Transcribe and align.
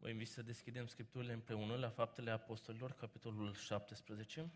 Vă 0.00 0.08
invit 0.08 0.28
să 0.28 0.42
deschidem 0.42 0.86
Scripturile 0.86 1.32
împreună 1.32 1.76
la 1.76 1.88
Faptele 1.88 2.30
Apostolilor, 2.30 2.92
capitolul 2.92 3.54
17. 3.54 4.50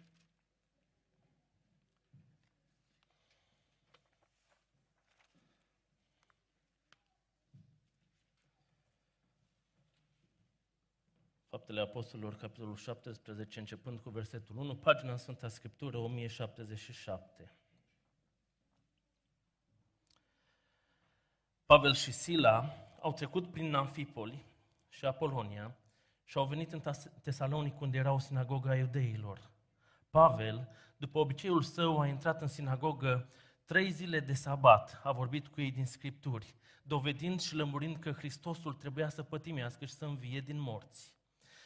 Faptele 11.49 11.81
Apostolilor, 11.81 12.37
capitolul 12.37 12.77
17, 12.77 13.59
începând 13.59 14.01
cu 14.01 14.11
versetul 14.11 14.57
1, 14.57 14.77
pagina 14.77 15.17
Sfânta 15.17 15.49
Scriptură 15.49 15.97
1077. 15.97 17.57
Pavel 21.67 21.95
și 21.95 22.13
Sila 22.13 22.75
au 23.01 23.13
trecut 23.13 23.51
prin 23.51 23.75
Amfipoli 23.75 24.53
și 24.95 25.05
Apolonia 25.05 25.77
și 26.25 26.39
au 26.39 26.47
venit 26.47 26.73
în 26.73 26.83
Tesalonic 27.23 27.81
unde 27.81 27.99
era 27.99 28.13
o 28.13 28.19
sinagogă 28.19 28.69
a 28.69 28.77
iudeilor. 28.77 29.51
Pavel, 30.11 30.69
după 30.97 31.19
obiceiul 31.19 31.63
său, 31.63 32.01
a 32.01 32.07
intrat 32.07 32.41
în 32.41 32.47
sinagogă 32.47 33.29
trei 33.65 33.91
zile 33.91 34.21
de 34.21 34.33
sabat, 34.33 35.01
a 35.03 35.13
vorbit 35.13 35.47
cu 35.49 35.61
ei 35.61 35.71
din 35.71 35.87
Scripturi, 35.87 36.55
dovedind 36.83 37.41
și 37.41 37.55
lămurind 37.55 37.97
că 37.97 38.13
Hristosul 38.13 38.73
trebuia 38.73 39.09
să 39.09 39.23
pătimească 39.23 39.85
și 39.85 39.93
să 39.93 40.05
învie 40.05 40.41
din 40.41 40.61
morți. 40.61 41.15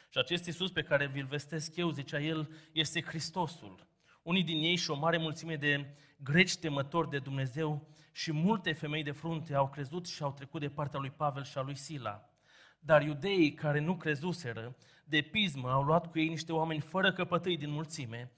Și 0.09 0.17
acest 0.17 0.45
Iisus 0.45 0.71
pe 0.71 0.81
care 0.81 1.07
vi-l 1.07 1.25
vestesc 1.25 1.75
eu, 1.75 1.89
zicea 1.89 2.19
el, 2.19 2.49
este 2.71 3.01
Hristosul. 3.01 3.87
Unii 4.21 4.43
din 4.43 4.61
ei 4.63 4.75
și 4.75 4.89
o 4.89 4.95
mare 4.95 5.17
mulțime 5.17 5.55
de 5.55 5.95
greci 6.17 6.57
temători 6.57 7.09
de 7.09 7.19
Dumnezeu 7.19 7.87
și 8.11 8.31
multe 8.31 8.73
femei 8.73 9.03
de 9.03 9.11
frunte 9.11 9.53
au 9.53 9.69
crezut 9.69 10.07
și 10.07 10.23
au 10.23 10.31
trecut 10.31 10.61
de 10.61 10.69
partea 10.69 10.99
lui 10.99 11.11
Pavel 11.11 11.43
și 11.43 11.57
a 11.57 11.61
lui 11.61 11.75
Sila. 11.75 12.28
Dar 12.79 13.01
iudeii 13.01 13.53
care 13.53 13.79
nu 13.79 13.95
crezuseră, 13.95 14.75
de 15.03 15.21
pismă, 15.21 15.71
au 15.71 15.83
luat 15.83 16.11
cu 16.11 16.19
ei 16.19 16.27
niște 16.27 16.53
oameni 16.53 16.79
fără 16.79 17.13
căpătâi 17.13 17.57
din 17.57 17.71
mulțime, 17.71 18.31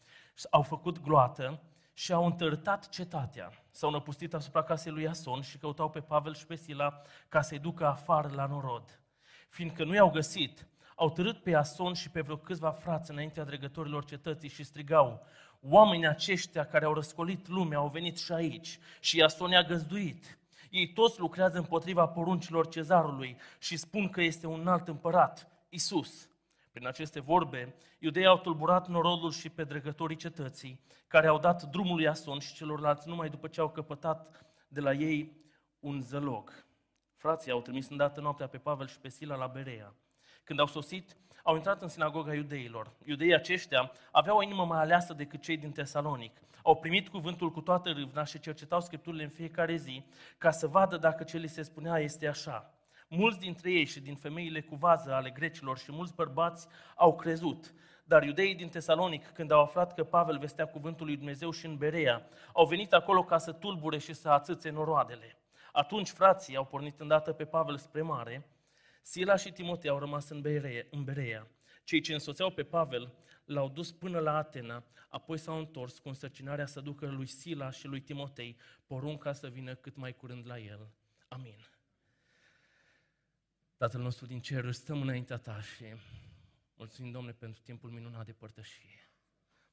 au 0.49 0.61
făcut 0.61 1.01
gloată 1.01 1.61
și 1.93 2.13
au 2.13 2.25
întărtat 2.25 2.89
cetatea. 2.89 3.51
S-au 3.71 3.91
năpustit 3.91 4.33
asupra 4.33 4.63
casei 4.63 4.91
lui 4.91 5.07
Ason 5.07 5.41
și 5.41 5.57
căutau 5.57 5.89
pe 5.89 5.99
Pavel 5.99 6.35
și 6.35 6.45
pe 6.45 6.55
Sila 6.55 7.01
ca 7.29 7.41
să-i 7.41 7.59
ducă 7.59 7.85
afară 7.85 8.31
la 8.35 8.45
norod. 8.45 9.01
Fiindcă 9.49 9.83
nu 9.83 9.93
i-au 9.93 10.09
găsit, 10.09 10.67
au 10.95 11.09
târât 11.11 11.43
pe 11.43 11.55
Ason 11.55 11.93
și 11.93 12.09
pe 12.09 12.21
vreo 12.21 12.37
câțiva 12.37 12.71
frați 12.71 13.11
înaintea 13.11 13.43
dregătorilor 13.43 14.05
cetății 14.05 14.49
și 14.49 14.63
strigau, 14.63 15.25
oamenii 15.61 16.07
aceștia 16.07 16.65
care 16.65 16.85
au 16.85 16.93
răscolit 16.93 17.47
lumea 17.47 17.77
au 17.77 17.89
venit 17.89 18.17
și 18.17 18.31
aici 18.31 18.79
și 18.99 19.21
Ason 19.21 19.49
i-a 19.49 19.63
găzduit. 19.63 20.39
Ei 20.71 20.93
toți 20.93 21.19
lucrează 21.19 21.57
împotriva 21.57 22.07
poruncilor 22.07 22.67
cezarului 22.67 23.37
și 23.59 23.77
spun 23.77 24.09
că 24.09 24.21
este 24.21 24.47
un 24.47 24.67
alt 24.67 24.87
împărat, 24.87 25.47
Isus. 25.69 26.29
Prin 26.71 26.87
aceste 26.87 27.19
vorbe, 27.19 27.75
iudeii 27.99 28.25
au 28.25 28.37
tulburat 28.37 28.87
norodul 28.87 29.31
și 29.31 29.49
pe 29.49 29.63
dregătorii 29.63 30.15
cetății, 30.15 30.79
care 31.07 31.27
au 31.27 31.39
dat 31.39 31.63
drumul 31.63 31.95
lui 31.95 32.07
Ason 32.07 32.39
și 32.39 32.53
celorlalți 32.53 33.07
numai 33.07 33.29
după 33.29 33.47
ce 33.47 33.59
au 33.59 33.69
căpătat 33.69 34.45
de 34.67 34.79
la 34.79 34.93
ei 34.93 35.37
un 35.79 36.01
zălog. 36.01 36.65
Frații 37.15 37.51
au 37.51 37.61
trimis 37.61 37.89
îndată 37.89 38.21
noaptea 38.21 38.47
pe 38.47 38.57
Pavel 38.57 38.87
și 38.87 38.99
pe 38.99 39.09
Sila 39.09 39.35
la 39.35 39.47
Berea. 39.47 39.95
Când 40.43 40.59
au 40.59 40.67
sosit, 40.67 41.17
au 41.43 41.55
intrat 41.55 41.81
în 41.81 41.87
sinagoga 41.87 42.33
iudeilor. 42.33 42.91
Iudeii 43.05 43.33
aceștia 43.33 43.91
aveau 44.11 44.37
o 44.37 44.43
inimă 44.43 44.65
mai 44.65 44.79
aleasă 44.79 45.13
decât 45.13 45.41
cei 45.41 45.57
din 45.57 45.71
Tesalonic. 45.71 46.41
Au 46.63 46.75
primit 46.75 47.07
cuvântul 47.09 47.51
cu 47.51 47.61
toată 47.61 47.89
râvna 47.89 48.23
și 48.23 48.39
cercetau 48.39 48.81
Scripturile 48.81 49.23
în 49.23 49.29
fiecare 49.29 49.75
zi 49.75 50.05
ca 50.37 50.51
să 50.51 50.67
vadă 50.67 50.97
dacă 50.97 51.23
ce 51.23 51.37
li 51.37 51.47
se 51.47 51.61
spunea 51.61 51.97
este 51.97 52.27
așa. 52.27 52.73
Mulți 53.07 53.39
dintre 53.39 53.71
ei 53.71 53.85
și 53.85 53.99
din 53.99 54.15
femeile 54.15 54.61
cu 54.61 54.75
vază 54.75 55.13
ale 55.13 55.29
grecilor 55.29 55.77
și 55.77 55.91
mulți 55.91 56.15
bărbați 56.15 56.67
au 56.95 57.15
crezut. 57.15 57.73
Dar 58.03 58.23
iudeii 58.23 58.55
din 58.55 58.69
Tesalonic, 58.69 59.27
când 59.27 59.51
au 59.51 59.61
aflat 59.61 59.93
că 59.93 60.03
Pavel 60.03 60.37
vestea 60.37 60.65
cuvântul 60.65 61.05
lui 61.05 61.15
Dumnezeu 61.15 61.51
și 61.51 61.65
în 61.65 61.77
Berea, 61.77 62.27
au 62.53 62.65
venit 62.65 62.93
acolo 62.93 63.23
ca 63.23 63.37
să 63.37 63.51
tulbure 63.51 63.97
și 63.97 64.13
să 64.13 64.29
ațâțe 64.29 64.69
noroadele. 64.69 65.37
Atunci 65.71 66.09
frații 66.09 66.55
au 66.55 66.65
pornit 66.65 66.99
îndată 66.99 67.31
pe 67.31 67.45
Pavel 67.45 67.77
spre 67.77 68.01
mare, 68.01 68.45
Sila 69.01 69.35
și 69.35 69.51
Timotei 69.51 69.89
au 69.89 69.99
rămas 69.99 70.29
în 70.29 70.41
Berea, 70.41 70.85
în 70.89 71.03
Berea. 71.03 71.47
Cei 71.83 72.01
ce 72.01 72.13
însoțeau 72.13 72.51
pe 72.51 72.63
Pavel 72.63 73.13
l-au 73.45 73.69
dus 73.69 73.91
până 73.91 74.19
la 74.19 74.35
Atena, 74.35 74.85
apoi 75.09 75.37
s-au 75.37 75.57
întors 75.57 75.99
cu 75.99 76.07
însărcinarea 76.07 76.65
să 76.65 76.81
ducă 76.81 77.05
lui 77.05 77.25
Sila 77.25 77.69
și 77.69 77.87
lui 77.87 78.01
Timotei 78.01 78.57
porunca 78.85 79.33
să 79.33 79.49
vină 79.49 79.75
cât 79.75 79.95
mai 79.95 80.15
curând 80.15 80.47
la 80.47 80.59
el. 80.59 80.91
Amin. 81.27 81.57
Tatăl 83.77 84.01
nostru 84.01 84.25
din 84.25 84.39
cer, 84.41 84.71
stăm 84.71 85.01
înaintea 85.01 85.37
ta 85.37 85.61
și 85.61 85.85
mulțumim, 86.75 87.11
Domnule, 87.11 87.33
pentru 87.33 87.61
timpul 87.61 87.89
minunat 87.89 88.25
de 88.25 88.33
părtășie. 88.33 89.09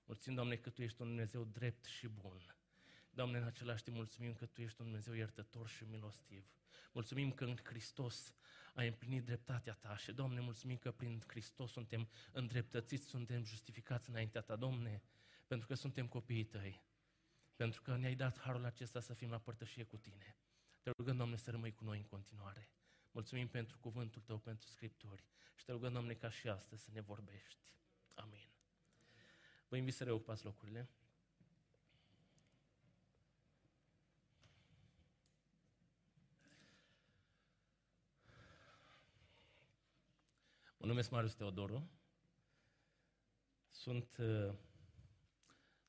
Mulțumim, 0.05 0.37
Doamne, 0.37 0.57
că 0.57 0.71
Tu 0.71 0.83
ești 0.83 1.01
un 1.01 1.07
Dumnezeu 1.07 1.45
drept 1.45 1.85
și 1.85 2.09
bun. 2.09 2.57
Doamne, 3.11 3.39
în 3.39 3.45
același 3.45 3.83
timp 3.83 3.97
mulțumim 3.97 4.35
că 4.35 4.47
Tu 4.47 4.61
ești 4.61 4.81
un 4.81 4.87
Dumnezeu 4.87 5.15
iertător 5.15 5.69
și 5.69 5.85
milostiv. 5.85 6.47
Mulțumim 6.93 7.33
că 7.33 7.45
în 7.45 7.57
Hristos 7.63 8.35
ai 8.79 8.87
împlinit 8.87 9.25
dreptatea 9.25 9.75
ta 9.75 9.97
și, 9.97 10.13
Doamne, 10.13 10.41
mulțumim 10.41 10.77
că 10.77 10.91
prin 10.91 11.23
Hristos 11.27 11.71
suntem 11.71 12.09
îndreptățiți, 12.33 13.07
suntem 13.07 13.45
justificați 13.45 14.11
înaintea 14.11 14.41
ta, 14.41 14.57
Domne, 14.57 15.03
pentru 15.47 15.67
că 15.67 15.75
suntem 15.75 16.07
copiii 16.07 16.45
tăi, 16.45 16.83
pentru 17.57 17.83
că 17.83 17.97
ne-ai 17.97 18.15
dat 18.15 18.39
harul 18.39 18.65
acesta 18.65 19.01
să 19.01 19.15
fim 19.15 19.31
la 19.31 19.39
părtășie 19.39 19.85
cu 19.85 19.97
tine. 19.97 20.37
Te 20.81 20.91
rugăm, 20.97 21.17
Doamne, 21.17 21.37
să 21.37 21.51
rămâi 21.51 21.73
cu 21.73 21.85
noi 21.85 21.99
în 21.99 22.05
continuare. 22.05 22.71
Mulțumim 23.11 23.49
pentru 23.49 23.79
cuvântul 23.79 24.23
Tău, 24.23 24.39
pentru 24.39 24.69
Scripturi 24.69 25.25
și 25.55 25.65
te 25.65 25.73
rugăm, 25.73 25.93
Doamne, 25.93 26.15
ca 26.15 26.31
și 26.31 26.49
astăzi 26.49 26.83
să 26.83 26.91
ne 26.93 27.01
vorbești. 27.01 27.73
Amin. 28.15 28.49
Vă 29.69 29.77
invit 29.77 29.95
să 29.95 30.05
reocupați 30.05 30.45
locurile. 30.45 30.89
Numesc 40.89 41.11
Marius 41.11 41.35
Teodoru. 41.35 41.91
Sunt 43.69 44.17
uh, 44.19 44.53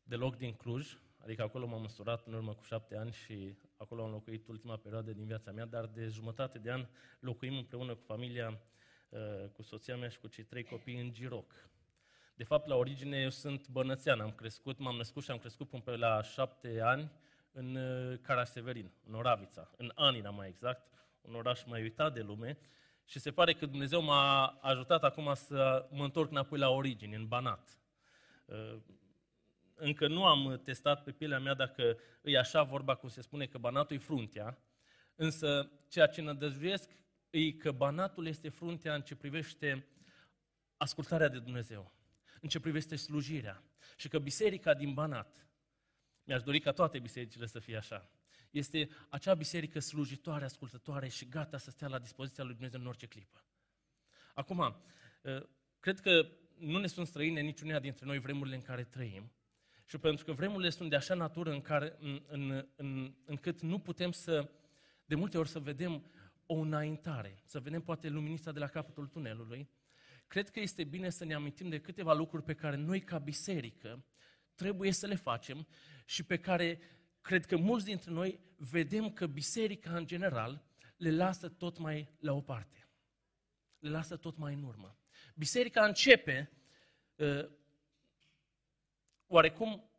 deloc 0.04 0.38
din 0.38 0.54
Cluj, 0.54 0.98
adică 1.18 1.42
acolo 1.42 1.68
m-am 1.68 1.82
măsurat 1.82 2.26
în 2.26 2.34
urmă 2.34 2.54
cu 2.54 2.64
șapte 2.64 2.98
ani 2.98 3.12
și 3.12 3.58
acolo 3.78 4.04
am 4.04 4.12
locuit 4.12 4.48
ultima 4.48 4.78
perioadă 4.78 5.12
din 5.12 5.26
viața 5.26 5.52
mea, 5.52 5.66
dar 5.66 5.86
de 5.86 6.08
jumătate 6.08 6.58
de 6.58 6.72
an 6.72 6.88
locuim 7.20 7.58
împreună 7.58 7.96
cu 7.96 8.02
familia, 8.02 8.62
uh, 9.10 9.50
cu 9.54 9.62
soția 9.62 9.98
mea 9.98 10.10
și 10.10 10.20
cu 10.20 10.28
cei 10.28 10.44
trei 10.44 10.64
copii 10.64 11.00
în 11.00 11.14
Giroc. 11.14 11.70
De 12.36 12.44
fapt, 12.44 12.68
la 12.68 12.76
origine 12.76 13.22
eu 13.22 13.30
sunt 13.30 13.68
bănățean, 13.68 14.20
am 14.20 14.32
crescut, 14.32 14.80
m-am 14.80 14.96
născut 14.96 15.24
și 15.24 15.32
am 15.32 15.38
crescut 15.38 15.70
până 15.70 15.82
pe 15.82 15.96
la 15.96 16.22
șapte 16.22 16.80
ani 16.82 17.12
în 17.52 17.76
uh, 17.76 18.20
Caraseverin, 18.22 18.92
în 19.04 19.14
Oravița, 19.14 19.72
în 19.78 19.92
Anina 19.96 20.30
mai 20.30 20.48
exact, 20.48 20.88
un 21.22 21.36
oraș 21.36 21.64
mai 21.64 21.82
uitat 21.82 22.14
de 22.14 22.22
lume, 22.22 22.58
și 23.10 23.20
se 23.20 23.32
pare 23.32 23.54
că 23.54 23.66
Dumnezeu 23.66 24.02
m-a 24.02 24.46
ajutat 24.46 25.04
acum 25.04 25.34
să 25.34 25.88
mă 25.92 26.04
întorc 26.04 26.32
înapoi 26.32 26.60
la 26.60 26.70
origine, 26.70 27.16
în 27.16 27.28
Banat. 27.28 27.80
Uh, 28.46 28.78
încă 29.76 30.08
nu 30.08 30.26
am 30.26 30.62
testat 30.64 31.04
pe 31.04 31.12
pielea 31.12 31.40
mea 31.40 31.54
dacă 31.54 31.98
e 32.24 32.38
așa 32.38 32.64
vorba 32.64 32.96
cum 32.96 33.10
se 33.10 33.22
spune 33.22 33.46
că 33.46 33.58
Banatul 33.58 33.96
e 33.96 34.00
fruntea, 34.00 34.58
însă 35.16 35.72
ceea 35.88 36.08
ce 36.08 36.22
nădăjduiesc 36.22 36.90
e 37.30 37.52
că 37.52 37.72
Banatul 37.72 38.28
este 38.28 38.50
fruntea 38.50 38.96
în 38.96 39.02
ce 39.02 39.16
privește 39.16 39.88
ascultarea 40.78 41.28
de 41.28 41.40
Dumnezeu, 41.40 41.92
în 42.42 42.50
ce 42.50 42.60
privește 42.60 42.96
slujirea. 42.96 43.64
Și 43.98 44.08
că 44.08 44.20
biserica 44.20 44.74
din 44.74 44.94
Banat, 44.94 45.48
mi-aș 46.24 46.44
dori 46.44 46.60
ca 46.60 46.72
toate 46.72 47.00
bisericile 47.00 47.46
să 47.46 47.60
fie 47.60 47.78
așa, 47.78 48.10
este 48.50 48.90
acea 49.10 49.34
biserică 49.34 49.80
slujitoare, 49.80 50.46
ascultătoare 50.46 51.08
și 51.08 51.28
gata 51.28 51.58
să 51.58 51.70
stea 51.70 51.88
la 51.88 52.00
dispoziția 52.00 52.44
lui 52.44 52.54
Dumnezeu 52.54 52.80
în 52.80 52.88
orice 52.88 53.06
clipă. 53.06 53.44
Acum, 54.34 54.60
ă, 54.60 55.50
cred 55.80 56.00
că 56.00 56.28
nu 56.58 56.80
ne 56.80 56.88
sunt 56.88 57.08
străine 57.08 57.42
niciunea 57.42 57.80
dintre 57.80 58.06
noi 58.06 58.20
vremurile 58.20 58.56
în 58.56 58.62
care 58.62 58.84
trăim 58.84 59.32
și 59.86 59.98
pentru 59.98 60.26
că 60.26 60.32
vremurile 60.32 60.70
sunt 60.70 60.90
de 60.90 60.96
așa 60.96 61.14
natură 61.14 61.52
în 61.52 61.62
care, 61.62 61.96
în, 62.00 62.24
în, 62.28 62.68
în, 62.76 63.14
încât 63.26 63.62
nu 63.62 63.80
putem 63.80 64.12
să, 64.12 64.50
de 65.06 65.16
multe 65.16 65.38
ori, 65.38 65.50
să 65.50 65.60
vedem 65.60 66.12
o 66.46 66.56
înaintare, 66.56 67.42
să 67.46 67.60
vedem 67.60 67.82
poate 67.82 68.10
luminița 68.10 68.52
de 68.52 68.60
la 68.60 68.68
capătul 68.68 69.08
tunelului, 69.08 69.70
cred 70.28 70.50
că 70.50 70.60
este 70.60 70.84
bine 70.84 71.10
să 71.10 71.26
ne 71.26 71.34
amintim 71.34 71.70
de 71.70 71.80
câteva 71.80 72.14
lucruri 72.14 72.44
pe 72.44 72.54
care 72.54 72.76
noi, 72.76 73.02
ca 73.02 73.18
biserică, 73.18 74.06
trebuie 74.56 74.92
să 74.92 75.08
le 75.08 75.16
facem 75.16 75.68
și 76.06 76.24
pe 76.24 76.38
care 76.38 76.80
cred 77.22 77.46
că 77.46 77.58
mulți 77.58 77.86
dintre 77.86 78.12
noi 78.12 78.40
vedem 78.58 79.12
că 79.12 79.28
biserica 79.28 79.96
în 79.96 80.06
general 80.06 80.64
le 80.98 81.12
lasă 81.12 81.50
tot 81.50 81.78
mai 81.78 82.10
la 82.20 82.34
o 82.34 82.42
parte. 82.42 82.88
Le 83.80 83.90
lasă 83.90 84.16
tot 84.16 84.38
mai 84.38 84.54
în 84.54 84.64
urmă. 84.64 84.98
Biserica 85.36 85.86
începe 85.86 86.52
uh, 87.16 87.50
oarecum 89.28 89.90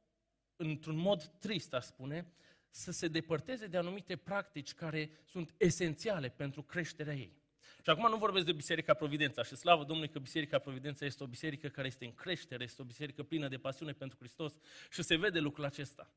într-un 0.57 0.97
mod 0.97 1.25
trist, 1.25 1.75
aș 1.75 1.85
spune, 1.85 2.33
să 2.71 2.91
se 2.91 3.09
depărteze 3.09 3.67
de 3.67 3.77
anumite 3.77 4.17
practici 4.17 4.75
care 4.75 5.11
sunt 5.25 5.55
esențiale 5.57 6.29
pentru 6.29 6.63
creșterea 6.63 7.15
ei. 7.15 7.39
Și 7.83 7.91
acum 7.91 8.11
nu 8.11 8.17
vorbesc 8.17 8.47
de 8.47 8.53
Biserica 8.53 8.95
Providența 8.95 9.43
și 9.43 9.57
slavă 9.57 9.85
Domnului 9.85 10.11
că 10.11 10.19
Biserica 10.19 10.59
Providența 10.59 11.05
este 11.05 11.23
o 11.23 11.27
biserică 11.27 11.69
care 11.69 11.87
este 11.87 12.05
în 12.05 12.15
creștere, 12.15 12.65
este 12.65 12.83
o 12.83 12.85
biserică 12.85 13.23
plină 13.23 13.49
de 13.49 13.59
pasiune 13.59 13.93
pentru 13.93 14.19
Hristos 14.19 14.53
și 14.91 15.03
se 15.03 15.17
vede 15.17 15.39
lucrul 15.39 15.65
acesta. 15.65 16.13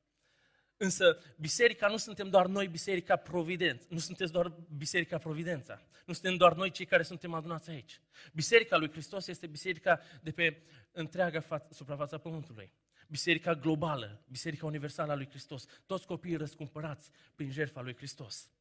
Însă 0.77 1.21
biserica 1.37 1.87
nu 1.87 1.97
suntem 1.97 2.29
doar 2.29 2.45
noi, 2.45 2.67
biserica 2.67 3.15
Providență. 3.15 3.85
Nu 3.89 3.97
sunteți 3.99 4.31
doar 4.31 4.53
biserica 4.77 5.17
Providența. 5.17 5.81
Nu 6.05 6.13
suntem 6.13 6.35
doar 6.35 6.53
noi 6.55 6.71
cei 6.71 6.85
care 6.85 7.03
suntem 7.03 7.33
adunați 7.33 7.69
aici. 7.69 8.01
Biserica 8.33 8.77
lui 8.77 8.91
Hristos 8.91 9.27
este 9.27 9.47
biserica 9.47 10.01
de 10.21 10.31
pe 10.31 10.61
întreaga 10.91 11.41
fa- 11.41 11.69
suprafața 11.69 12.17
pământului. 12.17 12.71
Biserica 13.07 13.55
globală, 13.55 14.23
biserica 14.27 14.65
universală 14.65 15.11
a 15.11 15.15
lui 15.15 15.29
Hristos. 15.29 15.65
Toți 15.85 16.05
copiii 16.05 16.35
răscumpărați 16.35 17.09
prin 17.35 17.51
jertfa 17.51 17.81
lui 17.81 17.95
Hristos. 17.95 18.51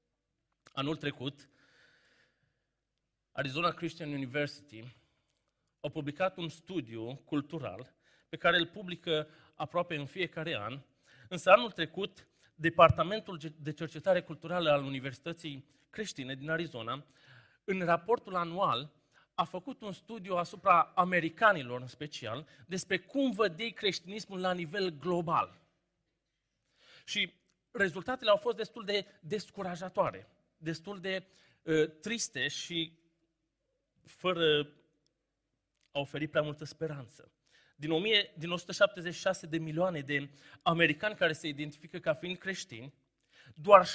Anul 0.73 0.97
trecut, 0.97 1.49
Arizona 3.33 3.71
Christian 3.71 4.13
University 4.13 4.97
a 5.81 5.89
publicat 5.89 6.37
un 6.37 6.49
studiu 6.49 7.15
cultural 7.15 7.95
pe 8.29 8.37
care 8.37 8.57
îl 8.57 8.67
publică 8.67 9.29
aproape 9.55 9.97
în 9.97 10.07
fiecare 10.07 10.57
an, 10.57 10.81
însă 11.33 11.51
anul 11.51 11.71
trecut 11.71 12.27
Departamentul 12.55 13.39
de 13.57 13.73
Cercetare 13.73 14.23
Culturală 14.23 14.71
al 14.71 14.85
Universității 14.85 15.65
Creștine 15.91 16.35
din 16.35 16.51
Arizona, 16.51 17.05
în 17.65 17.85
raportul 17.85 18.35
anual, 18.35 18.93
a 19.35 19.45
făcut 19.45 19.83
un 19.83 19.93
studiu 19.93 20.35
asupra 20.35 20.93
americanilor 20.95 21.81
în 21.81 21.87
special, 21.87 22.47
despre 22.67 22.99
cum 22.99 23.31
văd 23.31 23.59
ei 23.59 23.73
creștinismul 23.73 24.41
la 24.41 24.53
nivel 24.53 24.91
global. 24.99 25.61
Și 27.05 27.33
rezultatele 27.71 28.31
au 28.31 28.37
fost 28.37 28.57
destul 28.57 28.85
de 28.85 29.07
descurajatoare, 29.21 30.29
destul 30.57 31.01
de 31.01 31.27
uh, 31.63 31.91
triste 32.01 32.49
și 32.49 32.99
fără 34.03 34.69
a 35.91 35.99
oferi 35.99 36.29
prea 36.29 36.43
multă 36.43 36.65
speranță. 36.65 37.33
Din, 37.83 37.91
1000, 37.91 38.33
din 38.39 38.51
176 38.51 39.47
de 39.47 39.59
milioane 39.59 40.01
de 40.01 40.29
americani 40.63 41.15
care 41.15 41.33
se 41.33 41.49
identifică 41.49 41.99
ca 41.99 42.15
fiind 42.15 42.39
creștini, 42.39 42.95
doar 43.55 43.87
6% 43.87 43.89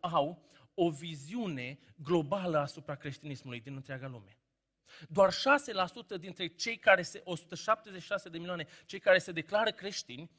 au 0.00 0.42
o 0.74 0.90
viziune 0.90 1.78
globală 1.96 2.58
asupra 2.58 2.94
creștinismului 2.94 3.60
din 3.60 3.74
întreaga 3.74 4.06
lume. 4.06 4.38
Doar 5.08 5.32
6% 5.32 6.20
dintre 6.20 6.46
cei 6.46 6.76
care 6.76 7.02
se, 7.02 7.20
176 7.24 8.28
de 8.28 8.38
milioane, 8.38 8.66
cei 8.86 8.98
care 8.98 9.18
se 9.18 9.32
declară 9.32 9.70
creștini, 9.70 10.30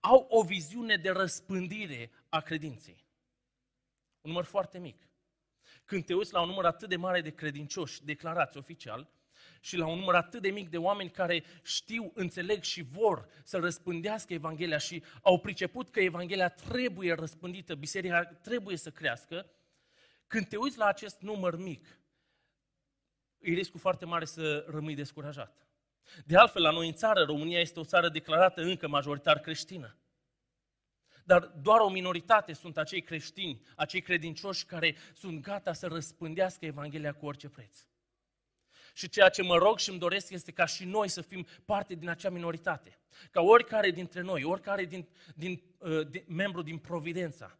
au 0.00 0.26
o 0.30 0.42
viziune 0.42 0.96
de 0.96 1.10
răspândire 1.10 2.10
a 2.28 2.40
credinței. 2.40 3.04
Un 4.20 4.30
număr 4.30 4.44
foarte 4.44 4.78
mic. 4.78 5.08
Când 5.84 6.04
te 6.04 6.14
uiți 6.14 6.32
la 6.32 6.40
un 6.40 6.48
număr 6.48 6.64
atât 6.64 6.88
de 6.88 6.96
mare 6.96 7.20
de 7.20 7.34
credincioși 7.34 8.04
declarați 8.04 8.56
oficial 8.56 9.08
și 9.60 9.76
la 9.76 9.86
un 9.86 9.98
număr 9.98 10.14
atât 10.14 10.42
de 10.42 10.50
mic 10.50 10.68
de 10.68 10.78
oameni 10.78 11.10
care 11.10 11.44
știu, 11.62 12.10
înțeleg 12.14 12.62
și 12.62 12.82
vor 12.82 13.28
să 13.44 13.58
răspândească 13.58 14.32
Evanghelia 14.32 14.78
și 14.78 15.02
au 15.22 15.38
priceput 15.38 15.90
că 15.90 16.00
Evanghelia 16.00 16.48
trebuie 16.48 17.12
răspândită, 17.12 17.74
biserica 17.74 18.24
trebuie 18.24 18.76
să 18.76 18.90
crească, 18.90 19.50
când 20.26 20.48
te 20.48 20.56
uiți 20.56 20.78
la 20.78 20.86
acest 20.86 21.20
număr 21.20 21.56
mic, 21.56 22.00
e 23.38 23.52
riscul 23.52 23.80
foarte 23.80 24.04
mare 24.04 24.24
să 24.24 24.64
rămâi 24.68 24.94
descurajat. 24.94 25.68
De 26.24 26.36
altfel, 26.36 26.62
la 26.62 26.70
noi 26.70 26.86
în 26.86 26.94
țară, 26.94 27.24
România 27.24 27.60
este 27.60 27.80
o 27.80 27.84
țară 27.84 28.08
declarată 28.08 28.62
încă 28.62 28.88
majoritar 28.88 29.38
creștină. 29.38 29.96
Dar 31.24 31.40
doar 31.40 31.80
o 31.80 31.88
minoritate 31.88 32.52
sunt 32.52 32.78
acei 32.78 33.02
creștini, 33.02 33.62
acei 33.76 34.00
credincioși 34.00 34.64
care 34.64 34.96
sunt 35.14 35.40
gata 35.40 35.72
să 35.72 35.86
răspândească 35.86 36.64
Evanghelia 36.64 37.12
cu 37.12 37.26
orice 37.26 37.48
preț. 37.48 37.78
Și 38.98 39.08
ceea 39.08 39.28
ce 39.28 39.42
mă 39.42 39.56
rog 39.56 39.78
și 39.78 39.90
îmi 39.90 39.98
doresc 39.98 40.30
este 40.30 40.52
ca 40.52 40.64
și 40.64 40.84
noi 40.84 41.08
să 41.08 41.20
fim 41.20 41.46
parte 41.64 41.94
din 41.94 42.08
acea 42.08 42.30
minoritate. 42.30 42.98
Ca 43.30 43.40
oricare 43.40 43.90
dintre 43.90 44.20
noi, 44.20 44.44
oricare 44.44 44.84
din, 44.84 45.08
din, 45.34 45.62
uh, 45.78 46.08
din, 46.08 46.24
membru 46.26 46.62
din 46.62 46.78
Providența, 46.78 47.58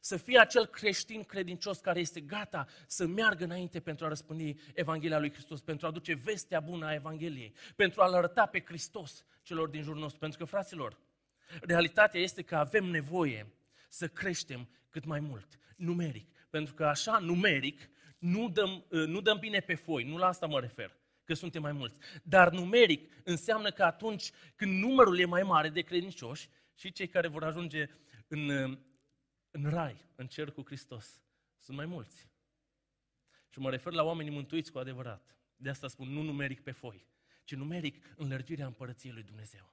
să 0.00 0.16
fie 0.16 0.38
acel 0.38 0.66
creștin 0.66 1.24
credincios 1.24 1.78
care 1.78 2.00
este 2.00 2.20
gata 2.20 2.66
să 2.86 3.06
meargă 3.06 3.44
înainte 3.44 3.80
pentru 3.80 4.04
a 4.04 4.08
răspândi 4.08 4.54
Evanghelia 4.74 5.18
lui 5.18 5.32
Hristos, 5.32 5.60
pentru 5.60 5.86
a 5.86 5.88
aduce 5.88 6.14
vestea 6.14 6.60
bună 6.60 6.86
a 6.86 6.94
Evangheliei, 6.94 7.54
pentru 7.76 8.02
a-L 8.02 8.14
arăta 8.14 8.46
pe 8.46 8.62
Hristos 8.66 9.24
celor 9.42 9.68
din 9.68 9.82
jurul 9.82 10.00
nostru. 10.00 10.18
Pentru 10.18 10.38
că, 10.38 10.44
fraților, 10.44 10.98
realitatea 11.60 12.20
este 12.20 12.42
că 12.42 12.56
avem 12.56 12.84
nevoie 12.84 13.46
să 13.88 14.08
creștem 14.08 14.68
cât 14.88 15.04
mai 15.04 15.20
mult, 15.20 15.58
numeric. 15.76 16.28
Pentru 16.50 16.74
că 16.74 16.84
așa, 16.84 17.18
numeric, 17.18 17.90
nu 18.18 18.48
dăm, 18.48 18.84
nu 18.90 19.20
dăm 19.20 19.38
bine 19.38 19.60
pe 19.60 19.74
foi, 19.74 20.04
nu 20.04 20.16
la 20.16 20.26
asta 20.26 20.46
mă 20.46 20.60
refer 20.60 20.96
că 21.24 21.34
suntem 21.34 21.62
mai 21.62 21.72
mulți. 21.72 21.98
Dar 22.22 22.52
numeric 22.52 23.12
înseamnă 23.24 23.70
că 23.70 23.82
atunci 23.82 24.30
când 24.54 24.82
numărul 24.82 25.18
e 25.18 25.24
mai 25.24 25.42
mare 25.42 25.68
de 25.68 25.80
credincioși 25.80 26.48
și 26.74 26.92
cei 26.92 27.08
care 27.08 27.28
vor 27.28 27.44
ajunge 27.44 27.88
în 28.28 28.78
în 29.50 29.70
rai, 29.70 30.04
în 30.14 30.26
cer 30.26 30.50
cu 30.50 30.62
Hristos. 30.64 31.22
Sunt 31.58 31.76
mai 31.76 31.86
mulți. 31.86 32.28
Și 33.48 33.58
mă 33.58 33.70
refer 33.70 33.92
la 33.92 34.02
oamenii 34.02 34.32
mântuiți 34.32 34.72
cu 34.72 34.78
adevărat. 34.78 35.36
De 35.56 35.68
asta 35.68 35.88
spun, 35.88 36.08
nu 36.08 36.22
numeric 36.22 36.60
pe 36.60 36.70
foi, 36.70 37.06
ci 37.44 37.54
numeric 37.54 38.14
în 38.16 38.28
lărgirea 38.28 38.66
împărăției 38.66 39.12
lui 39.12 39.22
Dumnezeu. 39.22 39.72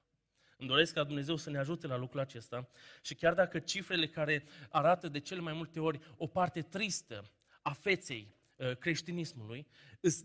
Îmi 0.56 0.68
doresc 0.68 0.94
ca 0.94 1.04
Dumnezeu 1.04 1.36
să 1.36 1.50
ne 1.50 1.58
ajute 1.58 1.86
la 1.86 1.96
lucrul 1.96 2.20
acesta 2.20 2.68
și 3.02 3.14
chiar 3.14 3.34
dacă 3.34 3.58
cifrele 3.58 4.08
care 4.08 4.44
arată 4.70 5.08
de 5.08 5.20
cele 5.20 5.40
mai 5.40 5.52
multe 5.52 5.80
ori 5.80 6.00
o 6.16 6.26
parte 6.26 6.62
tristă 6.62 7.30
a 7.66 7.72
feței 7.72 8.34
uh, 8.56 8.76
creștinismului, 8.76 9.66
sunt 10.00 10.24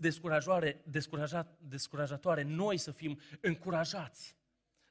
descurajatoare, 1.60 2.44
noi 2.44 2.78
să 2.78 2.92
fim 2.92 3.20
încurajați 3.40 4.36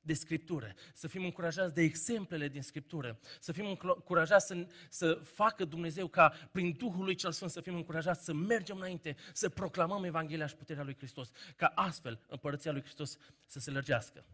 de 0.00 0.14
Scriptură, 0.14 0.75
să 0.94 1.08
fim 1.08 1.25
încurajați 1.25 1.75
de 1.75 1.82
exemplele 1.82 2.49
din 2.49 2.62
Scriptură, 2.62 3.19
să 3.41 3.52
fim 3.52 3.67
încurajați 3.67 4.47
să, 4.47 4.67
să 4.88 5.14
facă 5.14 5.64
Dumnezeu 5.64 6.08
ca 6.08 6.29
prin 6.52 6.73
Duhul 6.73 7.05
lui 7.05 7.14
Cel 7.14 7.32
Sfânt 7.32 7.50
să 7.50 7.61
fim 7.61 7.75
încurajați 7.75 8.25
să 8.25 8.32
mergem 8.32 8.76
înainte, 8.76 9.17
să 9.32 9.49
proclamăm 9.49 10.05
Evanghelia 10.05 10.47
și 10.47 10.56
puterea 10.56 10.82
lui 10.82 10.97
Hristos, 10.97 11.31
ca 11.56 11.67
astfel 11.67 12.20
împărăția 12.26 12.73
lui 12.73 12.82
Hristos 12.82 13.19
să 13.47 13.58
se 13.58 13.70
lărgească. 13.70 14.25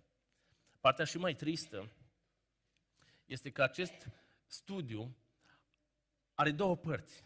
Partea 0.81 1.05
și 1.05 1.19
mai 1.19 1.35
tristă 1.35 1.91
este 3.25 3.51
că 3.51 3.63
acest 3.63 4.09
studiu 4.47 5.17
are 6.35 6.51
două 6.51 6.77
părți. 6.77 7.26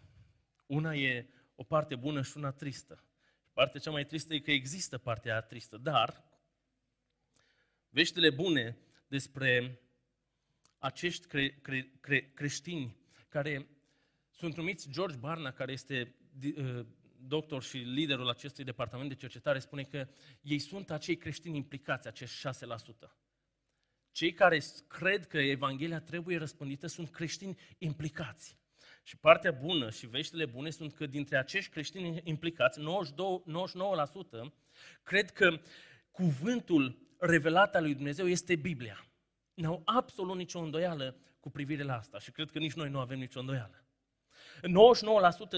Una 0.70 0.94
e 0.94 1.26
o 1.54 1.62
parte 1.62 1.96
bună 1.96 2.22
și 2.22 2.36
una 2.36 2.50
tristă. 2.50 3.04
Partea 3.52 3.80
cea 3.80 3.90
mai 3.90 4.06
tristă 4.06 4.34
e 4.34 4.38
că 4.38 4.50
există 4.50 4.98
partea 4.98 5.40
tristă, 5.40 5.76
dar 5.76 6.30
Veștile 7.88 8.30
bune 8.30 8.78
despre 9.06 9.80
acești 10.78 11.26
cre- 11.26 11.58
cre- 11.62 11.92
cre- 12.00 12.30
creștini 12.34 12.96
care 13.28 13.68
sunt 14.30 14.56
numiți 14.56 14.90
George 14.90 15.16
Barna, 15.16 15.52
care 15.52 15.72
este 15.72 16.14
uh, 16.56 16.86
doctor 17.16 17.62
și 17.62 17.76
liderul 17.76 18.28
acestui 18.28 18.64
departament 18.64 19.08
de 19.08 19.14
cercetare, 19.14 19.58
spune 19.58 19.82
că 19.82 20.08
ei 20.40 20.58
sunt 20.58 20.90
acei 20.90 21.16
creștini 21.16 21.56
implicați, 21.56 22.08
acești 22.08 22.48
6%. 22.48 23.10
Cei 24.10 24.32
care 24.32 24.62
cred 24.86 25.26
că 25.26 25.38
Evanghelia 25.38 26.00
trebuie 26.00 26.38
răspândită 26.38 26.86
sunt 26.86 27.10
creștini 27.10 27.58
implicați. 27.78 28.59
Și 29.02 29.16
partea 29.16 29.50
bună 29.50 29.90
și 29.90 30.06
veștile 30.06 30.46
bune 30.46 30.70
sunt 30.70 30.94
că 30.94 31.06
dintre 31.06 31.38
acești 31.38 31.70
creștini 31.70 32.20
implicați, 32.24 32.80
92, 32.80 33.42
99% 34.48 34.52
cred 35.02 35.30
că 35.30 35.60
cuvântul 36.10 36.98
revelată 37.18 37.76
a 37.76 37.80
lui 37.80 37.94
Dumnezeu 37.94 38.28
este 38.28 38.56
Biblia. 38.56 39.06
Nu 39.54 39.68
au 39.68 39.82
absolut 39.84 40.36
nicio 40.36 40.58
îndoială 40.58 41.16
cu 41.40 41.50
privire 41.50 41.82
la 41.82 41.96
asta 41.96 42.18
și 42.18 42.30
cred 42.30 42.50
că 42.50 42.58
nici 42.58 42.72
noi 42.72 42.88
nu 42.88 42.98
avem 42.98 43.18
nicio 43.18 43.40
îndoială. 43.40 43.84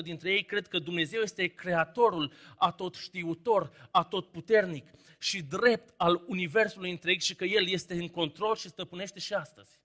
99% 0.01 0.03
dintre 0.03 0.31
ei 0.31 0.45
cred 0.45 0.67
că 0.67 0.79
Dumnezeu 0.79 1.21
este 1.21 1.47
creatorul 1.47 2.33
atot 2.57 2.95
știutor, 2.95 3.89
atot 3.91 4.31
puternic 4.31 4.91
și 5.19 5.43
drept 5.43 5.95
al 5.97 6.25
universului 6.27 6.91
întreg 6.91 7.21
și 7.21 7.35
că 7.35 7.45
El 7.45 7.69
este 7.69 7.95
în 7.95 8.09
control 8.09 8.57
și 8.57 8.69
stăpânește 8.69 9.19
și 9.19 9.35
astăzi. 9.35 9.82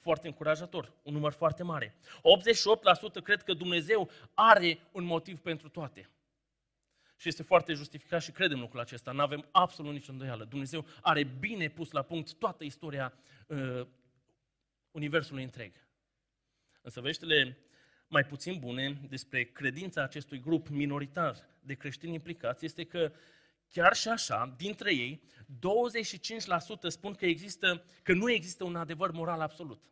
Foarte 0.00 0.26
încurajator, 0.26 0.92
un 1.02 1.12
număr 1.12 1.32
foarte 1.32 1.62
mare. 1.62 1.94
88% 3.20 3.22
cred 3.22 3.42
că 3.42 3.52
Dumnezeu 3.52 4.10
are 4.34 4.78
un 4.92 5.04
motiv 5.04 5.40
pentru 5.40 5.68
toate. 5.68 6.10
Și 7.16 7.28
este 7.28 7.42
foarte 7.42 7.72
justificat 7.72 8.22
și 8.22 8.30
credem 8.30 8.60
lucrul 8.60 8.80
acesta. 8.80 9.12
Nu 9.12 9.20
avem 9.20 9.48
absolut 9.50 9.92
nicio 9.92 10.12
îndoială. 10.12 10.44
Dumnezeu 10.44 10.86
are 11.00 11.24
bine 11.24 11.68
pus 11.68 11.90
la 11.90 12.02
punct 12.02 12.34
toată 12.34 12.64
istoria 12.64 13.12
uh, 13.46 13.86
Universului 14.90 15.42
întreg. 15.42 15.72
Însă 16.82 17.00
veștile 17.00 17.58
mai 18.06 18.24
puțin 18.24 18.58
bune 18.58 19.00
despre 19.08 19.44
credința 19.44 20.02
acestui 20.02 20.40
grup 20.40 20.68
minoritar 20.68 21.36
de 21.60 21.74
creștini 21.74 22.14
implicați 22.14 22.64
este 22.64 22.84
că 22.84 23.12
chiar 23.70 23.94
și 23.94 24.08
așa, 24.08 24.54
dintre 24.56 24.94
ei, 24.94 25.22
25% 26.86 26.88
spun 26.88 27.14
că, 27.14 27.26
există, 27.26 27.84
că 28.02 28.12
nu 28.12 28.30
există 28.30 28.64
un 28.64 28.76
adevăr 28.76 29.10
moral 29.10 29.40
absolut. 29.40 29.90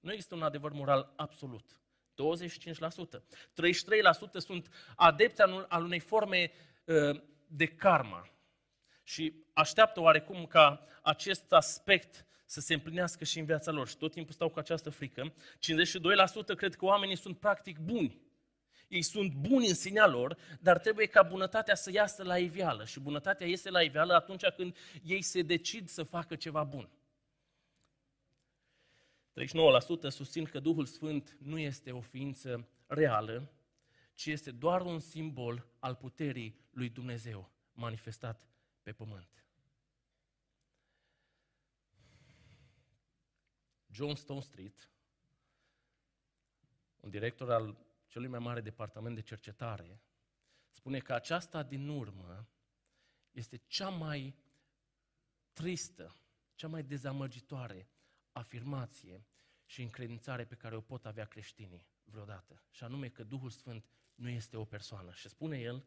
Nu 0.00 0.12
există 0.12 0.34
un 0.34 0.42
adevăr 0.42 0.72
moral 0.72 1.12
absolut. 1.16 1.80
25%. 3.16 3.20
33% 3.20 3.22
sunt 4.38 4.68
adepți 4.96 5.40
al 5.42 5.84
unei 5.84 6.00
forme 6.00 6.52
uh, 6.84 7.20
de 7.46 7.66
karma. 7.66 8.28
Și 9.02 9.34
așteaptă 9.52 10.00
oarecum 10.00 10.46
ca 10.46 10.86
acest 11.02 11.52
aspect 11.52 12.26
să 12.44 12.60
se 12.60 12.74
împlinească 12.74 13.24
și 13.24 13.38
în 13.38 13.44
viața 13.44 13.70
lor. 13.70 13.88
Și 13.88 13.96
tot 13.96 14.12
timpul 14.12 14.34
stau 14.34 14.48
cu 14.48 14.58
această 14.58 14.90
frică. 14.90 15.34
52% 16.52 16.56
cred 16.56 16.74
că 16.74 16.84
oamenii 16.84 17.16
sunt 17.16 17.38
practic 17.38 17.78
buni. 17.78 18.20
Ei 18.88 19.02
sunt 19.02 19.32
buni 19.32 19.68
în 19.68 19.74
sinea 19.74 20.06
lor, 20.06 20.38
dar 20.60 20.78
trebuie 20.78 21.06
ca 21.06 21.22
bunătatea 21.22 21.74
să 21.74 21.90
iasă 21.92 22.22
la 22.22 22.38
iveală. 22.38 22.84
Și 22.84 23.00
bunătatea 23.00 23.46
iese 23.46 23.70
la 23.70 23.82
iveală 23.82 24.14
atunci 24.14 24.44
când 24.56 24.76
ei 25.02 25.22
se 25.22 25.42
decid 25.42 25.88
să 25.88 26.02
facă 26.02 26.36
ceva 26.36 26.64
bun. 26.64 26.90
39% 30.06 30.08
susțin 30.08 30.44
că 30.44 30.60
Duhul 30.60 30.86
Sfânt 30.86 31.36
nu 31.40 31.58
este 31.58 31.92
o 31.92 32.00
ființă 32.00 32.68
reală, 32.86 33.52
ci 34.14 34.26
este 34.26 34.50
doar 34.50 34.80
un 34.80 34.98
simbol 34.98 35.66
al 35.78 35.94
puterii 35.94 36.60
lui 36.70 36.88
Dumnezeu 36.88 37.50
manifestat 37.72 38.48
pe 38.82 38.92
pământ. 38.92 39.44
John 43.90 44.14
Stone 44.14 44.40
Street, 44.40 44.90
un 47.00 47.10
director 47.10 47.52
al 47.52 47.76
celui 48.18 48.32
mai 48.32 48.46
mare 48.46 48.60
departament 48.60 49.14
de 49.14 49.20
cercetare, 49.20 50.00
spune 50.70 50.98
că 50.98 51.12
aceasta 51.12 51.62
din 51.62 51.88
urmă 51.88 52.48
este 53.30 53.56
cea 53.56 53.88
mai 53.88 54.34
tristă, 55.52 56.16
cea 56.54 56.68
mai 56.68 56.82
dezamăgitoare 56.82 57.88
afirmație 58.32 59.26
și 59.64 59.82
încredințare 59.82 60.44
pe 60.44 60.54
care 60.54 60.76
o 60.76 60.80
pot 60.80 61.06
avea 61.06 61.24
creștinii 61.24 61.86
vreodată. 62.04 62.62
Și 62.70 62.84
anume 62.84 63.08
că 63.08 63.24
Duhul 63.24 63.50
Sfânt 63.50 63.84
nu 64.14 64.28
este 64.28 64.56
o 64.56 64.64
persoană. 64.64 65.12
Și 65.12 65.28
spune 65.28 65.58
el, 65.58 65.84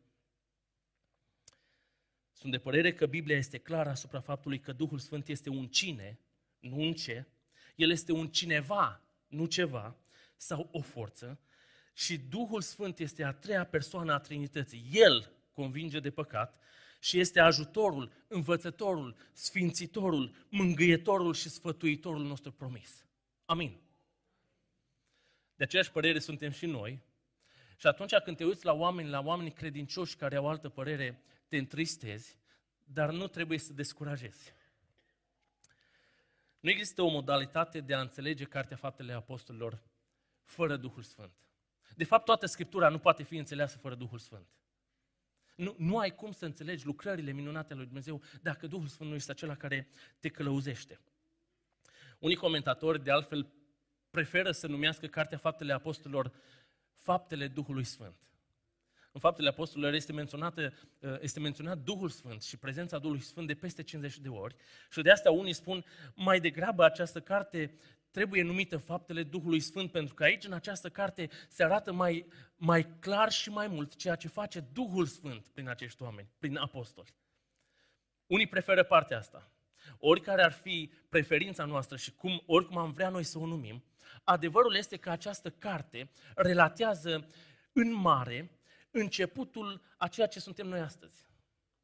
sunt 2.31 2.51
de 2.51 2.59
părere 2.59 2.93
că 2.93 3.05
Biblia 3.05 3.37
este 3.37 3.57
clară 3.57 3.89
asupra 3.89 4.19
faptului 4.19 4.59
că 4.59 4.73
Duhul 4.73 4.99
Sfânt 4.99 5.27
este 5.27 5.49
un 5.49 5.67
cine, 5.67 6.19
nu 6.59 6.79
un 6.79 6.93
ce. 6.93 7.25
El 7.75 7.91
este 7.91 8.11
un 8.11 8.29
cineva, 8.29 9.01
nu 9.27 9.45
ceva, 9.45 9.95
sau 10.35 10.69
o 10.71 10.81
forță. 10.81 11.39
Și 11.93 12.17
Duhul 12.17 12.61
Sfânt 12.61 12.99
este 12.99 13.23
a 13.23 13.31
treia 13.31 13.65
persoană 13.65 14.13
a 14.13 14.19
Trinității. 14.19 14.89
El 14.91 15.31
convinge 15.51 15.99
de 15.99 16.11
păcat 16.11 16.61
și 16.99 17.19
este 17.19 17.39
ajutorul, 17.39 18.11
învățătorul, 18.27 19.15
sfințitorul, 19.33 20.45
mângâietorul 20.49 21.33
și 21.33 21.49
sfătuitorul 21.49 22.23
nostru 22.23 22.51
promis. 22.51 23.05
Amin. 23.45 23.79
De 25.55 25.63
aceeași 25.63 25.91
părere 25.91 26.19
suntem 26.19 26.51
și 26.51 26.65
noi. 26.65 27.01
Și 27.77 27.87
atunci 27.87 28.15
când 28.23 28.37
te 28.37 28.45
uiți 28.45 28.65
la 28.65 28.73
oameni, 28.73 29.09
la 29.09 29.19
oameni 29.19 29.51
credincioși 29.51 30.15
care 30.15 30.35
au 30.35 30.47
altă 30.47 30.69
părere, 30.69 31.23
te 31.47 31.57
întristezi, 31.57 32.37
dar 32.83 33.11
nu 33.11 33.27
trebuie 33.27 33.57
să 33.57 33.73
descurajezi. 33.73 34.53
Nu 36.59 36.69
există 36.69 37.01
o 37.01 37.09
modalitate 37.09 37.79
de 37.79 37.93
a 37.93 38.01
înțelege 38.01 38.43
Cartea 38.43 38.77
Faptele 38.77 39.13
Apostolilor 39.13 39.81
fără 40.43 40.77
Duhul 40.77 41.03
Sfânt. 41.03 41.33
De 41.95 42.03
fapt, 42.03 42.25
toată 42.25 42.45
Scriptura 42.45 42.89
nu 42.89 42.99
poate 42.99 43.23
fi 43.23 43.37
înțeleasă 43.37 43.77
fără 43.77 43.95
Duhul 43.95 44.19
Sfânt. 44.19 44.47
Nu, 45.55 45.75
nu 45.77 45.97
ai 45.97 46.15
cum 46.15 46.31
să 46.31 46.45
înțelegi 46.45 46.85
lucrările 46.85 47.31
minunate 47.31 47.67
ale 47.67 47.75
lui 47.75 47.85
Dumnezeu 47.85 48.21
dacă 48.41 48.67
Duhul 48.67 48.87
Sfânt 48.87 49.09
nu 49.09 49.15
este 49.15 49.31
acela 49.31 49.55
care 49.55 49.87
te 50.19 50.29
călăuzește. 50.29 50.99
Unii 52.19 52.35
comentatori, 52.35 53.03
de 53.03 53.11
altfel, 53.11 53.51
preferă 54.09 54.51
să 54.51 54.67
numească 54.67 55.07
Cartea 55.07 55.37
Faptele 55.37 55.73
Apostolilor 55.73 56.31
Faptele 56.95 57.47
Duhului 57.47 57.83
Sfânt. 57.83 58.15
În 59.11 59.19
Faptele 59.19 59.49
Apostolilor 59.49 59.93
este, 59.93 60.11
menționată, 60.11 60.73
este 61.19 61.39
menționat 61.39 61.77
Duhul 61.77 62.09
Sfânt 62.09 62.41
și 62.41 62.57
prezența 62.57 62.99
Duhului 62.99 63.21
Sfânt 63.21 63.47
de 63.47 63.53
peste 63.53 63.83
50 63.83 64.17
de 64.17 64.29
ori. 64.29 64.55
Și 64.91 65.01
de 65.01 65.11
asta 65.11 65.31
unii 65.31 65.53
spun, 65.53 65.85
mai 66.15 66.39
degrabă 66.39 66.83
această 66.83 67.21
carte 67.21 67.77
trebuie 68.11 68.43
numită 68.43 68.77
Faptele 68.77 69.23
Duhului 69.23 69.59
Sfânt, 69.59 69.91
pentru 69.91 70.13
că 70.13 70.23
aici, 70.23 70.45
în 70.45 70.53
această 70.53 70.89
carte, 70.89 71.29
se 71.47 71.63
arată 71.63 71.91
mai, 71.91 72.25
mai 72.55 72.87
clar 72.99 73.31
și 73.31 73.49
mai 73.49 73.67
mult 73.67 73.95
ceea 73.95 74.15
ce 74.15 74.27
face 74.27 74.59
Duhul 74.59 75.05
Sfânt 75.05 75.47
prin 75.47 75.69
acești 75.69 76.01
oameni, 76.01 76.29
prin 76.37 76.57
apostoli. 76.57 77.15
Unii 78.25 78.47
preferă 78.47 78.83
partea 78.83 79.17
asta. 79.17 79.51
Oricare 79.97 80.43
ar 80.43 80.51
fi 80.51 80.91
preferința 81.09 81.65
noastră 81.65 81.97
și 81.97 82.11
cum, 82.11 82.43
oricum 82.45 82.77
am 82.77 82.91
vrea 82.91 83.09
noi 83.09 83.23
să 83.23 83.39
o 83.39 83.45
numim, 83.45 83.83
adevărul 84.23 84.75
este 84.75 84.97
că 84.97 85.09
această 85.09 85.49
carte 85.49 86.11
relatează 86.35 87.27
în 87.73 87.93
mare 87.93 88.59
începutul 88.91 89.81
a 89.97 90.07
ceea 90.07 90.27
ce 90.27 90.39
suntem 90.39 90.67
noi 90.67 90.79
astăzi. 90.79 91.30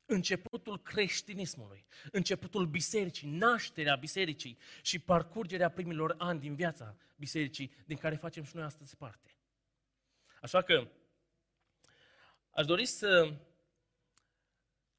Începutul 0.09 0.81
creștinismului, 0.81 1.85
începutul 2.11 2.65
bisericii, 2.65 3.29
nașterea 3.29 3.95
bisericii 3.95 4.57
și 4.81 4.99
parcurgerea 4.99 5.69
primilor 5.69 6.15
ani 6.17 6.39
din 6.39 6.55
viața 6.55 6.95
bisericii 7.15 7.71
din 7.85 7.97
care 7.97 8.15
facem 8.15 8.43
și 8.43 8.55
noi 8.55 8.63
astăzi 8.63 8.95
parte. 8.95 9.35
Așa 10.41 10.61
că 10.61 10.87
aș 12.49 12.65
dori 12.65 12.85
să 12.85 13.33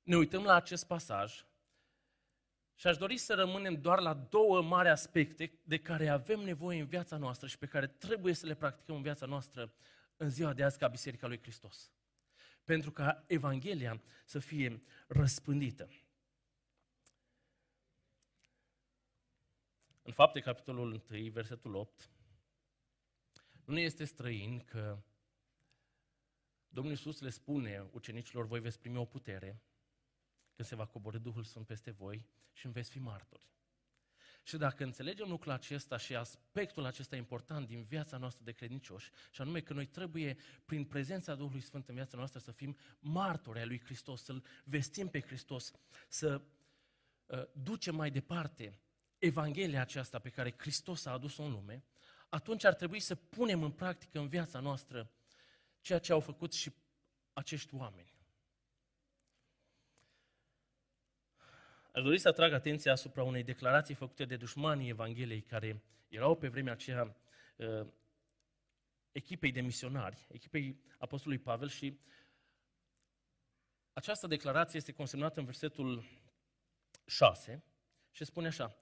ne 0.03 0.17
uităm 0.17 0.43
la 0.43 0.55
acest 0.55 0.87
pasaj 0.87 1.45
și 2.75 2.87
aș 2.87 2.97
dori 2.97 3.17
să 3.17 3.35
rămânem 3.35 3.81
doar 3.81 4.01
la 4.01 4.15
două 4.15 4.63
mari 4.63 4.89
aspecte 4.89 5.61
de 5.65 5.79
care 5.79 6.09
avem 6.09 6.41
nevoie 6.41 6.81
în 6.81 6.87
viața 6.87 7.17
noastră 7.17 7.47
și 7.47 7.59
pe 7.59 7.67
care 7.67 7.87
trebuie 7.87 8.35
să 8.35 8.47
le 8.47 8.55
practicăm 8.55 8.97
în 8.97 9.03
viața 9.03 9.27
noastră 9.27 9.73
în 10.17 10.31
ziua 10.31 10.53
de 10.53 10.65
azi 10.65 10.79
ca 10.79 10.89
Biserica 10.89 11.27
lui 11.27 11.41
Hristos. 11.41 11.91
Pentru 12.69 12.93
ca 12.93 13.25
Evanghelia 13.27 14.03
să 14.25 14.39
fie 14.39 14.83
răspândită. 15.07 15.89
În 20.03 20.13
fapte, 20.13 20.41
capitolul 20.41 21.03
1, 21.11 21.31
versetul 21.31 21.75
8, 21.75 22.11
nu 23.65 23.75
ne 23.75 23.81
este 23.81 24.05
străin 24.05 24.59
că 24.65 25.03
Domnul 26.69 26.93
Iisus 26.93 27.21
le 27.21 27.31
spune 27.31 27.89
ucenicilor, 27.93 28.47
voi 28.47 28.61
veți 28.61 28.79
primi 28.79 28.97
o 28.97 29.05
putere 29.05 29.63
când 30.55 30.69
se 30.69 30.75
va 30.75 30.87
coborâ 30.87 31.19
Duhul 31.19 31.45
Sfânt 31.45 31.67
peste 31.67 31.91
voi 31.91 32.27
și 32.53 32.65
îmi 32.65 32.75
veți 32.75 32.91
fi 32.91 32.99
martori. 32.99 33.51
Și 34.49 34.57
dacă 34.57 34.85
înțelegem 34.85 35.29
lucrul 35.29 35.53
acesta 35.53 35.97
și 35.97 36.15
aspectul 36.15 36.85
acesta 36.85 37.17
important 37.17 37.67
din 37.67 37.83
viața 37.83 38.17
noastră 38.17 38.45
de 38.45 38.53
credincioși, 38.53 39.11
și 39.31 39.41
anume 39.41 39.61
că 39.61 39.73
noi 39.73 39.87
trebuie, 39.87 40.37
prin 40.65 40.85
prezența 40.85 41.35
Duhului 41.35 41.61
Sfânt 41.61 41.89
în 41.89 41.95
viața 41.95 42.17
noastră, 42.17 42.39
să 42.39 42.51
fim 42.53 42.77
martori 42.99 43.59
ai 43.59 43.67
lui 43.67 43.81
Hristos, 43.81 44.23
să-L 44.23 44.45
vestim 44.65 45.09
pe 45.09 45.21
Hristos, 45.21 45.73
să 46.09 46.41
uh, 47.27 47.43
ducem 47.53 47.95
mai 47.95 48.11
departe 48.11 48.81
Evanghelia 49.19 49.81
aceasta 49.81 50.19
pe 50.19 50.31
care 50.31 50.55
Hristos 50.59 51.05
a 51.05 51.11
adus-o 51.11 51.43
în 51.43 51.51
lume, 51.51 51.85
atunci 52.29 52.65
ar 52.65 52.75
trebui 52.75 53.01
să 53.01 53.15
punem 53.15 53.63
în 53.63 53.71
practică 53.71 54.19
în 54.19 54.29
viața 54.29 54.61
noastră 54.61 55.11
ceea 55.81 55.99
ce 55.99 56.13
au 56.13 56.21
făcut 56.21 56.53
și 56.53 56.73
acești 57.33 57.75
oameni. 57.75 58.18
Aș 61.93 62.03
dori 62.03 62.19
să 62.19 62.29
atrag 62.29 62.53
atenția 62.53 62.93
asupra 62.93 63.23
unei 63.23 63.43
declarații 63.43 63.95
făcute 63.95 64.25
de 64.25 64.37
dușmanii 64.37 64.89
Evangheliei 64.89 65.41
care 65.41 65.83
erau 66.09 66.37
pe 66.37 66.49
vremea 66.49 66.73
aceea 66.73 67.17
uh, 67.57 67.87
echipei 69.13 69.53
de 69.53 69.61
misionari, 69.61 70.27
echipei 70.29 70.81
Apostolului 70.99 71.45
Pavel 71.45 71.69
și 71.69 71.99
această 73.93 74.27
declarație 74.27 74.79
este 74.79 74.93
consemnată 74.93 75.39
în 75.41 75.45
versetul 75.45 76.05
6 77.07 77.65
și 78.11 78.25
spune 78.25 78.47
așa, 78.47 78.77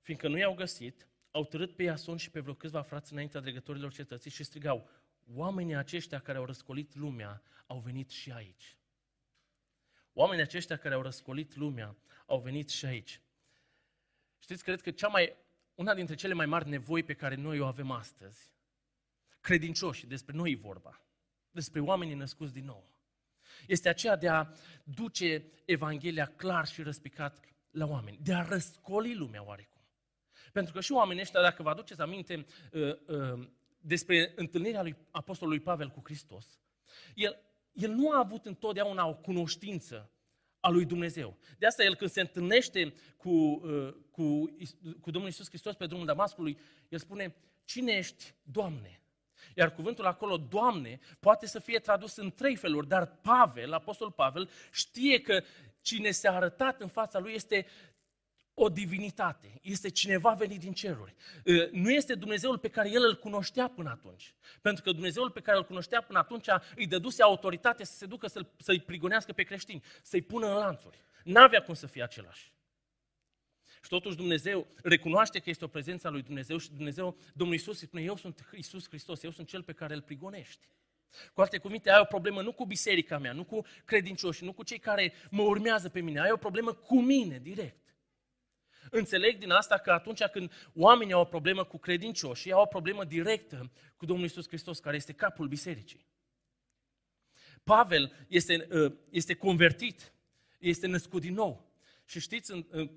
fiindcă 0.00 0.28
nu 0.28 0.38
i-au 0.38 0.54
găsit, 0.54 1.06
au 1.30 1.44
târât 1.44 1.76
pe 1.76 1.82
Iason 1.82 2.16
și 2.16 2.30
pe 2.30 2.40
vreo 2.40 2.54
câțiva 2.54 2.82
frați 2.82 3.12
înaintea 3.12 3.40
dregătorilor 3.40 3.92
cetății 3.92 4.30
și 4.30 4.44
strigau, 4.44 4.88
oamenii 5.34 5.74
aceștia 5.74 6.18
care 6.18 6.38
au 6.38 6.44
răscolit 6.44 6.94
lumea 6.94 7.42
au 7.66 7.78
venit 7.78 8.10
și 8.10 8.30
aici. 8.30 8.76
Oamenii 10.12 10.44
aceștia 10.44 10.76
care 10.76 10.94
au 10.94 11.02
răscolit 11.02 11.56
lumea 11.56 11.96
au 12.26 12.40
venit 12.40 12.68
și 12.68 12.84
aici. 12.84 13.20
Știți, 14.38 14.62
cred 14.62 14.80
că 14.80 14.90
cea 14.90 15.08
mai, 15.08 15.36
una 15.74 15.94
dintre 15.94 16.14
cele 16.14 16.34
mai 16.34 16.46
mari 16.46 16.68
nevoi 16.68 17.02
pe 17.02 17.14
care 17.14 17.34
noi 17.34 17.60
o 17.60 17.66
avem 17.66 17.90
astăzi, 17.90 18.50
credincioși, 19.40 20.06
despre 20.06 20.36
noi 20.36 20.54
vorba, 20.54 21.00
despre 21.50 21.80
oamenii 21.80 22.14
născuți 22.14 22.52
din 22.52 22.64
nou, 22.64 22.90
este 23.66 23.88
aceea 23.88 24.16
de 24.16 24.28
a 24.28 24.46
duce 24.84 25.44
Evanghelia 25.64 26.26
clar 26.26 26.66
și 26.66 26.82
răspicat 26.82 27.44
la 27.70 27.86
oameni, 27.86 28.18
de 28.22 28.34
a 28.34 28.42
răscoli 28.42 29.14
lumea 29.14 29.44
oarecum. 29.44 29.80
Pentru 30.52 30.72
că 30.72 30.80
și 30.80 30.92
oamenii 30.92 31.22
ăștia, 31.22 31.40
dacă 31.40 31.62
vă 31.62 31.70
aduceți 31.70 32.00
aminte 32.00 32.46
uh, 32.72 32.98
uh, 33.06 33.48
despre 33.80 34.32
întâlnirea 34.36 34.82
lui 34.82 34.96
Apostolului 35.10 35.60
Pavel 35.60 35.88
cu 35.88 36.00
Hristos, 36.04 36.60
el, 37.14 37.38
el 37.72 37.90
nu 37.90 38.10
a 38.10 38.18
avut 38.18 38.46
întotdeauna 38.46 39.06
o 39.06 39.14
cunoștință 39.14 40.10
a 40.60 40.68
lui 40.68 40.84
Dumnezeu. 40.84 41.36
De 41.58 41.66
asta 41.66 41.84
el 41.84 41.94
când 41.94 42.10
se 42.10 42.20
întâlnește 42.20 42.94
cu, 43.16 43.30
uh, 43.30 43.94
cu, 44.10 44.56
cu 45.00 45.10
Domnul 45.10 45.30
Iisus 45.30 45.48
Hristos 45.48 45.74
pe 45.74 45.86
drumul 45.86 46.06
Damascului, 46.06 46.58
el 46.88 46.98
spune, 46.98 47.34
cine 47.64 47.92
ești, 47.92 48.34
Doamne? 48.42 49.00
Iar 49.56 49.74
cuvântul 49.74 50.06
acolo, 50.06 50.36
Doamne, 50.36 51.00
poate 51.20 51.46
să 51.46 51.58
fie 51.58 51.78
tradus 51.78 52.16
în 52.16 52.30
trei 52.30 52.56
feluri, 52.56 52.88
dar 52.88 53.06
Pavel, 53.06 53.72
Apostol 53.72 54.10
Pavel, 54.10 54.50
știe 54.72 55.20
că 55.20 55.42
cine 55.80 56.10
s-a 56.10 56.32
arătat 56.32 56.80
în 56.80 56.88
fața 56.88 57.18
lui 57.18 57.32
este 57.32 57.66
o 58.54 58.68
divinitate, 58.68 59.58
este 59.62 59.88
cineva 59.88 60.32
venit 60.32 60.60
din 60.60 60.72
ceruri. 60.72 61.14
Nu 61.72 61.90
este 61.90 62.14
Dumnezeul 62.14 62.58
pe 62.58 62.68
care 62.68 62.90
el 62.90 63.04
îl 63.04 63.18
cunoștea 63.18 63.68
până 63.68 63.90
atunci. 63.90 64.34
Pentru 64.60 64.82
că 64.82 64.92
Dumnezeul 64.92 65.30
pe 65.30 65.40
care 65.40 65.56
îl 65.56 65.64
cunoștea 65.64 66.00
până 66.00 66.18
atunci 66.18 66.46
îi 66.76 66.86
dăduse 66.86 67.22
autoritate 67.22 67.84
să 67.84 67.96
se 67.96 68.06
ducă 68.06 68.26
să-i 68.58 68.80
prigonească 68.80 69.32
pe 69.32 69.42
creștini, 69.42 69.82
să-i 70.02 70.22
pună 70.22 70.46
în 70.46 70.54
lanțuri. 70.54 71.04
N-avea 71.24 71.62
cum 71.62 71.74
să 71.74 71.86
fie 71.86 72.02
același. 72.02 72.52
Și 73.82 73.88
totuși 73.88 74.16
Dumnezeu 74.16 74.66
recunoaște 74.82 75.38
că 75.38 75.50
este 75.50 75.64
o 75.64 75.68
prezență 75.68 76.06
a 76.06 76.10
lui 76.10 76.22
Dumnezeu 76.22 76.58
și 76.58 76.70
Dumnezeu, 76.70 77.16
Domnul 77.34 77.56
Iisus 77.56 77.80
îi 77.80 77.86
spune, 77.86 78.02
eu 78.02 78.16
sunt 78.16 78.48
Iisus 78.54 78.88
Hristos, 78.88 79.22
eu 79.22 79.30
sunt 79.30 79.48
Cel 79.48 79.62
pe 79.62 79.72
care 79.72 79.94
îl 79.94 80.02
prigonești. 80.02 80.68
Cu 81.32 81.40
alte 81.40 81.58
cuvinte, 81.58 81.90
ai 81.90 82.00
o 82.00 82.04
problemă 82.04 82.42
nu 82.42 82.52
cu 82.52 82.66
biserica 82.66 83.18
mea, 83.18 83.32
nu 83.32 83.44
cu 83.44 83.64
credincioșii, 83.84 84.46
nu 84.46 84.52
cu 84.52 84.62
cei 84.62 84.78
care 84.78 85.12
mă 85.30 85.42
urmează 85.42 85.88
pe 85.88 86.00
mine, 86.00 86.20
ai 86.20 86.30
o 86.30 86.36
problemă 86.36 86.72
cu 86.72 87.00
mine, 87.00 87.38
direct. 87.38 87.81
Înțeleg 88.94 89.38
din 89.38 89.50
asta 89.50 89.78
că 89.78 89.90
atunci 89.90 90.24
când 90.24 90.52
oamenii 90.74 91.12
au 91.12 91.20
o 91.20 91.24
problemă 91.24 91.64
cu 91.64 91.78
credincioșii, 91.78 92.52
au 92.52 92.62
o 92.62 92.66
problemă 92.66 93.04
directă 93.04 93.70
cu 93.96 94.04
Domnul 94.04 94.24
Iisus 94.24 94.46
Hristos, 94.46 94.78
care 94.78 94.96
este 94.96 95.12
capul 95.12 95.48
bisericii. 95.48 96.06
Pavel 97.64 98.12
este, 98.28 98.68
ă, 98.70 98.92
este 99.10 99.34
convertit, 99.34 100.12
este 100.58 100.86
născut 100.86 101.20
din 101.20 101.34
nou. 101.34 101.72
Și 102.04 102.20
știți, 102.20 102.52
în, 102.52 102.90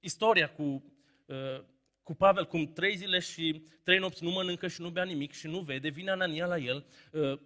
istoria 0.00 0.50
cu, 0.50 0.92
uh, 1.26 1.64
cu 2.08 2.14
Pavel, 2.14 2.46
cum 2.46 2.72
trei 2.72 2.96
zile 2.96 3.18
și 3.18 3.62
trei 3.82 3.98
nopți 3.98 4.24
nu 4.24 4.30
mănâncă 4.30 4.68
și 4.68 4.80
nu 4.80 4.88
bea 4.88 5.04
nimic 5.04 5.32
și 5.32 5.46
nu 5.46 5.60
vede, 5.60 5.88
vine 5.88 6.10
Anania 6.10 6.46
la 6.46 6.56
el, 6.56 6.86
uh, 7.12 7.38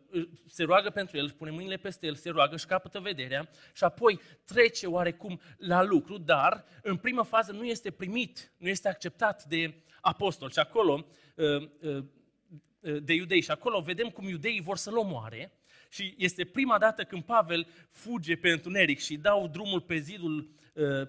se 0.46 0.62
roagă 0.62 0.90
pentru 0.90 1.16
el, 1.16 1.30
pune 1.30 1.50
mâinile 1.50 1.76
peste 1.76 2.06
el, 2.06 2.14
se 2.14 2.30
roagă, 2.30 2.56
și 2.56 2.66
capătă 2.66 3.00
vederea 3.00 3.48
și 3.74 3.84
apoi 3.84 4.20
trece 4.44 4.86
oarecum 4.86 5.40
la 5.56 5.82
lucru, 5.82 6.18
dar 6.18 6.64
în 6.82 6.96
prima 6.96 7.22
fază 7.22 7.52
nu 7.52 7.64
este 7.64 7.90
primit, 7.90 8.52
nu 8.56 8.68
este 8.68 8.88
acceptat 8.88 9.44
de 9.44 9.74
apostol. 10.00 10.50
Și 10.50 10.58
acolo, 10.58 11.06
uh, 11.36 12.04
de 13.02 13.12
iudei, 13.12 13.40
și 13.40 13.50
acolo 13.50 13.80
vedem 13.80 14.08
cum 14.08 14.28
iudeii 14.28 14.60
vor 14.60 14.76
să-l 14.76 14.96
omoare, 14.96 15.52
și 15.88 16.14
este 16.18 16.44
prima 16.44 16.78
dată 16.78 17.02
când 17.02 17.22
Pavel 17.22 17.66
fuge 17.90 18.36
pe 18.36 18.50
întuneric 18.50 18.98
și 18.98 19.16
dau 19.16 19.48
drumul 19.48 19.80
pe 19.80 19.98
zidul, 19.98 20.50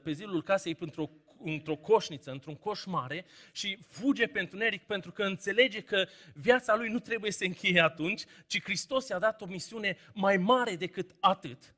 pe 0.03 0.12
zidul 0.12 0.43
casei 0.43 0.75
pentru 0.75 1.01
o 1.01 1.10
într-o 1.45 1.75
coșniță, 1.75 2.31
într-un 2.31 2.55
coș 2.55 2.85
mare 2.85 3.25
și 3.51 3.77
fuge 3.88 4.27
pe 4.27 4.39
întuneric 4.39 4.83
pentru 4.83 5.12
că 5.12 5.23
înțelege 5.23 5.81
că 5.81 6.07
viața 6.33 6.75
lui 6.75 6.89
nu 6.89 7.00
trebuie 7.00 7.31
să 7.31 7.43
încheie 7.43 7.79
atunci, 7.79 8.23
ci 8.47 8.63
Hristos 8.63 9.07
i-a 9.07 9.19
dat 9.19 9.41
o 9.41 9.45
misiune 9.45 9.97
mai 10.13 10.38
mare 10.38 10.75
decât 10.75 11.15
atât. 11.19 11.75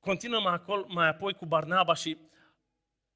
Continuăm 0.00 0.46
acolo, 0.46 0.84
mai 0.88 1.08
apoi 1.08 1.32
cu 1.32 1.46
Barnaba 1.46 1.94
și 1.94 2.16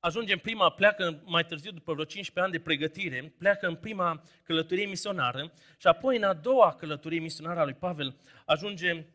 ajungem 0.00 0.38
prima, 0.38 0.70
pleacă 0.70 1.23
mai 1.25 1.44
târziu, 1.44 1.70
după 1.70 1.92
vreo 1.92 2.04
15 2.04 2.40
ani 2.40 2.62
de 2.62 2.64
pregătire, 2.64 3.35
pleacă 3.38 3.66
în 3.66 3.76
prima 3.76 4.23
călătorie 4.42 4.87
misionară 4.87 5.52
și 5.76 5.87
apoi 5.87 6.16
în 6.16 6.23
a 6.23 6.32
doua 6.32 6.75
călătorie 6.75 7.20
misionară 7.20 7.61
a 7.61 7.64
lui 7.64 7.75
Pavel 7.75 8.16
ajunge 8.44 9.06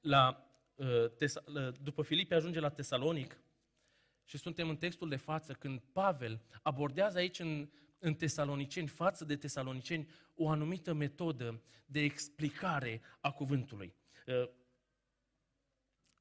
la, 0.00 0.46
uh, 0.74 0.88
după 1.82 2.02
Filipe 2.02 2.34
ajunge 2.34 2.60
la 2.60 2.68
Tesalonic 2.68 3.38
și 4.26 4.38
suntem 4.38 4.68
în 4.68 4.76
textul 4.76 5.08
de 5.08 5.16
față 5.16 5.52
când 5.52 5.80
Pavel 5.92 6.42
abordează 6.62 7.18
aici 7.18 7.38
în, 7.38 7.70
în 7.98 8.14
tesaloniceni, 8.14 8.88
față 8.88 9.24
de 9.24 9.36
tesaloniceni, 9.36 10.08
o 10.34 10.48
anumită 10.48 10.92
metodă 10.92 11.62
de 11.86 12.00
explicare 12.00 13.00
a 13.20 13.30
cuvântului. 13.30 13.94
Uh, 14.26 14.48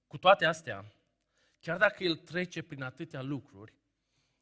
cu 0.08 0.18
toate 0.18 0.46
astea, 0.46 0.94
chiar 1.60 1.78
dacă 1.78 2.04
el 2.04 2.16
trece 2.16 2.62
prin 2.62 2.82
atâtea 2.82 3.22
lucruri, 3.22 3.74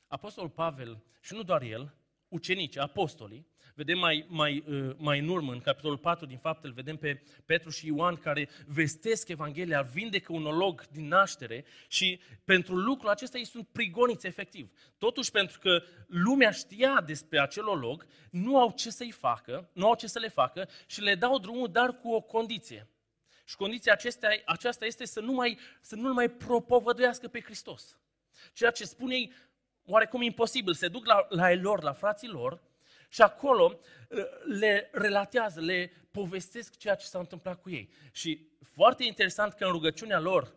Apostolul 0.08 0.49
Pavel, 0.49 1.04
și 1.21 1.34
nu 1.34 1.43
doar 1.43 1.62
el, 1.62 1.95
ucenici, 2.34 2.78
apostolii, 2.78 3.46
Vedem 3.76 4.00
mai, 4.00 4.26
mai, 4.28 4.63
uh, 4.67 4.96
mai 4.98 5.19
în 5.19 5.28
urmă, 5.28 5.52
în 5.52 5.60
capitolul 5.60 5.98
4 5.98 6.26
din 6.26 6.38
faptele, 6.38 6.74
vedem 6.76 6.98
pe 6.98 7.22
Petru 7.46 7.69
și 7.69 7.88
Ioan 7.88 8.15
care 8.15 8.50
vestesc 8.67 9.28
Evanghelia, 9.28 9.82
vindecă 9.82 10.34
un 10.34 10.46
olog 10.46 10.88
din 10.88 11.08
naștere 11.08 11.65
și 11.88 12.19
pentru 12.43 12.76
lucrul 12.76 13.10
acesta 13.10 13.38
ei 13.38 13.46
sunt 13.46 13.67
prigoniți 13.72 14.28
efectiv. 14.28 14.72
Totuși, 14.98 15.32
pentru 15.32 15.60
că 15.60 15.84
lumea 16.08 16.52
știa 16.52 17.02
despre 17.06 17.39
acel 17.39 17.67
olog, 17.67 18.06
nu 18.32 18.60
au 18.60 18.72
ce 18.72 18.89
să-i 18.89 19.12
facă, 19.12 19.69
nu 19.74 19.88
au 19.88 19.96
ce 19.96 20.08
să 20.08 20.19
le 20.19 20.30
facă 20.30 20.69
și 20.86 21.02
le 21.02 21.15
dau 21.15 21.39
drumul, 21.39 21.72
dar 21.72 22.00
cu 22.00 22.10
o 22.12 22.22
condiție. 22.22 22.88
Și 23.46 23.56
condiția 23.56 23.93
acestea, 23.93 24.30
aceasta 24.46 24.86
este 24.86 25.06
să 25.06 25.19
nu 25.19 25.32
mai, 25.32 25.60
să 25.82 25.96
nu 25.96 26.13
mai 26.13 26.30
propovăduiască 26.30 27.28
pe 27.28 27.41
Hristos. 27.41 27.98
Ceea 28.54 28.72
ce 28.72 28.84
spune 28.86 29.15
ei, 29.15 29.34
oarecum 29.86 30.22
imposibil, 30.22 30.74
se 30.74 30.88
duc 30.88 31.06
la, 31.06 31.26
la 31.30 31.52
ei 31.52 31.60
lor, 31.60 31.84
la 31.84 31.93
frații 31.93 32.28
lor, 32.28 32.62
și 33.10 33.22
acolo 33.22 33.80
uh, 34.10 34.24
le 34.60 34.89
relatează, 34.91 35.60
le 35.60 35.91
povestesc 36.12 36.78
ceea 36.78 36.96
ce 36.96 37.06
s-a 37.06 37.19
întâmplat 37.19 37.62
cu 37.62 37.69
ei. 37.69 37.89
Și 38.12 38.48
foarte 38.62 39.04
interesant 39.04 39.54
că 39.54 39.65
în 39.65 39.72
rugăciunea 39.72 40.19
lor, 40.19 40.54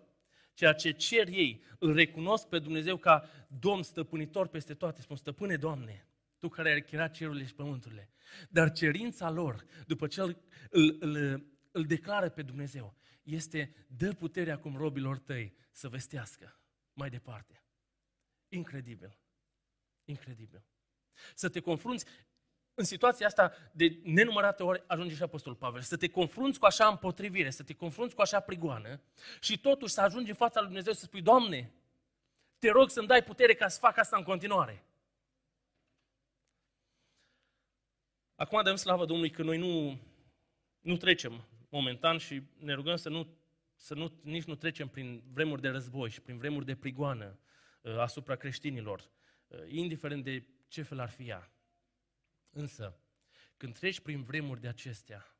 ceea 0.55 0.73
ce 0.73 0.91
cer 0.91 1.29
ei, 1.29 1.63
îl 1.79 1.95
recunosc 1.95 2.49
pe 2.49 2.59
Dumnezeu 2.59 2.97
ca 2.97 3.29
Domn 3.49 3.83
stăpânitor 3.83 4.47
peste 4.47 4.75
toate. 4.75 5.01
Spun, 5.01 5.17
stăpâne 5.17 5.57
Doamne, 5.57 6.07
Tu 6.39 6.49
care 6.49 6.73
ai 6.73 6.83
creat 6.83 7.13
cerurile 7.13 7.47
și 7.47 7.55
pământurile. 7.55 8.11
Dar 8.49 8.73
cerința 8.73 9.31
lor, 9.31 9.65
după 9.87 10.07
ce 10.07 10.21
îl, 10.21 10.37
îl, 10.71 10.97
îl, 11.01 11.45
îl 11.73 11.85
declară 11.85 12.29
pe 12.29 12.43
Dumnezeu, 12.43 12.95
este 13.23 13.87
dă 13.87 14.13
puterea 14.13 14.55
acum 14.55 14.77
robilor 14.77 15.19
tăi 15.19 15.55
să 15.71 15.89
vestească 15.89 16.61
mai 16.93 17.11
departe. 17.11 17.66
Incredibil. 18.49 19.19
Incredibil. 20.05 20.63
Să 21.35 21.49
te 21.49 21.61
confrunți 21.61 22.05
în 22.75 22.85
situația 22.85 23.27
asta 23.27 23.53
de 23.73 24.01
nenumărate 24.03 24.63
ori 24.63 24.85
ajunge 24.87 25.15
și 25.15 25.23
Apostolul 25.23 25.59
Pavel, 25.59 25.81
să 25.81 25.97
te 25.97 26.09
confrunți 26.09 26.59
cu 26.59 26.65
așa 26.65 26.87
împotrivire, 26.87 27.51
să 27.51 27.63
te 27.63 27.75
confrunți 27.75 28.15
cu 28.15 28.21
așa 28.21 28.41
prigoană 28.41 29.01
și 29.41 29.59
totuși 29.59 29.93
să 29.93 30.01
ajungi 30.01 30.31
în 30.31 30.37
fața 30.37 30.59
lui 30.59 30.69
Dumnezeu 30.69 30.93
să 30.93 31.05
spui, 31.05 31.23
Doamne, 31.23 31.73
te 32.59 32.71
rog 32.71 32.91
să-mi 32.91 33.07
dai 33.07 33.25
putere 33.25 33.55
ca 33.55 33.69
să 33.69 33.79
fac 33.79 33.97
asta 33.99 34.17
în 34.17 34.23
continuare. 34.23 34.85
Acum 38.35 38.63
dăm 38.63 38.77
slavă 38.77 39.05
Domnului 39.05 39.31
că 39.31 39.43
noi 39.43 39.59
nu, 39.59 40.01
nu 40.81 40.97
trecem 40.97 41.45
momentan 41.69 42.19
și 42.19 42.43
ne 42.59 42.73
rugăm 42.73 42.97
să 42.97 43.09
nu, 43.09 43.37
să 43.75 43.95
nu, 43.95 44.13
nici 44.23 44.45
nu 44.45 44.55
trecem 44.55 44.89
prin 44.89 45.23
vremuri 45.33 45.61
de 45.61 45.69
război 45.69 46.11
și 46.11 46.21
prin 46.21 46.39
vremuri 46.39 46.65
de 46.65 46.77
prigoană 46.77 47.25
uh, 47.25 47.47
asupra 47.99 48.37
creștinilor, 48.37 49.11
uh, 49.47 49.59
indiferent 49.67 50.25
de 50.25 50.47
ce 50.69 50.83
fel 50.83 50.99
ar 50.99 51.11
fi 51.11 51.29
ea. 51.29 51.51
Însă, 52.51 52.99
când 53.57 53.79
treci 53.79 54.01
prin 54.01 54.23
vremuri 54.23 54.61
de 54.61 54.69
acestea, 54.69 55.37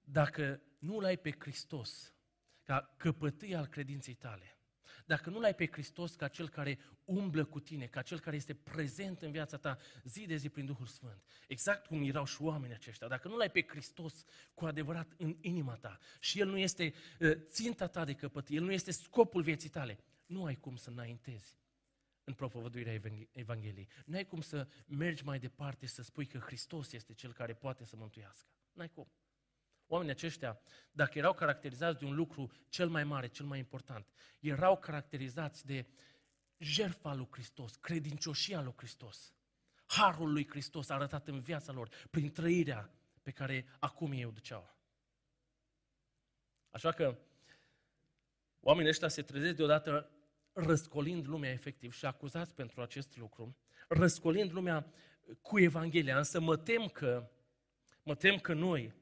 dacă 0.00 0.62
nu 0.78 1.00
l 1.00 1.04
ai 1.04 1.18
pe 1.18 1.34
Hristos 1.38 2.14
ca 2.62 2.94
căpătâi 2.96 3.54
al 3.54 3.66
credinței 3.66 4.14
tale, 4.14 4.58
dacă 5.06 5.30
nu 5.30 5.40
l 5.40 5.44
ai 5.44 5.54
pe 5.54 5.66
Hristos 5.66 6.14
ca 6.14 6.28
cel 6.28 6.48
care 6.48 6.78
umblă 7.04 7.44
cu 7.44 7.60
tine, 7.60 7.86
ca 7.86 8.02
cel 8.02 8.20
care 8.20 8.36
este 8.36 8.54
prezent 8.54 9.22
în 9.22 9.30
viața 9.30 9.56
ta 9.56 9.78
zi 10.04 10.26
de 10.26 10.36
zi 10.36 10.48
prin 10.48 10.66
Duhul 10.66 10.86
Sfânt, 10.86 11.24
exact 11.48 11.86
cum 11.86 12.02
erau 12.02 12.24
și 12.24 12.42
oamenii 12.42 12.74
aceștia, 12.74 13.08
dacă 13.08 13.28
nu 13.28 13.36
l 13.36 13.40
ai 13.40 13.50
pe 13.50 13.64
Hristos 13.68 14.24
cu 14.54 14.64
adevărat 14.64 15.12
în 15.16 15.36
inima 15.40 15.76
ta 15.76 15.98
și 16.20 16.40
El 16.40 16.48
nu 16.48 16.58
este 16.58 16.94
uh, 17.20 17.32
ținta 17.44 17.86
ta 17.86 18.04
de 18.04 18.14
căpătâi, 18.14 18.56
El 18.56 18.62
nu 18.62 18.72
este 18.72 18.90
scopul 18.90 19.42
vieții 19.42 19.68
tale, 19.68 19.98
nu 20.26 20.44
ai 20.44 20.54
cum 20.54 20.76
să 20.76 20.90
înaintezi 20.90 21.58
în 22.24 22.34
propovăduirea 22.34 23.00
Evangheliei. 23.32 23.88
Nu 24.04 24.16
ai 24.16 24.26
cum 24.26 24.40
să 24.40 24.68
mergi 24.86 25.24
mai 25.24 25.38
departe 25.38 25.86
și 25.86 25.92
să 25.92 26.02
spui 26.02 26.26
că 26.26 26.38
Hristos 26.38 26.92
este 26.92 27.12
Cel 27.12 27.32
care 27.32 27.54
poate 27.54 27.84
să 27.84 27.96
mântuiască. 27.96 28.48
N-ai 28.72 28.88
cum. 28.88 29.08
Oamenii 29.86 30.12
aceștia, 30.12 30.60
dacă 30.92 31.18
erau 31.18 31.34
caracterizați 31.34 31.98
de 31.98 32.04
un 32.04 32.14
lucru 32.14 32.52
cel 32.68 32.88
mai 32.88 33.04
mare, 33.04 33.28
cel 33.28 33.46
mai 33.46 33.58
important, 33.58 34.06
erau 34.40 34.78
caracterizați 34.78 35.66
de 35.66 35.86
jertfa 36.58 37.14
lui 37.14 37.28
Hristos, 37.30 37.76
credincioșia 37.76 38.62
lui 38.62 38.74
Hristos, 38.76 39.34
harul 39.86 40.32
lui 40.32 40.48
Hristos 40.48 40.88
arătat 40.88 41.28
în 41.28 41.40
viața 41.40 41.72
lor, 41.72 41.88
prin 42.10 42.32
trăirea 42.32 42.90
pe 43.22 43.30
care 43.30 43.66
acum 43.78 44.12
ei 44.12 44.24
o 44.24 44.30
duceau. 44.30 44.76
Așa 46.70 46.92
că 46.92 47.18
oamenii 48.60 48.90
ăștia 48.90 49.08
se 49.08 49.22
trezesc 49.22 49.56
deodată 49.56 50.13
răscolind 50.54 51.26
lumea 51.26 51.50
efectiv 51.50 51.92
și 51.92 52.06
acuzați 52.06 52.54
pentru 52.54 52.82
acest 52.82 53.16
lucru, 53.16 53.56
răscolind 53.88 54.52
lumea 54.52 54.92
cu 55.40 55.60
Evanghelia. 55.60 56.16
Însă 56.16 56.40
mă 56.40 56.56
tem 56.56 56.88
că, 56.88 57.30
mă 58.02 58.14
tem 58.14 58.38
că 58.38 58.52
noi, 58.52 58.94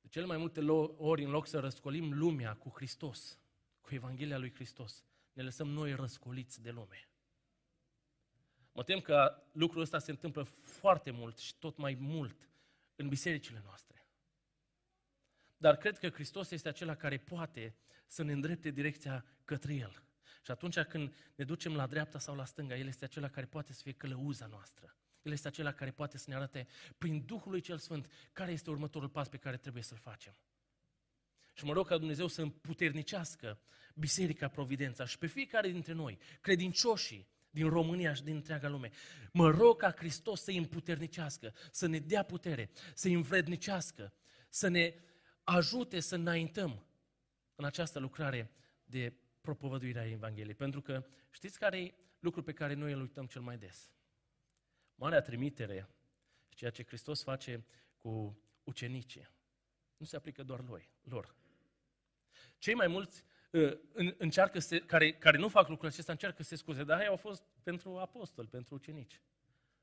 de 0.00 0.08
cele 0.08 0.26
mai 0.26 0.36
multe 0.36 0.60
ori, 0.96 1.24
în 1.24 1.30
loc 1.30 1.46
să 1.46 1.58
răscolim 1.58 2.18
lumea 2.18 2.54
cu 2.54 2.72
Hristos, 2.74 3.38
cu 3.80 3.94
Evanghelia 3.94 4.38
lui 4.38 4.54
Hristos, 4.54 5.04
ne 5.32 5.42
lăsăm 5.42 5.68
noi 5.68 5.94
răscoliți 5.94 6.62
de 6.62 6.70
lume. 6.70 7.08
Mă 8.72 8.82
tem 8.82 9.00
că 9.00 9.42
lucrul 9.52 9.80
ăsta 9.80 9.98
se 9.98 10.10
întâmplă 10.10 10.42
foarte 10.62 11.10
mult 11.10 11.38
și 11.38 11.54
tot 11.54 11.76
mai 11.76 11.96
mult 12.00 12.50
în 12.96 13.08
bisericile 13.08 13.60
noastre. 13.64 14.06
Dar 15.56 15.76
cred 15.76 15.98
că 15.98 16.08
Hristos 16.08 16.50
este 16.50 16.68
acela 16.68 16.94
care 16.94 17.18
poate 17.18 17.76
să 18.08 18.22
ne 18.22 18.32
îndrepte 18.32 18.70
direcția 18.70 19.24
către 19.44 19.74
El. 19.74 20.02
Și 20.44 20.50
atunci 20.50 20.78
când 20.78 21.14
ne 21.34 21.44
ducem 21.44 21.74
la 21.74 21.86
dreapta 21.86 22.18
sau 22.18 22.34
la 22.34 22.44
stânga, 22.44 22.76
El 22.76 22.86
este 22.86 23.04
acela 23.04 23.28
care 23.28 23.46
poate 23.46 23.72
să 23.72 23.80
fie 23.82 23.92
călăuza 23.92 24.46
noastră. 24.46 24.96
El 25.22 25.32
este 25.32 25.48
acela 25.48 25.72
care 25.72 25.90
poate 25.90 26.18
să 26.18 26.24
ne 26.28 26.34
arate 26.34 26.66
prin 26.98 27.24
Duhul 27.26 27.50
lui 27.50 27.60
Cel 27.60 27.78
Sfânt 27.78 28.10
care 28.32 28.52
este 28.52 28.70
următorul 28.70 29.08
pas 29.08 29.28
pe 29.28 29.36
care 29.36 29.56
trebuie 29.56 29.82
să-l 29.82 29.98
facem. 29.98 30.36
Și 31.54 31.64
mă 31.64 31.72
rog 31.72 31.86
ca 31.86 31.98
Dumnezeu 31.98 32.26
să 32.26 32.42
împuternicească 32.42 33.60
Biserica 33.94 34.48
Providența 34.48 35.04
și 35.04 35.18
pe 35.18 35.26
fiecare 35.26 35.70
dintre 35.70 35.92
noi, 35.92 36.18
credincioșii 36.40 37.28
din 37.50 37.68
România 37.68 38.14
și 38.14 38.22
din 38.22 38.34
întreaga 38.34 38.68
lume. 38.68 38.90
Mă 39.32 39.50
rog 39.50 39.76
ca 39.76 39.90
Hristos 39.90 40.42
să-i 40.42 40.56
împuternicească, 40.56 41.54
să 41.70 41.86
ne 41.86 41.98
dea 41.98 42.22
putere, 42.22 42.70
să-i 42.94 43.12
învrednicească, 43.12 44.12
să 44.48 44.68
ne 44.68 44.94
ajute 45.44 46.00
să 46.00 46.14
înaintăm 46.14 46.86
în 47.58 47.64
această 47.64 47.98
lucrare 47.98 48.50
de 48.84 49.12
propovăduire 49.40 49.98
a 49.98 50.10
Evangheliei. 50.10 50.54
Pentru 50.54 50.80
că 50.80 51.06
știți 51.30 51.58
care 51.58 51.80
e 51.80 51.94
lucrul 52.18 52.42
pe 52.42 52.52
care 52.52 52.74
noi 52.74 52.92
îl 52.92 53.00
uităm 53.00 53.26
cel 53.26 53.40
mai 53.40 53.58
des? 53.58 53.90
Marea 54.94 55.20
trimitere, 55.20 55.88
ceea 56.48 56.70
ce 56.70 56.84
Hristos 56.84 57.22
face 57.22 57.64
cu 57.96 58.42
ucenicii, 58.64 59.28
nu 59.96 60.06
se 60.06 60.16
aplică 60.16 60.42
doar 60.42 60.64
lui, 60.64 60.90
lor. 61.02 61.34
Cei 62.58 62.74
mai 62.74 62.86
mulți 62.86 63.24
uh, 63.50 63.78
încearcă 64.16 64.58
să, 64.58 64.78
care, 64.78 65.12
care 65.12 65.38
nu 65.38 65.48
fac 65.48 65.68
lucrul 65.68 65.88
acesta 65.88 66.12
încearcă 66.12 66.42
să 66.42 66.48
se 66.48 66.56
scuze, 66.56 66.84
dar 66.84 67.00
ei 67.00 67.06
au 67.06 67.16
fost 67.16 67.42
pentru 67.62 67.96
apostoli, 67.96 68.48
pentru 68.48 68.74
ucenici. 68.74 69.20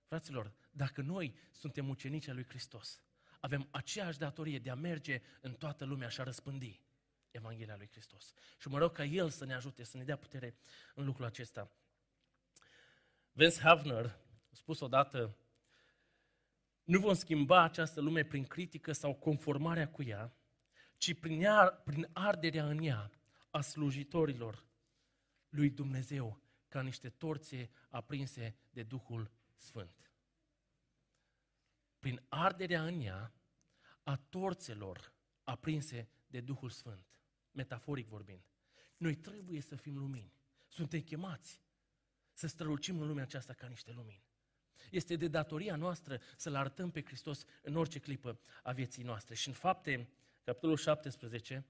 Fraților, 0.06 0.54
dacă 0.72 1.02
noi 1.02 1.36
suntem 1.52 1.90
ucenici 1.90 2.28
al 2.28 2.36
lui 2.36 2.46
Hristos, 2.46 3.02
avem 3.40 3.68
aceeași 3.72 4.18
datorie 4.18 4.60
de 4.60 4.70
a 4.70 4.76
merge 4.76 5.22
în 5.42 5.54
toată 5.54 5.86
lumea 5.86 6.10
și 6.10 6.22
a 6.22 6.24
răspândi 6.24 6.82
Evanghelia 7.36 7.76
lui 7.76 7.88
Hristos. 7.92 8.34
Și 8.58 8.68
mă 8.68 8.78
rog 8.78 8.92
ca 8.92 9.04
El 9.04 9.30
să 9.30 9.46
ne 9.46 9.54
ajute, 9.54 9.84
să 9.84 9.98
ne 9.98 10.04
dea 10.04 10.18
putere 10.18 10.58
în 10.96 11.06
lucrul 11.06 11.26
acesta. 11.26 11.72
Vince 13.32 13.62
Havner 13.62 14.06
a 14.06 14.56
spus 14.56 14.80
odată, 14.80 15.38
nu 16.84 17.00
vom 17.00 17.14
schimba 17.14 17.62
această 17.62 18.02
lume 18.02 18.24
prin 18.24 18.44
critică 18.44 18.92
sau 18.92 19.16
conformarea 19.16 19.90
cu 19.90 20.04
ea, 20.04 20.36
ci 20.98 21.20
prin, 21.20 21.42
ea, 21.42 21.82
prin 21.86 22.10
arderea 22.14 22.68
în 22.68 22.84
ea 22.84 23.12
a 23.50 23.62
slujitorilor 23.62 24.66
lui 25.50 25.70
Dumnezeu 25.70 26.42
ca 26.68 26.82
niște 26.82 27.10
torțe 27.10 27.70
aprinse 27.90 28.56
de 28.70 28.84
Duhul 28.84 29.32
Sfânt. 29.56 30.12
Prin 32.00 32.26
arderea 32.30 32.86
în 32.86 33.02
ea 33.02 33.34
a 34.04 34.16
torțelor 34.16 35.14
aprinse 35.44 36.10
de 36.28 36.42
Duhul 36.42 36.70
Sfânt, 36.70 37.15
metaforic 37.56 38.08
vorbind. 38.08 38.42
Noi 38.98 39.16
trebuie 39.16 39.62
să 39.62 39.76
fim 39.76 39.98
lumini. 39.98 40.34
Suntem 40.68 41.02
chemați 41.02 41.62
să 42.34 42.48
strălucim 42.48 43.00
în 43.00 43.08
lumea 43.08 43.24
aceasta 43.24 43.54
ca 43.54 43.68
niște 43.68 43.92
lumini. 43.92 44.24
Este 44.92 45.16
de 45.16 45.28
datoria 45.28 45.76
noastră 45.76 46.22
să-L 46.36 46.56
arătăm 46.56 46.92
pe 46.92 47.04
Hristos 47.04 47.46
în 47.62 47.76
orice 47.76 48.00
clipă 48.00 48.40
a 48.64 48.72
vieții 48.72 49.04
noastre. 49.04 49.36
Și 49.36 49.48
în 49.48 49.54
fapte, 49.54 50.10
capitolul 50.44 50.78
17, 50.78 51.66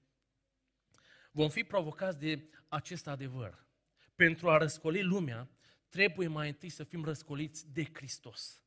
vom 1.30 1.48
fi 1.48 1.64
provocați 1.64 2.18
de 2.18 2.48
acest 2.68 3.06
adevăr. 3.06 3.66
Pentru 4.14 4.50
a 4.50 4.56
răscoli 4.56 5.02
lumea, 5.02 5.48
trebuie 5.88 6.28
mai 6.28 6.48
întâi 6.48 6.68
să 6.68 6.84
fim 6.84 7.04
răscoliți 7.04 7.72
de 7.72 7.84
Hristos. 7.92 8.60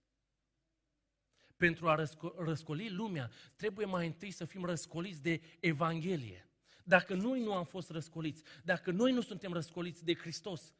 Pentru 1.55 1.89
a 1.89 2.03
răsco- 2.03 2.35
răscoli 2.37 2.89
lumea, 2.89 3.31
trebuie 3.55 3.85
mai 3.85 4.05
întâi 4.05 4.31
să 4.31 4.45
fim 4.45 4.65
răscoliți 4.65 5.21
de 5.21 5.41
Evanghelie. 5.59 6.48
Dacă 6.89 7.13
noi 7.13 7.43
nu 7.43 7.53
am 7.53 7.65
fost 7.65 7.89
răscoliți, 7.89 8.43
dacă 8.63 8.91
noi 8.91 9.11
nu 9.11 9.21
suntem 9.21 9.53
răscoliți 9.53 10.03
de 10.03 10.15
Hristos, 10.15 10.73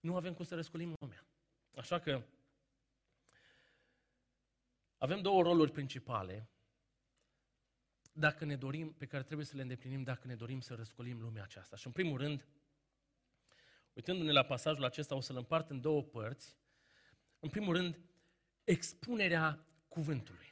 nu 0.00 0.16
avem 0.16 0.34
cum 0.34 0.44
să 0.44 0.54
răscolim 0.54 0.94
lumea. 1.00 1.26
Așa 1.76 1.98
că 1.98 2.22
avem 4.96 5.22
două 5.22 5.42
roluri 5.42 5.72
principale 5.72 6.50
dacă 8.12 8.44
ne 8.44 8.56
dorim, 8.56 8.92
pe 8.92 9.06
care 9.06 9.22
trebuie 9.22 9.46
să 9.46 9.56
le 9.56 9.62
îndeplinim 9.62 10.02
dacă 10.02 10.26
ne 10.26 10.34
dorim 10.34 10.60
să 10.60 10.74
răscolim 10.74 11.20
lumea 11.20 11.42
aceasta. 11.42 11.76
Și 11.76 11.86
în 11.86 11.92
primul 11.92 12.18
rând, 12.18 12.46
uitându-ne 13.92 14.32
la 14.32 14.44
pasajul 14.44 14.84
acesta, 14.84 15.14
o 15.14 15.20
să-l 15.20 15.36
împart 15.36 15.70
în 15.70 15.80
două 15.80 16.02
părți. 16.02 16.56
În 17.38 17.48
primul 17.48 17.76
rând, 17.76 17.98
expunerea 18.64 19.66
cuvântului. 19.88 20.49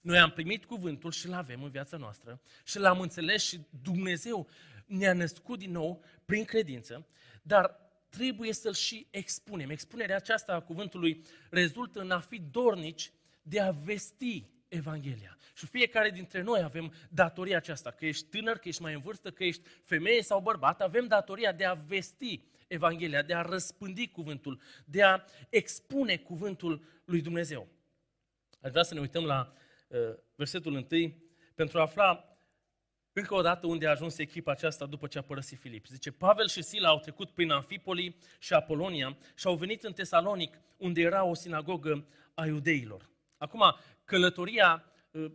Noi 0.00 0.18
am 0.18 0.30
primit 0.30 0.64
cuvântul 0.64 1.10
și 1.10 1.26
îl 1.26 1.32
avem 1.32 1.62
în 1.62 1.70
viața 1.70 1.96
noastră 1.96 2.40
și 2.64 2.78
l-am 2.78 3.00
înțeles 3.00 3.44
și 3.44 3.60
Dumnezeu 3.82 4.48
ne-a 4.86 5.12
născut 5.12 5.58
din 5.58 5.70
nou 5.70 6.04
prin 6.24 6.44
credință, 6.44 7.06
dar 7.42 7.90
trebuie 8.08 8.52
să-l 8.52 8.74
și 8.74 9.06
expunem. 9.10 9.70
Expunerea 9.70 10.16
aceasta 10.16 10.52
a 10.52 10.60
cuvântului 10.60 11.24
rezultă 11.50 12.00
în 12.00 12.10
a 12.10 12.20
fi 12.20 12.38
dornici 12.50 13.12
de 13.42 13.60
a 13.60 13.70
vesti 13.70 14.48
Evanghelia. 14.68 15.36
Și 15.54 15.66
fiecare 15.66 16.10
dintre 16.10 16.42
noi 16.42 16.62
avem 16.62 16.92
datoria 17.08 17.56
aceasta, 17.56 17.90
că 17.90 18.06
ești 18.06 18.28
tânăr, 18.28 18.58
că 18.58 18.68
ești 18.68 18.82
mai 18.82 18.94
în 18.94 19.00
vârstă, 19.00 19.30
că 19.30 19.44
ești 19.44 19.62
femeie 19.84 20.22
sau 20.22 20.40
bărbat, 20.40 20.80
avem 20.80 21.06
datoria 21.06 21.52
de 21.52 21.64
a 21.64 21.72
vesti 21.72 22.42
Evanghelia, 22.68 23.22
de 23.22 23.34
a 23.34 23.42
răspândi 23.42 24.08
cuvântul, 24.08 24.60
de 24.84 25.02
a 25.02 25.24
expune 25.48 26.16
cuvântul 26.16 26.84
lui 27.04 27.20
Dumnezeu. 27.20 27.68
Aș 28.60 28.70
vrea 28.70 28.82
să 28.82 28.94
ne 28.94 29.00
uităm 29.00 29.24
la 29.24 29.52
uh, 29.52 29.59
versetul 30.34 30.86
1 30.90 31.14
pentru 31.54 31.78
a 31.78 31.82
afla 31.82 32.24
încă 33.12 33.34
o 33.34 33.42
dată 33.42 33.66
unde 33.66 33.86
a 33.86 33.90
ajuns 33.90 34.18
echipa 34.18 34.50
aceasta 34.50 34.86
după 34.86 35.06
ce 35.06 35.18
a 35.18 35.22
părăsit 35.22 35.58
Filip. 35.58 35.86
Zice, 35.86 36.10
Pavel 36.10 36.48
și 36.48 36.62
Sila 36.62 36.88
au 36.88 36.98
trecut 36.98 37.30
prin 37.30 37.50
Amfipoli 37.50 38.16
și 38.38 38.52
Apolonia 38.52 39.16
și 39.34 39.46
au 39.46 39.54
venit 39.54 39.82
în 39.82 39.92
Tesalonic, 39.92 40.60
unde 40.76 41.00
era 41.00 41.24
o 41.24 41.34
sinagogă 41.34 42.06
a 42.34 42.46
iudeilor. 42.46 43.10
Acum, 43.36 43.62
călătoria 44.04 44.84
uh, 45.10 45.32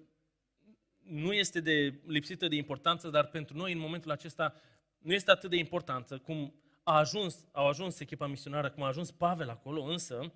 nu 0.98 1.34
este 1.34 1.60
de 1.60 2.02
lipsită 2.06 2.48
de 2.48 2.56
importanță, 2.56 3.10
dar 3.10 3.28
pentru 3.28 3.58
noi 3.58 3.72
în 3.72 3.80
momentul 3.80 4.12
acesta 4.12 4.56
nu 4.98 5.14
este 5.14 5.32
atât 5.32 5.50
de 5.50 5.56
importantă 5.56 6.18
cum 6.18 6.54
a 6.84 6.98
ajuns, 6.98 7.48
au 7.52 7.68
ajuns 7.68 8.00
echipa 8.00 8.28
misionară, 8.28 8.70
cum 8.70 8.84
a 8.84 8.88
ajuns 8.88 9.12
Pavel 9.12 9.50
acolo, 9.50 9.84
însă 9.84 10.34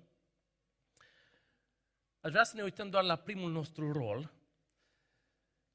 aș 2.20 2.30
vrea 2.30 2.44
să 2.44 2.56
ne 2.56 2.62
uităm 2.62 2.90
doar 2.90 3.04
la 3.04 3.16
primul 3.16 3.50
nostru 3.50 3.92
rol, 3.92 4.32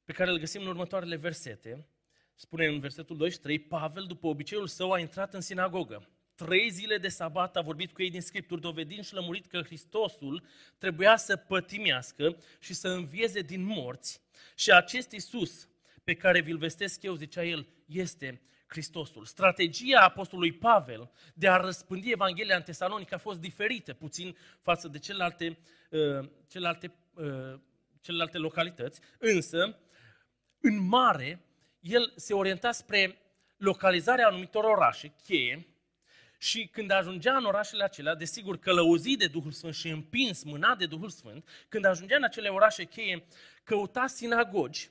pe 0.04 0.12
care 0.12 0.30
îl 0.30 0.38
găsim 0.38 0.60
în 0.60 0.66
următoarele 0.66 1.16
versete. 1.16 1.88
Spune 2.34 2.66
în 2.66 2.80
versetul 2.80 3.16
2 3.16 3.30
și 3.30 3.38
3, 3.38 3.58
Pavel, 3.58 4.04
după 4.04 4.26
obiceiul 4.26 4.66
său, 4.66 4.92
a 4.92 4.98
intrat 4.98 5.34
în 5.34 5.40
sinagogă. 5.40 6.08
Trei 6.34 6.70
zile 6.70 6.98
de 6.98 7.08
sabat 7.08 7.56
a 7.56 7.60
vorbit 7.60 7.92
cu 7.92 8.02
ei 8.02 8.10
din 8.10 8.20
Scripturi, 8.20 8.60
dovedind 8.60 9.04
și 9.04 9.14
lămurit 9.14 9.46
că 9.46 9.62
Hristosul 9.62 10.42
trebuia 10.78 11.16
să 11.16 11.36
pătimească 11.36 12.36
și 12.60 12.74
să 12.74 12.88
învieze 12.88 13.40
din 13.40 13.62
morți. 13.62 14.20
Și 14.54 14.70
acest 14.72 15.12
Iisus 15.12 15.68
pe 16.04 16.14
care 16.14 16.40
vi-l 16.40 16.56
vestesc 16.56 17.02
eu, 17.02 17.14
zicea 17.14 17.44
el, 17.44 17.66
este 17.86 18.40
Hristosul. 18.66 19.24
Strategia 19.24 20.00
apostolului 20.00 20.52
Pavel 20.52 21.10
de 21.34 21.48
a 21.48 21.56
răspândi 21.56 22.10
Evanghelia 22.10 22.56
în 22.56 22.62
Tesalonic 22.62 23.12
a 23.12 23.18
fost 23.18 23.40
diferită 23.40 23.94
puțin 23.94 24.36
față 24.60 24.88
de 24.88 24.98
celelalte, 24.98 25.58
uh, 25.90 26.28
celelalte, 26.48 26.94
uh, 27.14 27.58
celelalte 28.00 28.38
localități, 28.38 29.00
însă, 29.18 29.78
în 30.60 30.86
mare, 30.86 31.40
el 31.80 32.12
se 32.16 32.34
orienta 32.34 32.72
spre 32.72 33.18
localizarea 33.56 34.26
anumitor 34.26 34.64
orașe 34.64 35.14
cheie 35.24 35.66
și 36.38 36.68
când 36.72 36.90
ajungea 36.90 37.36
în 37.36 37.44
orașele 37.44 37.84
acelea, 37.84 38.14
desigur 38.14 38.58
călăuzit 38.58 39.18
de 39.18 39.26
Duhul 39.26 39.52
Sfânt 39.52 39.74
și 39.74 39.88
împins, 39.88 40.42
mânat 40.42 40.78
de 40.78 40.86
Duhul 40.86 41.08
Sfânt, 41.08 41.48
când 41.68 41.84
ajungea 41.84 42.16
în 42.16 42.24
acele 42.24 42.48
orașe 42.48 42.84
cheie, 42.84 43.24
căuta 43.64 44.06
sinagogi 44.06 44.90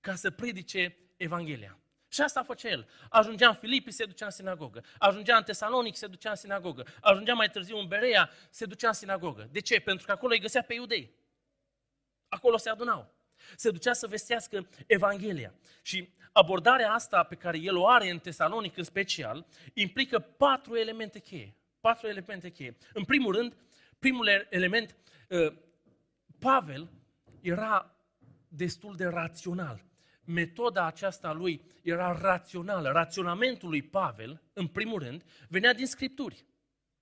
ca 0.00 0.14
să 0.14 0.30
predice 0.30 0.96
Evanghelia. 1.16 1.81
Și 2.12 2.20
asta 2.20 2.42
făcea 2.42 2.68
el. 2.68 2.88
Ajungea 3.10 3.48
în 3.48 3.54
Filipi, 3.54 3.90
se 3.90 4.04
ducea 4.04 4.24
în 4.24 4.30
sinagogă. 4.30 4.82
Ajungea 4.98 5.36
în 5.36 5.42
Tesalonic, 5.42 5.96
se 5.96 6.06
ducea 6.06 6.30
în 6.30 6.36
sinagogă. 6.36 6.84
Ajungea 7.00 7.34
mai 7.34 7.50
târziu 7.50 7.76
în 7.76 7.88
Berea, 7.88 8.30
se 8.50 8.64
ducea 8.64 8.88
în 8.88 8.94
sinagogă. 8.94 9.48
De 9.52 9.60
ce? 9.60 9.80
Pentru 9.80 10.06
că 10.06 10.12
acolo 10.12 10.32
îi 10.32 10.40
găsea 10.40 10.62
pe 10.62 10.74
iudei. 10.74 11.14
Acolo 12.28 12.56
se 12.56 12.68
adunau. 12.68 13.14
Se 13.56 13.70
ducea 13.70 13.92
să 13.92 14.06
vestească 14.06 14.68
Evanghelia. 14.86 15.54
Și 15.82 16.08
abordarea 16.32 16.92
asta 16.92 17.22
pe 17.22 17.34
care 17.34 17.58
el 17.58 17.76
o 17.76 17.88
are 17.88 18.10
în 18.10 18.18
Tesalonic 18.18 18.76
în 18.76 18.84
special, 18.84 19.46
implică 19.72 20.18
patru 20.18 20.76
elemente 20.76 21.18
cheie. 21.18 21.54
Patru 21.80 22.06
elemente 22.06 22.50
cheie. 22.50 22.76
În 22.92 23.04
primul 23.04 23.34
rând, 23.34 23.56
primul 23.98 24.46
element, 24.48 24.96
ă, 25.30 25.54
Pavel 26.38 26.90
era 27.40 27.96
destul 28.48 28.96
de 28.96 29.04
rațional. 29.04 29.90
Metoda 30.24 30.86
aceasta 30.86 31.32
lui 31.32 31.64
era 31.82 32.18
rațională. 32.20 32.90
Raționamentul 32.90 33.68
lui 33.68 33.82
Pavel, 33.82 34.42
în 34.52 34.66
primul 34.66 34.98
rând, 34.98 35.24
venea 35.48 35.72
din 35.72 35.86
Scripturi. 35.86 36.44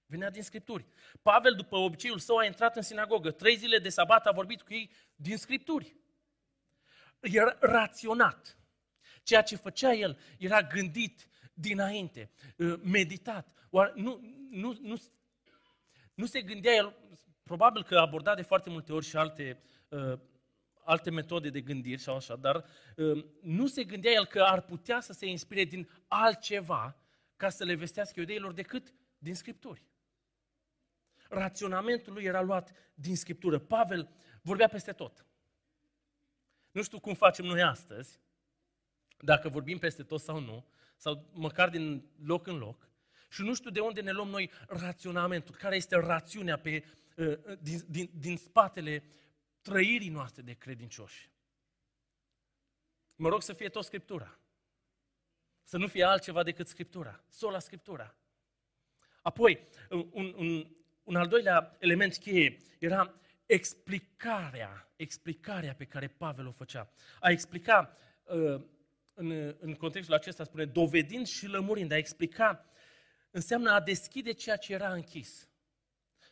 Venea 0.07 0.31
din 0.31 0.43
Scripturi. 0.43 0.87
Pavel, 1.23 1.55
după 1.55 1.77
obiceiul 1.77 2.19
său, 2.19 2.37
a 2.37 2.45
intrat 2.45 2.77
în 2.77 2.83
sinagogă. 2.83 3.31
Trei 3.31 3.57
zile 3.57 3.79
de 3.79 3.89
sabat 3.89 4.27
a 4.27 4.33
vorbit 4.33 4.63
cu 4.63 4.73
ei 4.73 4.91
din 5.17 5.37
Scripturi. 5.37 5.97
Era 7.21 7.57
raționat. 7.61 8.59
Ceea 9.23 9.43
ce 9.43 9.57
făcea 9.57 9.93
el 9.93 10.19
era 10.39 10.63
gândit 10.63 11.29
dinainte, 11.55 12.31
uh, 12.57 12.81
meditat. 12.83 13.53
Oare 13.71 13.93
nu, 13.95 14.21
nu, 14.51 14.79
nu, 14.81 15.03
nu 16.15 16.27
se 16.27 16.43
gândea 16.43 16.73
el, 16.73 16.97
probabil 17.43 17.85
că 17.85 17.97
a 17.97 18.01
abordat 18.01 18.37
de 18.37 18.43
foarte 18.43 18.71
multe 18.71 18.93
ori 18.93 19.07
și 19.07 19.17
alte, 19.17 19.63
uh, 19.89 20.19
alte 20.85 21.11
metode 21.11 21.51
de 21.51 21.61
gândire 21.61 21.97
sau 21.97 22.17
așa, 22.17 22.37
dar 22.37 22.65
uh, 22.97 23.25
nu 23.43 23.67
se 23.67 23.85
gândea 23.85 24.11
el 24.11 24.27
că 24.27 24.43
ar 24.43 24.61
putea 24.61 25.01
să 25.01 25.13
se 25.13 25.27
inspire 25.27 25.65
din 25.65 25.89
altceva 26.09 26.97
ca 27.37 27.49
să 27.49 27.65
le 27.65 27.75
vestească 27.75 28.21
iudeilor 28.21 28.53
decât 28.53 28.95
din 29.19 29.35
Scripturi. 29.35 29.89
Raționamentul 31.29 32.13
lui 32.13 32.25
era 32.25 32.41
luat 32.41 32.73
din 32.95 33.17
Scriptură. 33.17 33.59
Pavel 33.59 34.09
vorbea 34.43 34.69
peste 34.69 34.93
tot. 34.93 35.25
Nu 36.71 36.83
știu 36.83 37.01
cum 37.01 37.15
facem 37.15 37.45
noi 37.45 37.63
astăzi, 37.63 38.21
dacă 39.19 39.49
vorbim 39.49 39.79
peste 39.79 40.03
tot 40.03 40.21
sau 40.21 40.41
nu, 40.41 40.67
sau 40.97 41.31
măcar 41.33 41.69
din 41.69 42.11
loc 42.23 42.47
în 42.47 42.59
loc, 42.59 42.89
și 43.31 43.43
nu 43.43 43.55
știu 43.55 43.71
de 43.71 43.81
unde 43.81 44.01
ne 44.01 44.11
luăm 44.11 44.29
noi 44.29 44.51
raționamentul, 44.69 45.55
care 45.55 45.77
este 45.77 45.97
rațiunea 45.97 46.59
pe, 46.59 46.85
uh, 47.17 47.39
din, 47.61 47.81
din, 47.89 48.11
din 48.15 48.37
spatele 48.37 49.05
trăirii 49.61 50.09
noastre 50.09 50.43
de 50.43 50.53
credincioși. 50.53 51.31
Mă 53.17 53.29
rog 53.29 53.43
să 53.43 53.53
fie 53.53 53.69
tot 53.69 53.85
Scriptura. 53.85 54.39
Să 55.63 55.77
nu 55.77 55.87
fie 55.87 56.05
altceva 56.05 56.43
decât 56.43 56.69
Scriptura, 56.69 57.25
sola 57.29 57.59
Scriptura. 57.59 58.15
Apoi, 59.23 59.69
un, 59.91 60.35
un, 60.37 60.77
un 61.03 61.17
al 61.17 61.29
doilea 61.29 61.77
element 61.79 62.17
cheie 62.17 62.57
era 62.79 63.21
explicarea, 63.47 64.93
explicarea 64.97 65.75
pe 65.75 65.85
care 65.85 66.09
Pavel 66.09 66.47
o 66.47 66.53
făcea. 66.53 66.93
A 67.21 67.31
explica, 67.31 67.97
uh, 68.25 68.63
în, 69.15 69.57
în 69.59 69.75
contextul 69.75 70.15
acesta 70.15 70.45
spune, 70.45 70.65
dovedind 70.65 71.27
și 71.27 71.47
lămurind, 71.47 71.91
a 71.93 71.97
explica 71.97 72.71
înseamnă 73.31 73.71
a 73.71 73.81
deschide 73.81 74.33
ceea 74.33 74.57
ce 74.57 74.73
era 74.73 74.93
închis. 74.93 75.49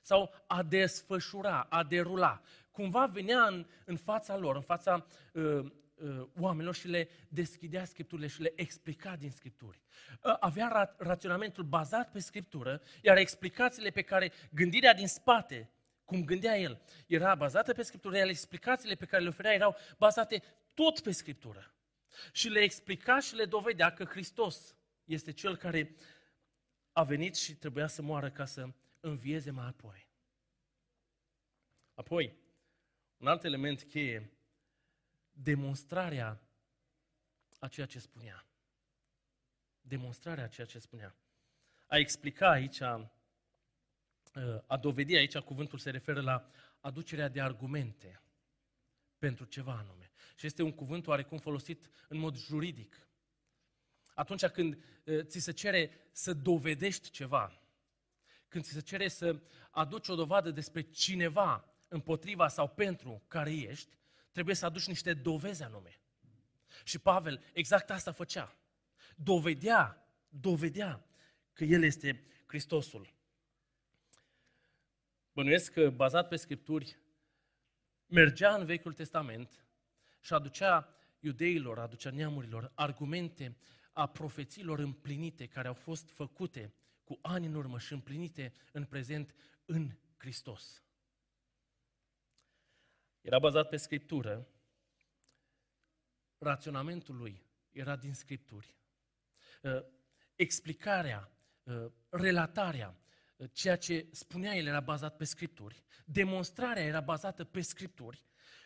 Sau 0.01 0.45
a 0.47 0.62
desfășura, 0.62 1.61
a 1.61 1.83
derula. 1.85 2.43
Cumva 2.79 3.07
venea 3.07 3.47
în, 3.47 3.67
în 3.85 3.97
fața 3.97 4.37
lor, 4.37 4.57
în 4.57 4.62
fața 4.62 5.07
uh, 5.33 5.64
uh, 5.95 6.29
oamenilor 6.41 6.75
și 6.75 6.88
le 6.88 7.09
deschidea 7.29 7.85
Scripturile 7.85 8.27
și 8.27 8.41
le 8.41 8.53
explica 8.57 9.17
din 9.17 9.31
Scripturi. 9.31 9.83
Uh, 10.23 10.37
avea 10.41 10.69
ra- 10.73 10.97
raționamentul 10.97 11.64
bazat 11.64 12.11
pe 12.11 12.19
Scriptură, 12.19 12.83
iar 13.03 13.17
explicațiile 13.17 13.91
pe 13.91 14.03
care, 14.03 14.33
gândirea 14.51 14.95
din 14.95 15.09
spate, 15.09 15.71
cum 16.05 16.25
gândea 16.25 16.59
el, 16.59 16.81
era 17.07 17.35
bazată 17.35 17.73
pe 17.73 17.83
Scriptură, 17.83 18.17
iar 18.17 18.29
explicațiile 18.29 18.95
pe 18.95 19.07
care 19.07 19.23
le 19.23 19.29
oferea 19.29 19.53
erau 19.53 19.77
bazate 19.97 20.43
tot 20.75 21.01
pe 21.01 21.11
Scriptură. 21.11 21.75
Și 22.33 22.49
le 22.49 22.61
explica 22.61 23.21
și 23.21 23.35
le 23.35 23.45
dovedea 23.45 23.93
că 23.93 24.05
Hristos 24.05 24.75
este 25.05 25.33
Cel 25.33 25.57
care 25.57 25.95
a 26.93 27.03
venit 27.03 27.37
și 27.37 27.55
trebuia 27.55 27.87
să 27.87 28.03
moară 28.03 28.31
ca 28.31 28.45
să 28.45 28.69
învieze 29.01 29.51
mai 29.51 29.67
apoi. 29.67 30.07
Apoi, 31.95 32.47
un 33.18 33.26
alt 33.26 33.44
element 33.44 33.83
cheie, 33.83 34.33
demonstrarea 35.31 36.40
a 37.59 37.68
ceea 37.68 37.87
ce 37.87 37.98
spunea. 37.98 38.46
Demonstrarea 39.81 40.44
a 40.44 40.48
ceea 40.48 40.66
ce 40.66 40.78
spunea. 40.78 41.16
A 41.87 41.96
explica 41.96 42.50
aici, 42.50 42.81
a 44.66 44.76
dovedi 44.81 45.16
aici, 45.16 45.38
cuvântul 45.38 45.78
se 45.78 45.90
referă 45.90 46.20
la 46.20 46.50
aducerea 46.81 47.28
de 47.28 47.40
argumente 47.40 48.22
pentru 49.18 49.44
ceva 49.44 49.72
anume. 49.72 50.11
Și 50.37 50.46
este 50.46 50.62
un 50.62 50.72
cuvânt 50.72 51.07
oarecum 51.07 51.38
folosit 51.38 51.90
în 52.09 52.18
mod 52.18 52.37
juridic 52.37 53.09
atunci 54.18 54.46
când 54.46 54.85
ți 55.20 55.38
se 55.38 55.52
cere 55.52 55.90
să 56.12 56.35
dovedești 56.35 57.11
ceva, 57.11 57.62
când 58.48 58.64
ți 58.64 58.72
se 58.72 58.81
cere 58.81 59.09
să 59.09 59.40
aduci 59.70 60.09
o 60.09 60.14
dovadă 60.14 60.50
despre 60.50 60.83
cineva 60.83 61.74
împotriva 61.88 62.48
sau 62.48 62.68
pentru 62.68 63.22
care 63.29 63.53
ești, 63.53 63.98
trebuie 64.33 64.55
să 64.55 64.64
aduci 64.64 64.87
niște 64.87 65.14
dovezi 65.14 65.62
anume. 65.62 66.01
Și 66.85 66.98
Pavel 66.98 67.44
exact 67.53 67.90
asta 67.90 68.12
făcea. 68.12 68.57
Dovedea, 69.16 70.09
dovedea 70.29 71.07
că 71.53 71.64
El 71.64 71.83
este 71.83 72.27
Hristosul. 72.46 73.14
Bănuiesc 75.33 75.72
că, 75.72 75.90
bazat 75.90 76.29
pe 76.29 76.37
Scripturi, 76.37 76.98
mergea 78.07 78.55
în 78.55 78.64
Vechiul 78.64 78.92
Testament 78.92 79.64
și 80.20 80.33
aducea 80.33 80.94
iudeilor, 81.20 81.79
aducea 81.79 82.11
neamurilor 82.11 82.72
argumente 82.74 83.57
a 83.92 84.07
profețiilor 84.07 84.79
împlinite 84.79 85.46
care 85.46 85.68
au 85.68 85.74
fost 85.74 86.11
făcute 86.11 86.74
cu 87.05 87.18
ani 87.22 87.46
în 87.46 87.55
urmă 87.55 87.79
și 87.79 87.92
împlinite 87.92 88.53
în 88.72 88.85
prezent 88.85 89.35
în 89.64 89.90
Hristos. 90.16 90.83
Era 93.29 93.38
bazat 93.38 93.69
pe 93.69 93.77
Scriptură, 93.77 94.49
raționamentul 96.38 97.17
lui 97.17 97.43
era 97.71 97.97
din 97.97 98.14
Scripturi. 98.14 98.77
Uh, 99.62 99.85
explicarea, 100.37 101.31
uh, 101.62 101.87
relatarea, 102.09 102.97
uh, 103.37 103.49
ceea 103.53 103.77
ce 103.77 104.07
spunea 104.11 104.55
el 104.55 104.67
era 104.67 104.81
bazat 104.81 105.17
pe 105.17 105.25
Scripturi, 105.25 105.83
demonstrarea 106.05 106.83
era 106.83 107.01
bazată 107.01 107.45
pe 107.45 107.61
Scripturi, 107.61 108.23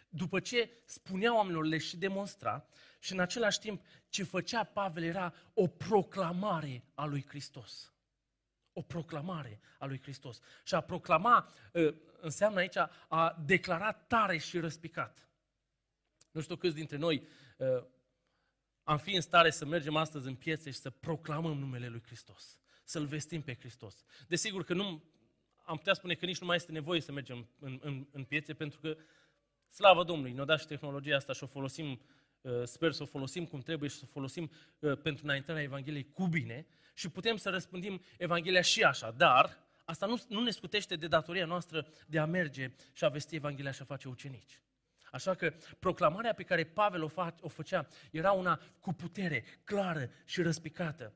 după 0.09 0.40
ce 0.40 0.70
spunea 0.85 1.35
oamenilor, 1.35 1.64
le 1.64 1.79
și 1.79 1.96
demonstra 1.96 2.68
și 2.98 3.12
în 3.12 3.20
același 3.20 3.59
timp 3.59 3.85
ce 4.09 4.22
făcea 4.22 4.64
Pavel 4.64 5.03
era 5.03 5.35
o 5.55 5.66
proclamare 5.66 6.85
a 6.94 7.05
lui 7.05 7.25
Hristos. 7.29 7.91
O 8.72 8.82
proclamare 8.82 9.61
a 9.78 9.87
lui 9.87 10.00
Hristos. 10.00 10.40
Și 10.64 10.74
a 10.74 10.80
proclama 10.80 11.52
ă, 11.74 11.94
înseamnă 12.20 12.58
aici 12.58 12.76
a 13.08 13.42
declara 13.44 13.92
tare 13.92 14.38
și 14.38 14.58
răspicat. 14.58 15.28
Nu 16.30 16.40
știu 16.40 16.56
câți 16.56 16.74
dintre 16.74 16.96
noi 16.96 17.26
ă, 17.61 17.87
am 18.82 18.98
fi 18.98 19.14
în 19.14 19.20
stare 19.20 19.50
să 19.50 19.64
mergem 19.64 19.96
astăzi 19.96 20.26
în 20.26 20.35
piețe 20.35 20.70
și 20.70 20.78
să 20.78 20.90
proclamăm 20.90 21.58
numele 21.58 21.88
lui 21.88 22.02
Hristos. 22.02 22.61
Să-L 22.85 23.06
vestim 23.06 23.42
pe 23.42 23.54
Hristos. 23.54 24.04
Desigur 24.28 24.64
că 24.64 24.74
nu 24.74 25.02
am 25.64 25.76
putea 25.76 25.94
spune 25.94 26.14
că 26.14 26.26
nici 26.26 26.40
nu 26.40 26.46
mai 26.46 26.56
este 26.56 26.72
nevoie 26.72 27.00
să 27.00 27.12
mergem 27.12 27.48
în, 27.58 27.78
în, 27.82 28.06
în 28.11 28.24
piețe, 28.24 28.54
pentru 28.54 28.80
că 28.80 28.96
Slavă 29.68 30.04
Domnului, 30.04 30.32
ne-a 30.32 30.44
dat 30.44 30.61
și 30.61 30.66
tehnologia 30.66 31.16
asta 31.16 31.32
și 31.32 31.44
o 31.44 31.46
folosim, 31.46 31.90
uh, 31.90 31.98
sper 32.64 32.92
să 32.92 33.02
o 33.02 33.07
folosim 33.07 33.46
cum 33.46 33.61
trebuie 33.61 33.88
și 33.88 33.96
să 33.96 34.02
o 34.07 34.11
folosim 34.12 34.50
uh, 34.78 34.98
pentru 34.98 35.24
înaintarea 35.24 35.62
Evangheliei 35.62 36.11
cu 36.12 36.26
bine 36.26 36.66
și 36.94 37.09
putem 37.09 37.37
să 37.37 37.50
răspândim 37.50 38.02
Evanghelia 38.18 38.61
și 38.61 38.83
așa, 38.83 39.11
dar 39.11 39.59
asta 39.85 40.07
nu, 40.07 40.22
nu 40.28 40.42
ne 40.42 40.50
scutește 40.50 40.96
de 40.96 41.07
datoria 41.07 41.46
noastră 41.46 41.87
de 42.07 42.18
a 42.18 42.24
merge 42.24 42.72
și 42.92 43.05
a 43.05 43.09
vesti 43.09 43.35
Evanghelia 43.35 43.70
și 43.70 43.83
a 43.83 43.85
face 43.85 44.09
ucenici. 44.09 44.61
Așa 45.11 45.35
că 45.35 45.55
proclamarea 45.78 46.35
pe 46.35 46.42
care 46.42 46.64
Pavel 46.64 47.02
o, 47.02 47.09
fa- 47.09 47.40
o 47.40 47.48
făcea 47.48 47.88
era 48.11 48.33
una 48.33 48.61
cu 48.81 48.92
putere, 48.92 49.44
clară 49.64 50.11
și 50.24 50.42
răspicată. 50.42 51.14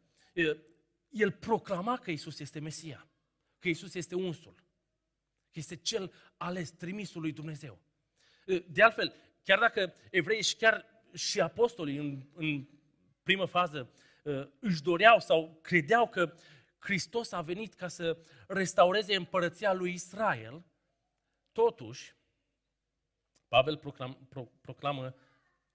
El 1.08 1.30
proclama 1.30 1.98
că 1.98 2.10
Isus 2.10 2.38
este 2.38 2.60
Mesia, 2.60 3.06
că 3.58 3.68
Isus 3.68 3.94
este 3.94 4.14
unsul, 4.14 4.54
că 5.52 5.58
este 5.58 5.76
cel 5.76 6.12
ales, 6.36 6.70
trimisul 6.70 7.20
lui 7.20 7.32
Dumnezeu. 7.32 7.78
De 8.66 8.82
altfel, 8.82 9.14
chiar 9.42 9.58
dacă 9.58 9.94
evreii 10.10 10.42
și 10.42 10.56
chiar 10.56 10.95
și 11.14 11.40
apostolii 11.40 11.96
în, 11.96 12.26
în 12.34 12.68
primă 13.22 13.44
fază 13.44 13.90
ă, 14.24 14.50
își 14.60 14.82
doreau 14.82 15.20
sau 15.20 15.58
credeau 15.62 16.08
că 16.08 16.34
Hristos 16.78 17.32
a 17.32 17.40
venit 17.40 17.74
ca 17.74 17.88
să 17.88 18.18
restaureze 18.48 19.14
împărăția 19.14 19.72
lui 19.72 19.92
Israel, 19.92 20.64
totuși, 21.52 22.14
Pavel 23.48 23.76
proclam, 23.76 24.26
pro, 24.28 24.44
proclamă 24.60 25.14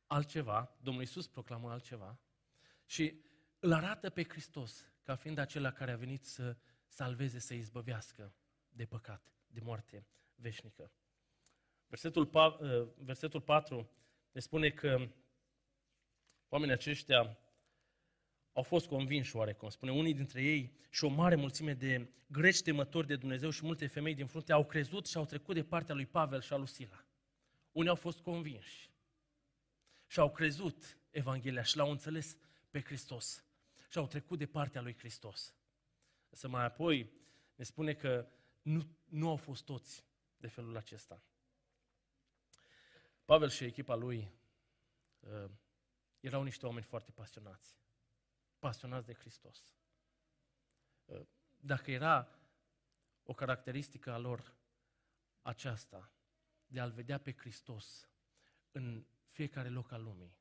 altceva, 0.07 0.75
Domnul 0.81 1.01
Iisus 1.01 1.27
proclamă 1.27 1.71
altceva 1.71 2.19
și 2.85 3.21
îl 3.59 3.73
arată 3.73 4.09
pe 4.09 4.23
Hristos 4.23 4.91
ca 5.03 5.15
fiind 5.15 5.37
acela 5.37 5.71
care 5.71 5.91
a 5.91 5.97
venit 5.97 6.25
să 6.25 6.57
salveze, 6.87 7.39
să 7.39 7.53
izbăvească 7.53 8.33
de 8.69 8.85
păcat, 8.85 9.33
de 9.47 9.59
moarte 9.63 10.07
veșnică. 10.35 10.91
Versetul, 11.87 12.29
uh, 12.33 12.87
versetul 12.95 13.41
4 13.41 13.89
ne 14.31 14.39
spune 14.39 14.69
că 14.69 15.09
oamenii 16.49 16.73
aceștia 16.73 17.37
au 18.53 18.63
fost 18.63 18.87
convinși 18.87 19.35
oarecum. 19.35 19.69
Spune, 19.69 19.91
unii 19.91 20.13
dintre 20.13 20.41
ei 20.41 20.75
și 20.89 21.03
o 21.03 21.07
mare 21.07 21.35
mulțime 21.35 21.73
de 21.73 22.09
greci 22.27 22.61
temători 22.61 23.07
de 23.07 23.15
Dumnezeu 23.15 23.49
și 23.49 23.65
multe 23.65 23.87
femei 23.87 24.15
din 24.15 24.27
frunte 24.27 24.51
au 24.51 24.65
crezut 24.65 25.07
și 25.07 25.17
au 25.17 25.25
trecut 25.25 25.55
de 25.55 25.63
partea 25.63 25.95
lui 25.95 26.05
Pavel 26.05 26.41
și 26.41 26.53
a 26.53 26.55
lui 26.55 26.67
Sila. 26.67 27.05
Unii 27.71 27.89
au 27.89 27.95
fost 27.95 28.19
convinși 28.19 28.89
și 30.07 30.19
au 30.19 30.31
crezut 30.31 30.97
Evanghelia 31.09 31.63
și 31.63 31.77
l-au 31.77 31.91
înțeles 31.91 32.37
pe 32.69 32.81
Hristos 32.81 33.45
și 33.89 33.97
au 33.97 34.07
trecut 34.07 34.37
de 34.37 34.45
partea 34.45 34.81
lui 34.81 34.97
Hristos. 34.97 35.55
Să 36.29 36.47
mai 36.47 36.63
apoi 36.63 37.11
ne 37.55 37.63
spune 37.63 37.93
că 37.93 38.27
nu, 38.61 38.87
nu 39.05 39.29
au 39.29 39.35
fost 39.35 39.65
toți 39.65 40.05
de 40.37 40.47
felul 40.47 40.77
acesta. 40.77 41.23
Pavel 43.31 43.49
și 43.49 43.63
echipa 43.63 43.95
lui 43.95 44.31
uh, 45.19 45.49
erau 46.19 46.43
niște 46.43 46.65
oameni 46.65 46.85
foarte 46.85 47.11
pasionați. 47.11 47.77
Pasionați 48.59 49.05
de 49.05 49.13
Hristos. 49.13 49.65
Uh, 51.05 51.21
dacă 51.59 51.91
era 51.91 52.39
o 53.23 53.33
caracteristică 53.33 54.11
a 54.11 54.17
lor 54.17 54.55
aceasta, 55.41 56.13
de 56.65 56.79
a-L 56.79 56.91
vedea 56.91 57.19
pe 57.19 57.33
Hristos 57.33 58.09
în 58.71 59.05
fiecare 59.29 59.69
loc 59.69 59.91
al 59.91 60.03
lumii, 60.03 60.37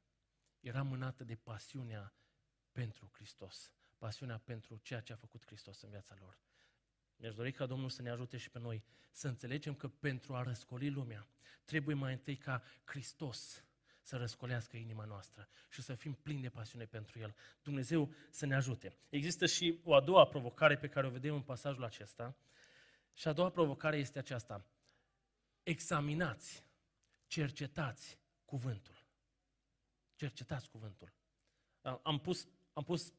era 0.60 0.82
mânată 0.82 1.24
de 1.24 1.36
pasiunea 1.36 2.14
pentru 2.72 3.10
Hristos, 3.12 3.72
pasiunea 3.98 4.38
pentru 4.38 4.76
ceea 4.76 5.00
ce 5.00 5.12
a 5.12 5.16
făcut 5.16 5.44
Hristos 5.46 5.80
în 5.80 5.90
viața 5.90 6.14
lor. 6.18 6.38
Mi-aș 7.20 7.34
dori 7.34 7.52
ca 7.52 7.66
Domnul 7.66 7.88
să 7.88 8.02
ne 8.02 8.10
ajute 8.10 8.36
și 8.36 8.50
pe 8.50 8.58
noi 8.58 8.82
să 9.12 9.28
înțelegem 9.28 9.74
că 9.74 9.88
pentru 9.88 10.34
a 10.34 10.42
răscoli 10.42 10.90
lumea, 10.90 11.26
trebuie 11.64 11.94
mai 11.94 12.12
întâi 12.12 12.36
ca 12.36 12.62
Hristos 12.84 13.64
să 14.02 14.16
răscolească 14.16 14.76
inima 14.76 15.04
noastră 15.04 15.48
și 15.68 15.82
să 15.82 15.94
fim 15.94 16.12
plini 16.12 16.42
de 16.42 16.48
pasiune 16.48 16.84
pentru 16.84 17.18
El. 17.18 17.34
Dumnezeu 17.62 18.14
să 18.30 18.46
ne 18.46 18.54
ajute. 18.54 18.96
Există 19.08 19.46
și 19.46 19.80
o 19.84 19.94
a 19.94 20.00
doua 20.00 20.26
provocare 20.26 20.76
pe 20.76 20.88
care 20.88 21.06
o 21.06 21.10
vedem 21.10 21.34
în 21.34 21.42
pasajul 21.42 21.84
acesta 21.84 22.36
și 23.12 23.28
a 23.28 23.32
doua 23.32 23.50
provocare 23.50 23.96
este 23.96 24.18
aceasta. 24.18 24.64
Examinați, 25.62 26.64
cercetați 27.26 28.18
cuvântul. 28.44 29.04
Cercetați 30.14 30.70
cuvântul. 30.70 31.12
Am 32.02 32.18
pus, 32.18 32.48
am 32.72 32.84
pus, 32.84 33.12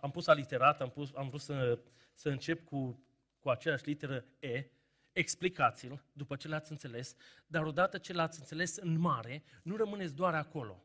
am 0.00 0.10
pus 0.10 0.26
aliterat, 0.26 0.80
am, 0.80 0.90
pus, 0.90 1.10
am 1.14 1.28
vrut 1.28 1.40
să, 1.40 1.78
să 2.14 2.28
încep 2.28 2.64
cu, 2.64 3.04
cu 3.38 3.50
aceeași 3.50 3.86
literă 3.86 4.24
E, 4.38 4.64
explicați-l 5.12 6.04
după 6.12 6.36
ce 6.36 6.48
l-ați 6.48 6.70
înțeles, 6.70 7.14
dar 7.46 7.62
odată 7.62 7.98
ce 7.98 8.12
l-ați 8.12 8.38
înțeles 8.38 8.76
în 8.76 8.98
mare, 8.98 9.42
nu 9.62 9.76
rămâneți 9.76 10.14
doar 10.14 10.34
acolo, 10.34 10.84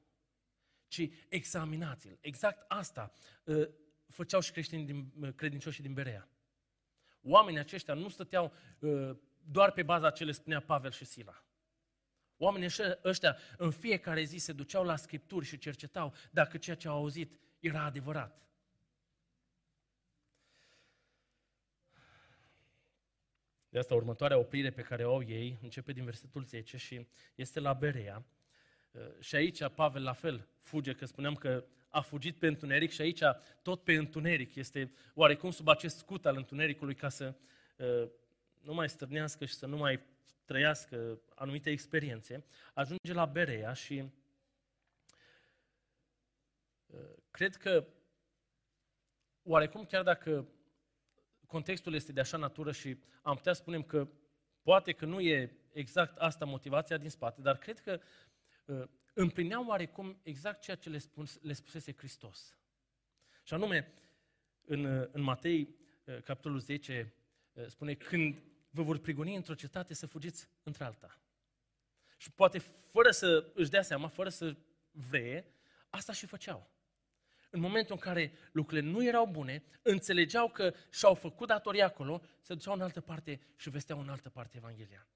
ci 0.87 1.09
examinați-l. 1.27 2.17
Exact 2.21 2.65
asta 2.67 3.11
uh, 3.43 3.67
făceau 4.07 4.39
și 4.39 4.51
creștinii 4.51 4.85
din, 4.85 5.11
uh, 5.21 5.33
credincioșii 5.35 5.83
din 5.83 5.93
Berea. 5.93 6.29
Oamenii 7.21 7.59
aceștia 7.59 7.93
nu 7.93 8.09
stăteau 8.09 8.53
uh, 8.79 9.15
doar 9.43 9.71
pe 9.71 9.83
baza 9.83 10.09
ce 10.09 10.23
le 10.23 10.31
spunea 10.31 10.61
Pavel 10.61 10.91
și 10.91 11.05
Sila. 11.05 11.43
Oamenii 12.37 12.69
ăștia 13.03 13.37
în 13.57 13.71
fiecare 13.71 14.23
zi 14.23 14.37
se 14.37 14.53
duceau 14.53 14.83
la 14.83 14.95
Scripturi 14.95 15.45
și 15.45 15.57
cercetau 15.57 16.13
dacă 16.31 16.57
ceea 16.57 16.75
ce 16.75 16.87
au 16.87 16.95
auzit 16.95 17.39
era 17.67 17.83
adevărat. 17.83 18.41
De 23.69 23.79
asta 23.79 23.95
următoarea 23.95 24.37
oprire 24.37 24.69
pe 24.69 24.81
care 24.81 25.05
o 25.05 25.13
au 25.13 25.23
ei 25.23 25.57
începe 25.61 25.91
din 25.91 26.03
versetul 26.03 26.43
10 26.43 26.77
și 26.77 27.07
este 27.35 27.59
la 27.59 27.73
Berea. 27.73 28.25
Uh, 28.91 29.01
și 29.19 29.35
aici 29.35 29.67
Pavel 29.67 30.03
la 30.03 30.13
fel 30.13 30.47
fuge, 30.61 30.93
că 30.93 31.05
spuneam 31.05 31.35
că 31.35 31.65
a 31.89 32.01
fugit 32.01 32.37
pe 32.37 32.47
întuneric 32.47 32.91
și 32.91 33.01
aici 33.01 33.21
tot 33.61 33.83
pe 33.83 33.93
întuneric 33.93 34.55
este 34.55 34.91
oarecum 35.13 35.51
sub 35.51 35.67
acest 35.67 35.97
scut 35.97 36.25
al 36.25 36.35
întunericului 36.35 36.95
ca 36.95 37.09
să 37.09 37.35
uh, 37.77 38.09
nu 38.61 38.73
mai 38.73 38.89
stârnească 38.89 39.45
și 39.45 39.53
să 39.53 39.65
nu 39.65 39.77
mai 39.77 39.99
trăiască 40.45 41.21
anumite 41.35 41.69
experiențe, 41.69 42.45
ajunge 42.73 43.13
la 43.13 43.25
Berea 43.25 43.73
și 43.73 43.93
uh, 43.93 44.09
cred 47.31 47.55
că 47.55 47.87
oarecum 49.43 49.85
chiar 49.85 50.03
dacă 50.03 50.47
contextul 51.45 51.93
este 51.93 52.11
de 52.11 52.19
așa 52.19 52.37
natură 52.37 52.71
și 52.71 52.97
am 53.21 53.35
putea 53.35 53.53
spune 53.53 53.81
că 53.81 54.07
poate 54.61 54.91
că 54.91 55.05
nu 55.05 55.19
e 55.19 55.57
exact 55.71 56.17
asta 56.17 56.45
motivația 56.45 56.97
din 56.97 57.09
spate, 57.09 57.41
dar 57.41 57.57
cred 57.57 57.79
că 57.79 57.99
uh, 58.65 58.83
împlineau 59.13 59.65
oarecum 59.65 60.19
exact 60.23 60.61
ceea 60.61 60.75
ce 60.75 60.89
le, 60.89 60.97
spun, 60.97 61.25
le 61.41 61.53
spusese 61.53 61.93
Hristos. 61.97 62.57
Și 63.43 63.53
anume, 63.53 63.93
în, 64.65 64.85
uh, 64.85 65.07
în 65.11 65.21
Matei, 65.21 65.75
uh, 66.05 66.21
capitolul 66.21 66.59
10, 66.59 67.13
uh, 67.53 67.65
spune, 67.67 67.93
când 67.93 68.41
vă 68.69 68.83
vor 68.83 68.97
prigoni 68.97 69.35
într-o 69.35 69.53
cetate, 69.53 69.93
să 69.93 70.05
fugiți 70.05 70.49
într-alta. 70.63 71.21
Și 72.17 72.31
poate, 72.31 72.57
fără 72.91 73.11
să 73.11 73.51
își 73.53 73.69
dea 73.69 73.81
seama, 73.81 74.07
fără 74.07 74.29
să 74.29 74.55
vrea, 74.91 75.45
asta 75.89 76.13
și 76.13 76.25
făceau 76.25 76.76
în 77.57 77.63
momentul 77.63 77.93
în 77.93 78.11
care 78.11 78.31
lucrurile 78.51 78.89
nu 78.89 79.05
erau 79.05 79.27
bune, 79.27 79.63
înțelegeau 79.81 80.49
că 80.49 80.73
și-au 80.89 81.13
făcut 81.13 81.47
datoria 81.47 81.85
acolo, 81.85 82.21
se 82.41 82.53
duceau 82.53 82.73
în 82.73 82.81
altă 82.81 83.01
parte 83.01 83.39
și 83.55 83.69
vesteau 83.69 83.99
în 83.99 84.09
altă 84.09 84.29
parte 84.29 84.57
Evanghelia. 84.57 85.07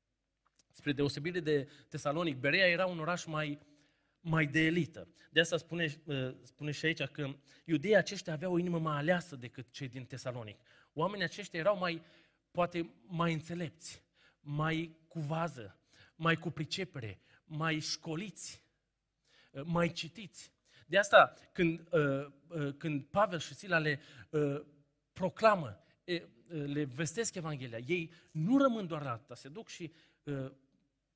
Spre 0.71 0.91
deosebire 0.91 1.39
de 1.39 1.69
Tesalonic, 1.89 2.37
Berea 2.37 2.67
era 2.67 2.85
un 2.85 2.99
oraș 2.99 3.25
mai, 3.25 3.59
mai 4.19 4.45
de 4.45 4.59
elită. 4.59 5.07
De 5.29 5.39
asta 5.39 5.57
spune, 5.57 6.01
uh, 6.05 6.35
spune 6.43 6.71
și 6.71 6.85
aici 6.85 7.03
că 7.03 7.35
iudeii 7.65 7.95
aceștia 7.95 8.33
aveau 8.33 8.53
o 8.53 8.57
inimă 8.57 8.79
mai 8.79 8.97
aleasă 8.97 9.35
decât 9.35 9.71
cei 9.71 9.87
din 9.87 10.05
Tesalonic. 10.05 10.59
Oamenii 10.93 11.25
aceștia 11.25 11.59
erau 11.59 11.77
mai, 11.77 12.01
poate 12.51 12.93
mai 13.07 13.33
înțelepți, 13.33 14.03
mai 14.39 14.97
cu 15.07 15.19
vază, 15.19 15.79
mai 16.15 16.35
cu 16.35 16.49
pricepere, 16.49 17.21
mai 17.43 17.79
școliți, 17.79 18.63
uh, 19.51 19.61
mai 19.65 19.91
citiți. 19.91 20.51
De 20.91 20.97
asta, 20.97 21.33
când, 21.51 21.87
uh, 21.91 22.27
uh, 22.47 22.73
când 22.77 23.03
Pavel 23.03 23.39
și 23.39 23.53
Sila 23.53 23.77
le 23.77 23.99
uh, 24.29 24.61
proclamă, 25.13 25.83
uh, 26.05 26.21
le 26.47 26.83
vestesc 26.83 27.35
Evanghelia, 27.35 27.77
ei 27.77 28.11
nu 28.31 28.57
rămân 28.57 28.87
doar 28.87 29.01
la 29.03 29.11
atâta, 29.11 29.35
se 29.35 29.49
duc 29.49 29.67
și 29.67 29.93
uh, 30.23 30.51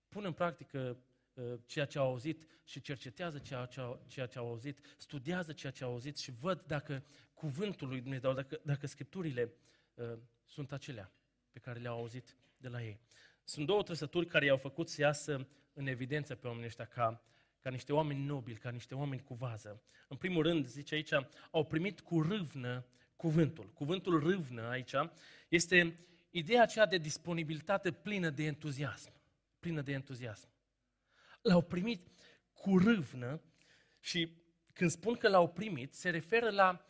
pun 0.09 0.25
în 0.25 0.33
practică 0.33 0.97
uh, 1.33 1.53
ceea 1.65 1.85
ce 1.85 1.97
au 1.97 2.07
auzit 2.07 2.47
și 2.63 2.81
cercetează 2.81 3.37
ceea 3.37 3.65
ce 3.65 3.79
au, 3.79 4.05
ceea 4.07 4.25
ce 4.25 4.37
au 4.37 4.47
auzit, 4.47 4.79
studiază 4.97 5.53
ceea 5.53 5.71
ce 5.71 5.83
au 5.83 5.91
auzit 5.91 6.17
și 6.17 6.31
văd 6.31 6.63
dacă 6.67 7.03
cuvântul 7.33 7.87
lui 7.87 8.01
Dumnezeu, 8.01 8.33
dacă, 8.33 8.59
dacă 8.63 8.87
scripturile 8.87 9.53
uh, 9.93 10.17
sunt 10.45 10.71
acelea 10.71 11.11
pe 11.51 11.59
care 11.59 11.79
le-au 11.79 11.97
auzit 11.97 12.37
de 12.57 12.67
la 12.67 12.83
ei. 12.83 12.99
Sunt 13.43 13.65
două 13.65 13.83
trăsături 13.83 14.25
care 14.25 14.45
i-au 14.45 14.57
făcut 14.57 14.89
să 14.89 15.01
iasă 15.01 15.47
în 15.73 15.87
evidență 15.87 16.35
pe 16.35 16.47
oamenii 16.47 16.67
ăștia 16.67 16.85
ca 16.85 17.23
ca 17.65 17.71
niște 17.71 17.93
oameni 17.93 18.25
nobili, 18.25 18.57
ca 18.57 18.69
niște 18.69 18.95
oameni 18.95 19.23
cu 19.23 19.33
vază. 19.33 19.81
În 20.07 20.17
primul 20.17 20.43
rând, 20.43 20.67
zice 20.67 20.95
aici, 20.95 21.11
au 21.51 21.65
primit 21.65 21.99
cu 21.99 22.21
râvnă 22.21 22.85
cuvântul. 23.15 23.69
Cuvântul 23.73 24.19
râvnă 24.19 24.69
aici 24.69 24.93
este 25.49 26.05
ideea 26.29 26.61
aceea 26.61 26.85
de 26.85 26.97
disponibilitate 26.97 27.91
plină 27.91 28.29
de 28.29 28.43
entuziasm. 28.43 29.11
Plină 29.59 29.81
de 29.81 29.91
entuziasm. 29.91 30.47
L-au 31.41 31.61
primit 31.61 32.07
cu 32.53 32.77
râvnă 32.77 33.41
și 33.99 34.37
când 34.73 34.89
spun 34.89 35.15
că 35.15 35.27
l-au 35.27 35.49
primit, 35.49 35.93
se 35.93 36.09
referă 36.09 36.49
la 36.49 36.85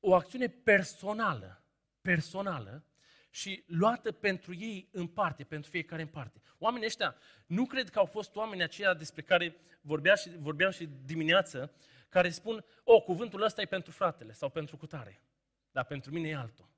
o 0.00 0.14
acțiune 0.14 0.48
personală, 0.48 1.64
personală, 2.00 2.84
și 3.30 3.64
luată 3.66 4.12
pentru 4.12 4.54
ei 4.54 4.88
în 4.92 5.06
parte, 5.06 5.44
pentru 5.44 5.70
fiecare 5.70 6.02
în 6.02 6.08
parte. 6.08 6.40
Oamenii 6.58 6.86
ăștia 6.86 7.16
nu 7.46 7.66
cred 7.66 7.88
că 7.88 7.98
au 7.98 8.04
fost 8.04 8.36
oamenii 8.36 8.64
aceia 8.64 8.94
despre 8.94 9.22
care 9.22 9.56
vorbea 9.80 10.14
și, 10.14 10.30
vorbeam 10.38 10.70
și 10.70 10.88
dimineață, 11.04 11.72
care 12.08 12.30
spun, 12.30 12.64
o, 12.84 13.00
cuvântul 13.00 13.42
ăsta 13.42 13.60
e 13.60 13.64
pentru 13.64 13.92
fratele 13.92 14.32
sau 14.32 14.48
pentru 14.48 14.76
cutare, 14.76 15.22
dar 15.70 15.84
pentru 15.84 16.12
mine 16.12 16.28
e 16.28 16.36
altul. 16.36 16.68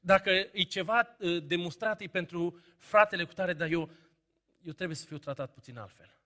Dacă 0.00 0.30
e 0.52 0.62
ceva 0.62 1.16
uh, 1.18 1.44
demonstrat, 1.44 2.00
e 2.00 2.06
pentru 2.06 2.60
fratele 2.76 3.24
cutare, 3.24 3.52
dar 3.52 3.70
eu, 3.70 3.90
eu 4.62 4.72
trebuie 4.72 4.96
să 4.96 5.06
fiu 5.06 5.18
tratat 5.18 5.52
puțin 5.52 5.78
altfel. 5.78 6.20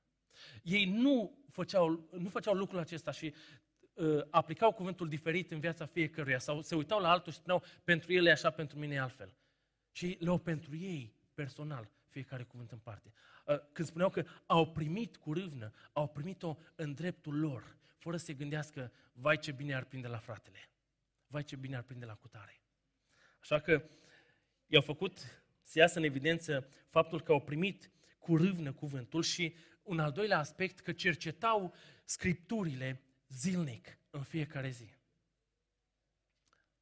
Ei 0.62 0.84
nu 0.84 1.44
făceau, 1.50 2.08
nu 2.10 2.28
făceau 2.28 2.54
lucrul 2.54 2.78
acesta 2.78 3.10
și 3.10 3.34
uh, 3.92 4.22
aplicau 4.30 4.72
cuvântul 4.72 5.08
diferit 5.08 5.50
în 5.50 5.60
viața 5.60 5.86
fiecăruia 5.86 6.38
sau 6.38 6.62
se 6.62 6.74
uitau 6.74 7.00
la 7.00 7.10
altul 7.10 7.32
și 7.32 7.38
spuneau, 7.38 7.62
pentru 7.84 8.12
el 8.12 8.26
e 8.26 8.30
așa, 8.30 8.50
pentru 8.50 8.78
mine 8.78 8.94
e 8.94 9.00
altfel 9.00 9.36
ci 9.92 10.18
le-au 10.18 10.38
pentru 10.38 10.76
ei 10.76 11.14
personal, 11.34 11.90
fiecare 12.08 12.42
cuvânt 12.42 12.72
în 12.72 12.78
parte. 12.78 13.12
Uh, 13.46 13.58
când 13.72 13.88
spuneau 13.88 14.10
că 14.10 14.24
au 14.46 14.72
primit 14.72 15.16
cu 15.16 15.32
râvnă, 15.32 15.72
au 15.92 16.08
primit-o 16.08 16.56
în 16.74 16.94
dreptul 16.94 17.38
lor, 17.38 17.76
fără 17.98 18.16
să 18.16 18.24
se 18.24 18.34
gândească, 18.34 18.92
vai 19.12 19.38
ce 19.38 19.52
bine 19.52 19.74
ar 19.74 19.84
prinde 19.84 20.08
la 20.08 20.18
fratele, 20.18 20.70
vai 21.26 21.44
ce 21.44 21.56
bine 21.56 21.76
ar 21.76 21.82
prinde 21.82 22.04
la 22.04 22.14
cutare. 22.14 22.60
Așa 23.40 23.60
că 23.60 23.84
i-au 24.66 24.82
făcut 24.82 25.18
să 25.62 25.78
iasă 25.78 25.98
în 25.98 26.04
evidență 26.04 26.68
faptul 26.88 27.20
că 27.22 27.32
au 27.32 27.40
primit 27.40 27.90
cu 28.18 28.36
râvnă 28.36 28.72
cuvântul 28.72 29.22
și 29.22 29.54
un 29.82 29.98
al 29.98 30.12
doilea 30.12 30.38
aspect, 30.38 30.80
că 30.80 30.92
cercetau 30.92 31.74
scripturile 32.04 33.02
zilnic, 33.28 33.98
în 34.10 34.22
fiecare 34.22 34.70
zi. 34.70 34.94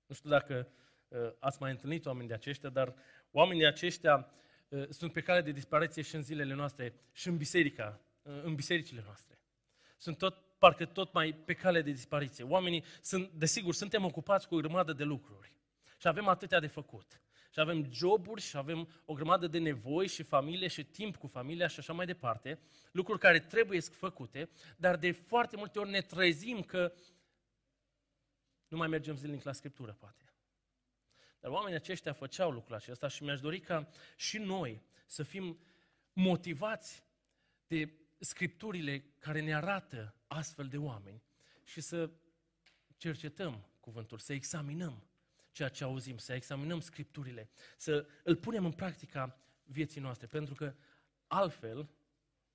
Nu 0.06 0.14
știu 0.14 0.30
dacă 0.30 0.54
Uh, 0.56 0.66
ați 1.38 1.56
mai 1.60 1.70
întâlnit 1.70 2.06
oameni 2.06 2.28
de 2.28 2.34
aceștia, 2.34 2.68
dar 2.68 2.94
oamenii 3.30 3.66
aceștia 3.66 4.30
uh, 4.68 4.88
sunt 4.88 5.12
pe 5.12 5.20
cale 5.20 5.40
de 5.40 5.50
dispariție 5.50 6.02
și 6.02 6.14
în 6.14 6.22
zilele 6.22 6.54
noastre, 6.54 6.94
și 7.12 7.28
în 7.28 7.36
biserica, 7.36 8.00
uh, 8.22 8.42
în 8.42 8.54
bisericile 8.54 9.02
noastre. 9.04 9.38
Sunt 9.96 10.18
tot, 10.18 10.36
parcă 10.58 10.84
tot 10.84 11.12
mai 11.12 11.32
pe 11.32 11.54
cale 11.54 11.82
de 11.82 11.90
dispariție. 11.90 12.44
Oamenii 12.44 12.84
sunt, 13.00 13.30
desigur, 13.30 13.74
suntem 13.74 14.04
ocupați 14.04 14.48
cu 14.48 14.54
o 14.54 14.58
grămadă 14.58 14.92
de 14.92 15.04
lucruri. 15.04 15.52
și 15.98 16.08
avem 16.08 16.28
atâtea 16.28 16.60
de 16.60 16.66
făcut. 16.66 17.20
Și 17.52 17.60
avem 17.60 17.92
joburi 17.92 18.40
și 18.40 18.56
avem 18.56 18.88
o 19.04 19.14
grămadă 19.14 19.46
de 19.46 19.58
nevoi 19.58 20.06
și 20.06 20.22
familie 20.22 20.68
și 20.68 20.84
timp 20.84 21.16
cu 21.16 21.26
familia 21.26 21.66
și 21.66 21.78
așa 21.78 21.92
mai 21.92 22.06
departe, 22.06 22.60
lucruri 22.92 23.18
care 23.18 23.40
trebuie 23.40 23.80
făcute, 23.80 24.50
dar 24.76 24.96
de 24.96 25.10
foarte 25.10 25.56
multe 25.56 25.78
ori 25.78 25.90
ne 25.90 26.00
trezim 26.00 26.62
că 26.62 26.92
nu 28.68 28.76
mai 28.76 28.88
mergem 28.88 29.16
zilnic 29.16 29.42
la 29.42 29.52
Scriptură, 29.52 29.92
poate. 29.92 30.29
Dar 31.40 31.50
oamenii 31.50 31.76
aceștia 31.76 32.12
făceau 32.12 32.50
lucrul 32.50 32.74
acesta 32.74 33.08
și 33.08 33.22
mi-aș 33.22 33.40
dori 33.40 33.60
ca 33.60 33.88
și 34.16 34.38
noi 34.38 34.82
să 35.06 35.22
fim 35.22 35.58
motivați 36.12 37.04
de 37.66 37.92
Scripturile 38.18 39.04
care 39.18 39.40
ne 39.40 39.54
arată 39.54 40.14
astfel 40.26 40.68
de 40.68 40.78
oameni 40.78 41.22
și 41.64 41.80
să 41.80 42.10
cercetăm 42.96 43.66
cuvântul, 43.80 44.18
să 44.18 44.32
examinăm 44.32 45.04
ceea 45.52 45.68
ce 45.68 45.84
auzim, 45.84 46.18
să 46.18 46.32
examinăm 46.32 46.80
Scripturile, 46.80 47.50
să 47.76 48.06
îl 48.24 48.36
punem 48.36 48.64
în 48.64 48.72
practica 48.72 49.38
vieții 49.64 50.00
noastre, 50.00 50.26
pentru 50.26 50.54
că 50.54 50.74
altfel, 51.26 51.88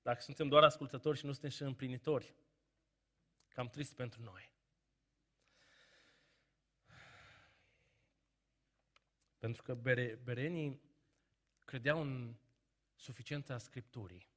dacă 0.02 0.20
suntem 0.20 0.48
doar 0.48 0.62
ascultători 0.62 1.18
și 1.18 1.26
nu 1.26 1.32
suntem 1.32 1.50
și 1.50 1.62
împlinitori, 1.62 2.34
cam 3.48 3.68
trist 3.68 3.94
pentru 3.94 4.22
noi. 4.22 4.54
Pentru 9.38 9.62
că 9.62 9.74
bere, 9.74 10.20
berenii 10.24 10.80
credeau 11.64 12.00
în 12.00 12.34
suficiența 12.94 13.58
Scripturii. 13.58 14.28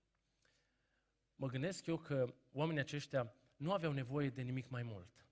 Mă 1.36 1.47
gândesc 1.47 1.86
eu 1.86 1.97
că 1.97 2.36
oamenii 2.52 2.82
aceștia 2.82 3.34
nu 3.56 3.72
aveau 3.72 3.91
nevoie 3.91 4.30
de 4.30 4.41
nimic 4.41 4.70
mai 4.70 4.84
mult. 4.84 5.26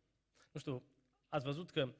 Nu 0.51 0.59
știu, 0.59 0.84
ați 1.30 1.45
văzut 1.45 1.72
că 1.72 1.93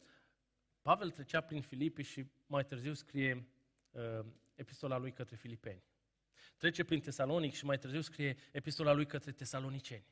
Pavel 0.82 1.12
trecea 1.12 1.42
prin 1.42 1.62
Filipi 1.62 2.02
și 2.02 2.26
mai 2.46 2.66
târziu 2.66 2.94
scrie 2.94 3.48
uh, 3.92 4.26
epistola 4.56 4.98
lui 4.98 5.12
către 5.12 5.36
filipeni. 5.36 5.84
Trece 6.58 6.84
prin 6.84 7.02
Tesalonic 7.02 7.54
și 7.54 7.66
mai 7.66 7.78
târziu 7.78 8.02
scrie 8.02 8.38
epistola 8.52 8.92
lui 8.92 9.06
către 9.06 9.32
tesaloniceni. 9.32 10.06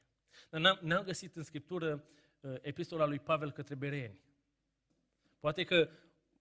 Dar 0.50 0.80
n-am, 0.82 1.04
găsit 1.04 1.36
în 1.36 1.44
Scriptură 1.44 2.04
uh, 2.40 2.56
epistola 2.62 3.06
lui 3.06 3.20
Pavel 3.20 3.52
către 3.52 3.76
bereeni. 3.76 4.22
Poate 5.40 5.64
că, 5.64 5.90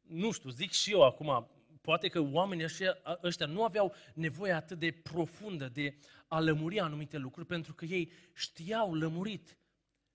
nu 0.07 0.31
știu, 0.31 0.51
zic 0.51 0.71
și 0.71 0.93
eu 0.93 1.03
acum, 1.03 1.51
poate 1.81 2.09
că 2.09 2.21
oamenii 2.21 2.65
ăștia, 2.65 2.99
ăștia 3.23 3.47
nu 3.47 3.65
aveau 3.65 3.95
nevoie 4.15 4.53
atât 4.53 4.79
de 4.79 4.91
profundă 4.91 5.69
de 5.69 5.97
a 6.29 6.41
lămuri 6.41 6.81
anumite 6.81 7.17
lucruri, 7.17 7.47
pentru 7.47 7.75
că 7.75 7.85
ei 7.85 8.13
știau 8.33 8.95
lămurit 8.95 9.59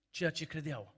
ceea 0.09 0.31
ce 0.31 0.45
credeau. 0.45 0.95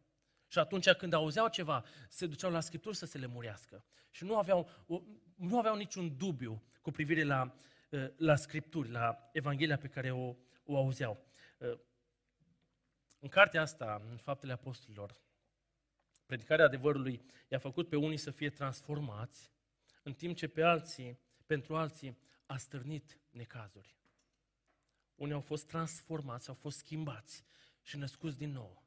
Și 0.47 0.59
atunci 0.59 0.89
când 0.89 1.13
auzeau 1.13 1.47
ceva, 1.47 1.85
se 2.09 2.27
duceau 2.27 2.51
la 2.51 2.59
Scripturi 2.59 2.95
să 2.95 3.05
se 3.05 3.17
lemurească. 3.17 3.85
Și 4.09 4.23
nu 4.23 4.37
aveau, 4.37 4.69
nu 5.35 5.57
aveau 5.57 5.75
niciun 5.75 6.17
dubiu 6.17 6.63
cu 6.81 6.91
privire 6.91 7.23
la, 7.23 7.55
ă, 7.91 8.11
la 8.17 8.35
Scripturi, 8.35 8.89
la 8.89 9.29
Evanghelia 9.33 9.77
pe 9.77 9.87
care 9.87 10.11
o, 10.11 10.35
o 10.63 10.77
auzeau. 10.77 11.25
Ă, 11.61 11.79
în 13.19 13.29
cartea 13.29 13.61
asta, 13.61 14.01
în 14.09 14.17
Faptele 14.17 14.51
Apostolilor, 14.51 15.15
predicarea 16.32 16.65
adevărului 16.65 17.21
i-a 17.47 17.59
făcut 17.59 17.89
pe 17.89 17.95
unii 17.95 18.17
să 18.17 18.32
fie 18.32 18.49
transformați, 18.49 19.51
în 20.03 20.13
timp 20.13 20.36
ce 20.36 20.47
pe 20.47 20.61
alții, 20.63 21.19
pentru 21.45 21.75
alții, 21.75 22.17
a 22.45 22.57
stârnit 22.57 23.19
necazuri. 23.29 23.95
Unii 25.15 25.34
au 25.34 25.41
fost 25.41 25.67
transformați, 25.67 26.49
au 26.49 26.55
fost 26.55 26.77
schimbați 26.77 27.43
și 27.82 27.97
născuți 27.97 28.38
din 28.38 28.51
nou. 28.51 28.84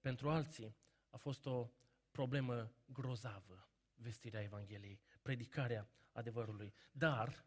Pentru 0.00 0.30
alții 0.30 0.76
a 1.10 1.16
fost 1.16 1.46
o 1.46 1.70
problemă 2.10 2.72
grozavă, 2.92 3.68
vestirea 3.94 4.42
Evangheliei, 4.42 5.00
predicarea 5.22 5.90
adevărului. 6.12 6.74
Dar, 6.92 7.44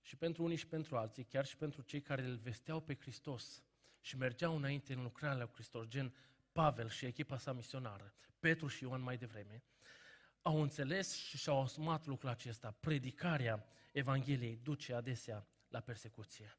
și 0.00 0.16
pentru 0.16 0.44
unii 0.44 0.56
și 0.56 0.66
pentru 0.66 0.96
alții, 0.96 1.24
chiar 1.24 1.46
și 1.46 1.56
pentru 1.56 1.82
cei 1.82 2.00
care 2.00 2.22
îl 2.22 2.36
vesteau 2.36 2.80
pe 2.80 2.94
Hristos 2.94 3.64
și 4.00 4.16
mergeau 4.16 4.56
înainte 4.56 4.92
în 4.92 5.02
lucrarea 5.02 5.36
lui 5.36 5.52
Hristos, 5.52 5.86
gen 5.86 6.14
Pavel 6.52 6.88
și 6.88 7.06
echipa 7.06 7.38
sa 7.38 7.52
misionară, 7.52 8.14
Petru 8.38 8.66
și 8.66 8.82
Ioan 8.82 9.00
mai 9.00 9.18
devreme, 9.18 9.62
au 10.42 10.62
înțeles 10.62 11.14
și 11.14 11.36
și-au 11.36 11.62
asumat 11.62 12.06
lucrul 12.06 12.30
acesta. 12.30 12.70
Predicarea 12.80 13.66
Evangheliei 13.92 14.56
duce 14.56 14.94
adesea 14.94 15.46
la 15.68 15.80
persecuție. 15.80 16.56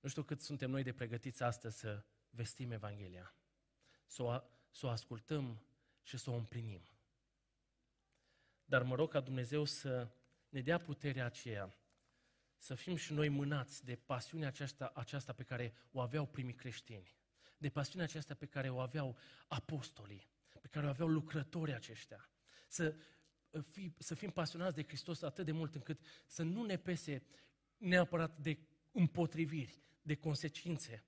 Nu 0.00 0.08
știu 0.08 0.22
cât 0.22 0.40
suntem 0.40 0.70
noi 0.70 0.82
de 0.82 0.92
pregătiți 0.92 1.42
astăzi 1.42 1.78
să 1.78 2.04
vestim 2.30 2.70
Evanghelia, 2.70 3.34
să 4.06 4.22
o, 4.22 4.40
să 4.70 4.86
o 4.86 4.88
ascultăm 4.88 5.62
și 6.02 6.16
să 6.16 6.30
o 6.30 6.34
împlinim. 6.34 6.82
Dar 8.64 8.82
mă 8.82 8.94
rog 8.94 9.10
ca 9.10 9.20
Dumnezeu 9.20 9.64
să 9.64 10.08
ne 10.48 10.60
dea 10.60 10.78
puterea 10.78 11.24
aceea, 11.24 11.76
să 12.56 12.74
fim 12.74 12.96
și 12.96 13.12
noi 13.12 13.28
mânați 13.28 13.84
de 13.84 13.96
pasiunea 13.96 14.48
aceasta, 14.48 14.92
aceasta 14.94 15.32
pe 15.32 15.42
care 15.42 15.74
o 15.92 16.00
aveau 16.00 16.26
primii 16.26 16.54
creștini, 16.54 17.17
de 17.58 17.68
pasiunea 17.68 18.06
aceasta 18.06 18.34
pe 18.34 18.46
care 18.46 18.70
o 18.70 18.80
aveau 18.80 19.16
apostolii, 19.48 20.28
pe 20.60 20.68
care 20.68 20.86
o 20.86 20.88
aveau 20.88 21.08
lucrătorii 21.08 21.74
aceștia. 21.74 22.30
Să, 22.68 22.96
fi, 23.70 23.94
să 23.98 24.14
fim 24.14 24.30
pasionați 24.30 24.74
de 24.74 24.82
Hristos 24.82 25.22
atât 25.22 25.44
de 25.44 25.52
mult 25.52 25.74
încât 25.74 26.00
să 26.26 26.42
nu 26.42 26.64
ne 26.64 26.76
pese 26.76 27.26
neapărat 27.76 28.38
de 28.38 28.58
împotriviri, 28.92 29.82
de 30.02 30.14
consecințe, 30.14 31.04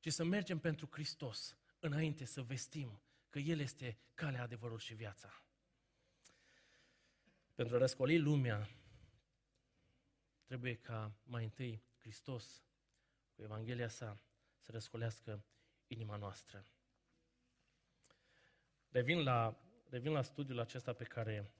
ci 0.00 0.12
să 0.12 0.24
mergem 0.24 0.58
pentru 0.58 0.88
Hristos 0.90 1.56
înainte 1.78 2.24
să 2.24 2.42
vestim 2.42 3.02
că 3.30 3.38
El 3.38 3.58
este 3.58 3.98
calea, 4.14 4.42
adevărul 4.42 4.78
și 4.78 4.94
viața. 4.94 5.42
Pentru 7.54 7.74
a 7.74 7.78
răscoli 7.78 8.18
lumea, 8.18 8.68
trebuie 10.44 10.74
ca 10.74 11.12
mai 11.24 11.44
întâi 11.44 11.82
Hristos, 11.96 12.64
cu 13.34 13.42
Evanghelia 13.42 13.88
sa, 13.88 14.20
să 14.58 14.72
răscolească 14.72 15.44
inima 15.88 16.16
noastră. 16.16 16.64
Revin 18.88 19.22
la, 19.22 19.58
revin 19.88 20.12
la 20.12 20.22
studiul 20.22 20.58
acesta 20.58 20.92
pe 20.92 21.04
care 21.04 21.52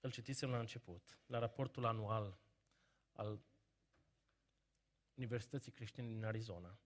îl 0.00 0.10
citisem 0.10 0.50
la 0.50 0.58
început, 0.58 1.18
la 1.26 1.38
raportul 1.38 1.84
anual 1.84 2.38
al 3.12 3.40
Universității 5.14 5.72
Creștine 5.72 6.08
din 6.08 6.24
Arizona. 6.24 6.78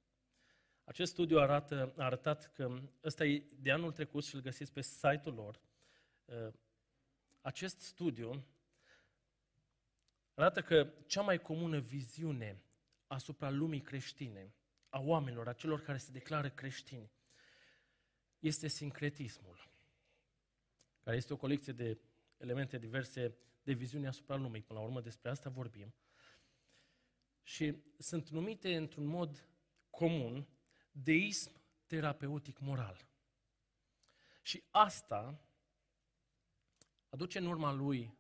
Acest 0.85 1.13
studiu 1.13 1.39
arată, 1.39 1.95
a 1.97 2.05
arătat 2.05 2.53
că 2.53 2.81
ăsta 3.05 3.25
e 3.25 3.45
de 3.59 3.71
anul 3.71 3.93
trecut 3.93 4.25
și 4.25 4.35
îl 4.35 4.41
găsiți 4.41 4.73
pe 4.73 4.81
site-ul 4.81 5.35
lor. 5.35 5.61
Uh, 6.25 6.53
acest 7.41 7.81
studiu 7.81 8.47
arată 10.35 10.63
că 10.63 10.93
cea 11.07 11.23
mai 11.23 11.41
comună 11.41 11.79
viziune 11.79 12.63
asupra 13.09 13.51
lumii 13.51 13.81
creștine, 13.81 14.55
a 14.89 15.01
oamenilor, 15.01 15.49
a 15.49 15.53
celor 15.53 15.81
care 15.81 15.99
se 15.99 16.13
declară 16.13 16.51
creștini, 16.51 17.11
este 18.39 18.69
sincretismul, 18.69 19.71
care 21.01 21.17
este 21.17 21.33
o 21.33 21.37
colecție 21.37 21.73
de 21.73 21.99
elemente 22.37 22.79
diverse 22.79 23.37
de 23.63 23.73
viziune 23.73 24.07
asupra 24.07 24.37
lumii. 24.37 24.63
Până 24.63 24.79
la 24.79 24.85
urmă 24.85 25.01
despre 25.01 25.31
asta 25.31 25.51
vorbim 25.51 25.95
și 27.43 27.83
sunt 27.99 28.29
numite 28.29 28.77
într-un 28.77 29.05
mod 29.05 29.49
comun 29.91 30.49
deism 30.91 31.61
terapeutic 31.87 32.59
moral. 32.59 33.09
Și 34.43 34.63
asta 34.71 35.41
aduce 37.09 37.39
în 37.39 37.47
urma 37.47 37.73
lui, 37.73 38.15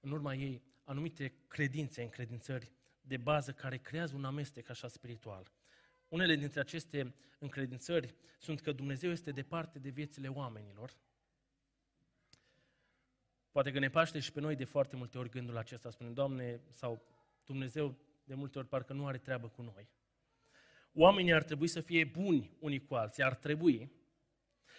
în 0.00 0.10
urma 0.10 0.34
ei, 0.34 0.62
anumite 0.84 1.34
credințe, 1.48 2.02
încredințări 2.02 2.72
de 3.02 3.16
bază 3.16 3.52
care 3.52 3.78
creează 3.78 4.16
un 4.16 4.24
amestec 4.24 4.68
așa 4.68 4.88
spiritual. 4.88 5.52
Unele 6.08 6.36
dintre 6.36 6.60
aceste 6.60 7.14
încredințări 7.38 8.14
sunt 8.38 8.60
că 8.60 8.72
Dumnezeu 8.72 9.10
este 9.10 9.30
departe 9.30 9.78
de 9.78 9.88
viețile 9.88 10.28
oamenilor. 10.28 10.96
Poate 13.50 13.72
că 13.72 13.78
ne 13.78 13.90
paște 13.90 14.18
și 14.18 14.32
pe 14.32 14.40
noi 14.40 14.56
de 14.56 14.64
foarte 14.64 14.96
multe 14.96 15.18
ori 15.18 15.30
gândul 15.30 15.56
acesta, 15.56 15.90
spune, 15.90 16.10
Doamne, 16.10 16.60
sau 16.70 17.02
Dumnezeu 17.44 17.96
de 18.24 18.34
multe 18.34 18.58
ori 18.58 18.68
parcă 18.68 18.92
nu 18.92 19.06
are 19.06 19.18
treabă 19.18 19.48
cu 19.48 19.62
noi. 19.62 19.88
Oamenii 20.92 21.32
ar 21.32 21.42
trebui 21.42 21.66
să 21.66 21.80
fie 21.80 22.04
buni 22.04 22.56
unii 22.58 22.84
cu 22.84 22.94
alții, 22.94 23.22
ar 23.22 23.34
trebui. 23.34 23.92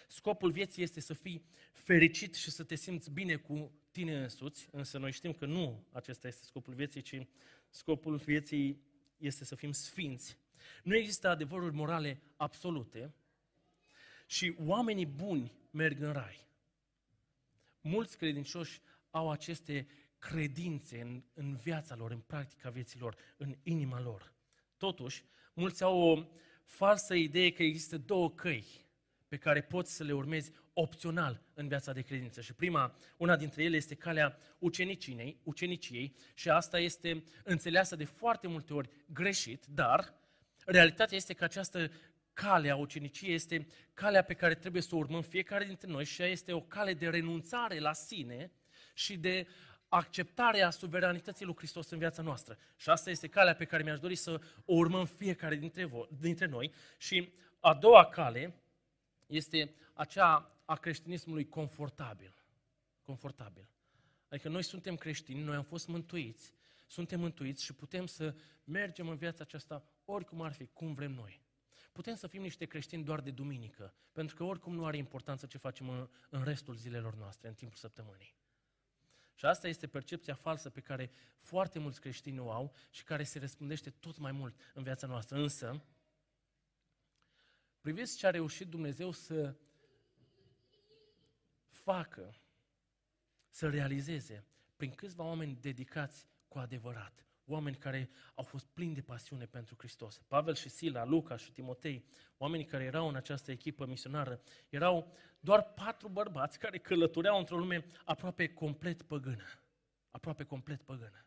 Scopul 0.08 0.50
vieții 0.50 0.82
este 0.82 1.00
să 1.00 1.14
fii 1.14 1.46
fericit 1.72 2.34
și 2.34 2.50
să 2.50 2.64
te 2.64 2.74
simți 2.74 3.10
bine 3.10 3.36
cu 3.36 3.72
tine 3.90 4.22
însuți, 4.22 4.68
însă 4.72 4.98
noi 4.98 5.12
știm 5.12 5.32
că 5.32 5.46
nu 5.46 5.86
acesta 5.92 6.28
este 6.28 6.44
scopul 6.44 6.74
vieții, 6.74 7.00
ci 7.00 7.26
scopul 7.74 8.16
vieții 8.16 8.82
este 9.16 9.44
să 9.44 9.54
fim 9.54 9.72
sfinți. 9.72 10.38
Nu 10.82 10.96
există 10.96 11.28
adevăruri 11.28 11.74
morale 11.74 12.22
absolute 12.36 13.14
și 14.26 14.54
oamenii 14.58 15.06
buni 15.06 15.52
merg 15.70 16.00
în 16.00 16.12
rai. 16.12 16.46
Mulți 17.80 18.16
credincioși 18.16 18.80
au 19.10 19.30
aceste 19.30 19.88
credințe 20.18 21.00
în, 21.00 21.22
în 21.34 21.56
viața 21.56 21.94
lor, 21.94 22.10
în 22.10 22.20
practica 22.20 22.70
vieților, 22.70 23.16
în 23.36 23.56
inima 23.62 24.00
lor. 24.00 24.32
Totuși, 24.76 25.24
mulți 25.54 25.82
au 25.82 25.98
o 25.98 26.26
falsă 26.64 27.14
idee 27.14 27.52
că 27.52 27.62
există 27.62 27.98
două 27.98 28.30
căi 28.30 28.83
pe 29.34 29.40
pe 29.40 29.50
care 29.50 29.60
poți 29.60 29.94
să 29.94 30.04
le 30.04 30.12
urmezi 30.12 30.52
opțional 30.72 31.42
în 31.54 31.68
viața 31.68 31.92
de 31.92 32.00
credință. 32.00 32.40
Și 32.40 32.52
prima, 32.52 32.96
una 33.16 33.36
dintre 33.36 33.62
ele 33.62 33.76
este 33.76 33.94
calea 33.94 34.38
uceniciei, 34.58 35.40
uceniciei 35.42 36.16
și 36.34 36.50
asta 36.50 36.78
este 36.78 37.24
înțeleasă 37.44 37.96
de 37.96 38.04
foarte 38.04 38.46
multe 38.46 38.74
ori 38.74 38.88
greșit, 39.06 39.66
dar 39.66 40.14
realitatea 40.66 41.16
este 41.16 41.34
că 41.34 41.44
această 41.44 41.90
cale 42.32 42.70
a 42.70 42.76
uceniciei 42.76 43.34
este 43.34 43.66
calea 43.94 44.22
pe 44.22 44.34
care 44.34 44.54
trebuie 44.54 44.82
să 44.82 44.94
o 44.94 44.98
urmăm 44.98 45.22
fiecare 45.22 45.64
dintre 45.64 45.88
noi 45.88 46.04
și 46.04 46.22
este 46.22 46.52
o 46.52 46.60
cale 46.60 46.94
de 46.94 47.08
renunțare 47.08 47.78
la 47.78 47.92
sine 47.92 48.52
și 48.94 49.16
de 49.16 49.46
acceptarea 49.88 50.70
suveranității 50.70 51.44
lui 51.44 51.56
Hristos 51.56 51.90
în 51.90 51.98
viața 51.98 52.22
noastră. 52.22 52.58
Și 52.76 52.90
asta 52.90 53.10
este 53.10 53.28
calea 53.28 53.54
pe 53.54 53.64
care 53.64 53.82
mi-aș 53.82 53.98
dori 53.98 54.14
să 54.14 54.40
o 54.64 54.74
urmăm 54.74 55.04
fiecare 55.04 55.56
dintre, 55.56 55.84
voi, 55.84 56.08
dintre 56.20 56.46
noi. 56.46 56.72
Și 56.98 57.32
a 57.60 57.74
doua 57.74 58.04
cale 58.04 58.63
este 59.26 59.74
aceea 59.92 60.58
a 60.64 60.74
creștinismului 60.74 61.48
confortabil. 61.48 62.34
Confortabil. 63.02 63.68
Adică 64.28 64.48
noi 64.48 64.62
suntem 64.62 64.96
creștini, 64.96 65.42
noi 65.42 65.56
am 65.56 65.62
fost 65.62 65.88
mântuiți, 65.88 66.52
suntem 66.86 67.20
mântuiți 67.20 67.64
și 67.64 67.72
putem 67.72 68.06
să 68.06 68.34
mergem 68.64 69.08
în 69.08 69.16
viața 69.16 69.42
aceasta 69.42 69.84
oricum 70.04 70.42
ar 70.42 70.52
fi, 70.52 70.66
cum 70.66 70.94
vrem 70.94 71.12
noi. 71.12 71.42
Putem 71.92 72.14
să 72.14 72.26
fim 72.26 72.42
niște 72.42 72.64
creștini 72.64 73.04
doar 73.04 73.20
de 73.20 73.30
duminică, 73.30 73.94
pentru 74.12 74.36
că 74.36 74.44
oricum 74.44 74.74
nu 74.74 74.86
are 74.86 74.96
importanță 74.96 75.46
ce 75.46 75.58
facem 75.58 75.88
în, 75.88 76.08
în 76.30 76.44
restul 76.44 76.74
zilelor 76.74 77.14
noastre, 77.14 77.48
în 77.48 77.54
timpul 77.54 77.76
săptămânii. 77.76 78.34
Și 79.34 79.46
asta 79.46 79.68
este 79.68 79.86
percepția 79.86 80.34
falsă 80.34 80.70
pe 80.70 80.80
care 80.80 81.10
foarte 81.40 81.78
mulți 81.78 82.00
creștini 82.00 82.38
o 82.38 82.50
au 82.50 82.74
și 82.90 83.04
care 83.04 83.22
se 83.22 83.38
răspândește 83.38 83.90
tot 83.90 84.18
mai 84.18 84.32
mult 84.32 84.60
în 84.74 84.82
viața 84.82 85.06
noastră. 85.06 85.38
Însă, 85.38 85.82
priviți 87.84 88.16
ce 88.16 88.26
a 88.26 88.30
reușit 88.30 88.68
Dumnezeu 88.68 89.10
să 89.10 89.54
facă, 91.68 92.34
să 93.48 93.68
realizeze 93.68 94.44
prin 94.76 94.90
câțiva 94.90 95.24
oameni 95.24 95.58
dedicați 95.60 96.26
cu 96.48 96.58
adevărat 96.58 97.26
oameni 97.46 97.76
care 97.76 98.10
au 98.34 98.44
fost 98.44 98.66
plini 98.66 98.94
de 98.94 99.00
pasiune 99.00 99.46
pentru 99.46 99.74
Hristos. 99.78 100.22
Pavel 100.28 100.54
și 100.54 100.68
Sila, 100.68 101.04
Luca 101.04 101.36
și 101.36 101.52
Timotei, 101.52 102.04
oamenii 102.36 102.66
care 102.66 102.84
erau 102.84 103.08
în 103.08 103.14
această 103.14 103.50
echipă 103.50 103.86
misionară, 103.86 104.40
erau 104.68 105.12
doar 105.40 105.72
patru 105.72 106.08
bărbați 106.08 106.58
care 106.58 106.78
călătoreau 106.78 107.38
într-o 107.38 107.56
lume 107.56 107.86
aproape 108.04 108.52
complet 108.52 109.02
păgână. 109.02 109.44
Aproape 110.10 110.44
complet 110.44 110.82
păgână. 110.82 111.26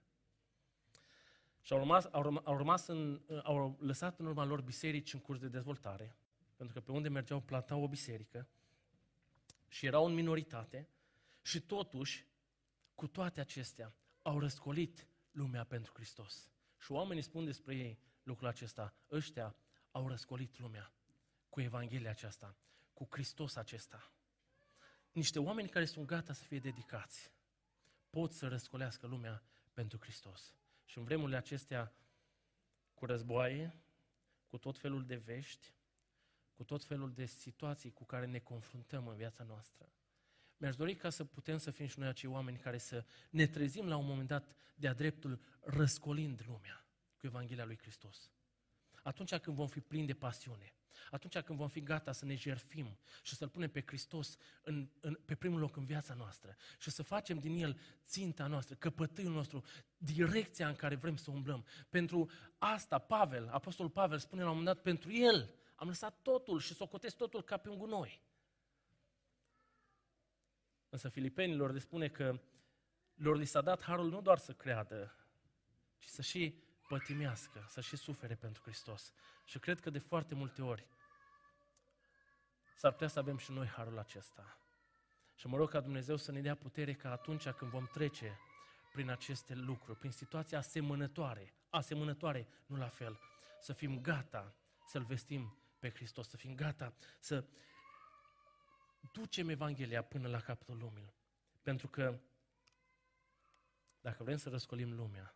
Și 1.62 1.74
au, 1.74 1.80
rămas, 1.80 2.06
au, 2.12 2.22
rămas, 2.22 2.44
au, 2.46 2.58
rămas 2.58 2.88
în, 2.88 3.22
au 3.44 3.78
lăsat 3.80 4.20
în 4.20 4.26
urma 4.26 4.46
lor 4.46 4.62
biserici 4.62 5.14
în 5.14 5.20
curs 5.20 5.40
de 5.40 5.48
dezvoltare, 5.48 6.16
pentru 6.58 6.80
că 6.80 6.82
pe 6.82 6.92
unde 6.92 7.10
mergeau 7.10 7.40
plantau 7.40 7.84
o 7.84 7.88
biserică 7.88 8.48
și 9.68 9.86
erau 9.86 10.06
în 10.06 10.14
minoritate 10.14 10.90
și 11.42 11.62
totuși, 11.62 12.26
cu 12.96 13.08
toate 13.08 13.40
acestea, 13.40 13.96
au 14.22 14.40
răscolit 14.40 15.08
lumea 15.32 15.64
pentru 15.64 15.92
Hristos. 15.96 16.52
Și 16.78 16.92
oamenii 16.92 17.24
spun 17.24 17.46
despre 17.46 17.76
ei 17.76 18.00
lucrul 18.24 18.48
acesta. 18.48 18.94
Ăștia 19.12 19.56
au 19.92 20.08
răscolit 20.08 20.60
lumea 20.60 20.94
cu 21.50 21.62
Evanghelia 21.62 22.10
aceasta, 22.10 22.58
cu 22.94 23.08
Hristos 23.10 23.56
acesta. 23.56 24.12
Niște 25.12 25.40
oameni 25.40 25.70
care 25.70 25.86
sunt 25.86 26.06
gata 26.06 26.34
să 26.34 26.44
fie 26.44 26.60
dedicați 26.60 27.32
pot 28.10 28.32
să 28.32 28.48
răscolească 28.48 29.08
lumea 29.08 29.44
pentru 29.74 29.98
Hristos. 30.00 30.54
Și 30.86 30.98
în 30.98 31.04
vremurile 31.04 31.38
acestea, 31.38 31.94
cu 32.94 33.06
războaie, 33.06 33.82
cu 34.48 34.58
tot 34.58 34.78
felul 34.78 35.06
de 35.06 35.16
vești, 35.16 35.74
cu 36.58 36.64
tot 36.64 36.84
felul 36.84 37.14
de 37.14 37.26
situații 37.26 37.92
cu 37.92 38.06
care 38.06 38.26
ne 38.26 38.40
confruntăm 38.40 39.08
în 39.08 39.16
viața 39.16 39.44
noastră, 39.44 39.92
mi-aș 40.58 40.76
dori 40.76 40.96
ca 40.96 41.10
să 41.10 41.24
putem 41.24 41.58
să 41.58 41.72
fim 41.72 41.86
și 41.86 42.00
noi 42.00 42.08
acei 42.08 42.30
oameni 42.30 42.58
care 42.58 42.78
să 42.78 43.06
ne 43.30 43.48
trezim 43.48 43.88
la 43.88 43.96
un 43.96 44.06
moment 44.06 44.28
dat 44.28 44.56
de-a 44.76 44.94
dreptul 44.94 45.40
răscolind 45.60 46.44
lumea 46.48 46.86
cu 47.18 47.26
Evanghelia 47.26 47.66
lui 47.66 47.78
Hristos. 47.78 48.32
Atunci 49.04 49.36
când 49.36 49.56
vom 49.56 49.68
fi 49.68 49.80
plini 49.80 50.06
de 50.06 50.14
pasiune, 50.14 50.74
atunci 51.12 51.40
când 51.40 51.58
vom 51.58 51.68
fi 51.68 51.82
gata 51.82 52.12
să 52.12 52.26
ne 52.26 52.36
jerfim 52.36 52.98
și 53.24 53.36
să-L 53.36 53.50
punem 53.50 53.70
pe 53.70 53.84
Hristos 53.86 54.38
în, 54.64 54.90
în, 55.00 55.20
pe 55.26 55.36
primul 55.36 55.60
loc 55.60 55.76
în 55.76 55.86
viața 55.86 56.14
noastră 56.14 56.56
și 56.80 56.90
să 56.90 57.04
facem 57.04 57.40
din 57.40 57.58
El 57.58 57.80
ținta 58.06 58.48
noastră, 58.48 58.76
căpătâiul 58.76 59.34
nostru, 59.34 59.64
direcția 59.98 60.68
în 60.68 60.76
care 60.76 60.96
vrem 60.96 61.16
să 61.16 61.32
umblăm. 61.32 61.66
Pentru 61.90 62.30
asta 62.58 62.98
Pavel, 62.98 63.48
Apostolul 63.48 63.92
Pavel 63.92 64.18
spune 64.18 64.42
la 64.42 64.50
un 64.50 64.58
moment 64.58 64.76
dat, 64.76 64.84
pentru 64.84 65.12
El 65.12 65.56
am 65.78 65.88
lăsat 65.88 66.22
totul 66.22 66.60
și 66.60 66.74
socotesc 66.74 67.16
totul 67.16 67.44
ca 67.44 67.58
pe 67.58 67.70
un 67.70 67.78
gunoi. 67.78 68.22
Însă 70.90 71.10
filipenilor 71.10 71.72
le 71.72 71.80
spune 71.80 72.10
că 72.10 72.40
lor 73.14 73.38
li 73.38 73.46
s-a 73.46 73.62
dat 73.62 73.82
harul 73.82 74.10
nu 74.10 74.22
doar 74.22 74.38
să 74.38 74.54
creadă, 74.54 75.16
ci 75.98 76.08
să 76.08 76.22
și 76.22 76.64
pătimească, 76.88 77.66
să 77.70 77.82
și 77.82 77.96
sufere 77.96 78.36
pentru 78.36 78.62
Hristos. 78.62 79.14
Și 79.46 79.60
cred 79.60 79.80
că 79.80 79.90
de 79.90 80.00
foarte 80.00 80.36
multe 80.36 80.62
ori 80.62 80.88
s-ar 82.76 82.92
putea 82.92 83.08
să 83.08 83.20
avem 83.20 83.38
și 83.38 83.52
noi 83.52 83.68
harul 83.68 83.98
acesta. 83.98 84.58
Și 85.36 85.48
mă 85.48 85.58
rog 85.58 85.70
ca 85.70 85.80
Dumnezeu 85.80 86.16
să 86.16 86.32
ne 86.32 86.42
dea 86.42 86.56
putere 86.56 86.94
ca 86.94 87.12
atunci 87.12 87.50
când 87.50 87.72
vom 87.72 87.90
trece 87.94 88.40
prin 88.92 89.10
aceste 89.10 89.56
lucruri, 89.56 89.98
prin 89.98 90.12
situații 90.12 90.58
asemănătoare, 90.58 91.54
asemănătoare, 91.70 92.48
nu 92.66 92.78
la 92.78 92.88
fel, 92.88 93.20
să 93.60 93.74
fim 93.74 94.02
gata 94.02 94.54
să-L 94.86 95.04
vestim 95.04 95.58
pe 95.90 95.96
Hristos, 95.96 96.30
să 96.30 96.38
fim 96.38 96.56
gata 96.56 96.94
să 97.20 97.46
ducem 99.12 99.50
Evanghelia 99.50 100.02
până 100.02 100.28
la 100.28 100.40
capătul 100.40 100.78
lumii. 100.78 101.14
Pentru 101.62 101.88
că 101.88 102.20
dacă 104.02 104.24
vrem 104.24 104.38
să 104.38 104.50
răscolim 104.50 104.94
lumea, 104.94 105.36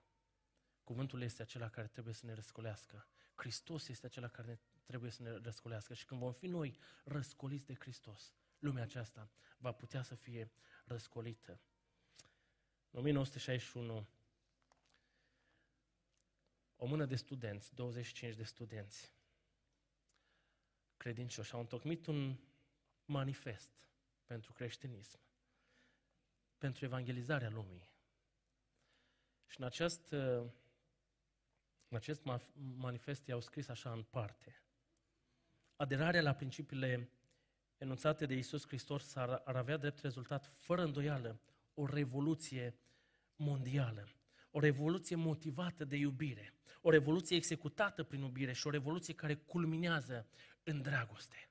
cuvântul 0.83 1.21
este 1.21 1.41
acela 1.41 1.69
care 1.69 1.87
trebuie 1.87 2.13
să 2.13 2.25
ne 2.25 2.33
răscolească. 2.33 3.07
Hristos 3.35 3.87
este 3.87 4.05
acela 4.05 4.27
care 4.27 4.47
ne 4.47 4.59
trebuie 4.85 5.11
să 5.11 5.21
ne 5.21 5.31
răscolească 5.31 5.93
și 5.93 6.05
când 6.05 6.19
vom 6.19 6.33
fi 6.33 6.47
noi 6.47 6.77
răscoliți 7.03 7.65
de 7.65 7.75
Hristos, 7.79 8.33
lumea 8.59 8.83
aceasta 8.83 9.29
va 9.57 9.71
putea 9.71 10.01
să 10.01 10.15
fie 10.15 10.51
răscolită. 10.85 11.51
În 12.89 12.99
1961, 12.99 14.07
o 16.75 16.85
mână 16.85 17.05
de 17.05 17.15
studenți, 17.15 17.75
25 17.75 18.35
de 18.35 18.43
studenți 18.43 19.13
credincioși, 21.01 21.53
au 21.53 21.59
întocmit 21.59 22.05
un 22.05 22.37
manifest 23.05 23.69
pentru 24.25 24.53
creștinism, 24.53 25.19
pentru 26.57 26.85
evangelizarea 26.85 27.49
lumii. 27.49 27.89
Și 29.45 29.59
în 29.59 29.65
acest, 29.65 30.11
în 31.87 31.95
acest 31.95 32.21
manifest 32.55 33.27
i-au 33.27 33.41
scris 33.41 33.67
așa 33.67 33.91
în 33.91 34.03
parte. 34.03 34.63
Aderarea 35.75 36.21
la 36.21 36.33
principiile 36.33 37.11
enunțate 37.77 38.25
de 38.25 38.33
Isus 38.33 38.67
Hristos 38.67 39.15
ar, 39.15 39.41
ar 39.45 39.55
avea 39.55 39.77
drept 39.77 39.99
rezultat, 39.99 40.51
fără 40.55 40.83
îndoială, 40.83 41.39
o 41.73 41.85
revoluție 41.85 42.75
mondială. 43.35 44.07
O 44.51 44.59
revoluție 44.59 45.15
motivată 45.15 45.85
de 45.85 45.95
iubire. 45.95 46.53
O 46.81 46.89
revoluție 46.89 47.35
executată 47.35 48.03
prin 48.03 48.21
iubire 48.21 48.53
și 48.53 48.67
o 48.67 48.69
revoluție 48.69 49.13
care 49.13 49.35
culminează 49.35 50.27
în 50.63 50.81
dragoste. 50.81 51.49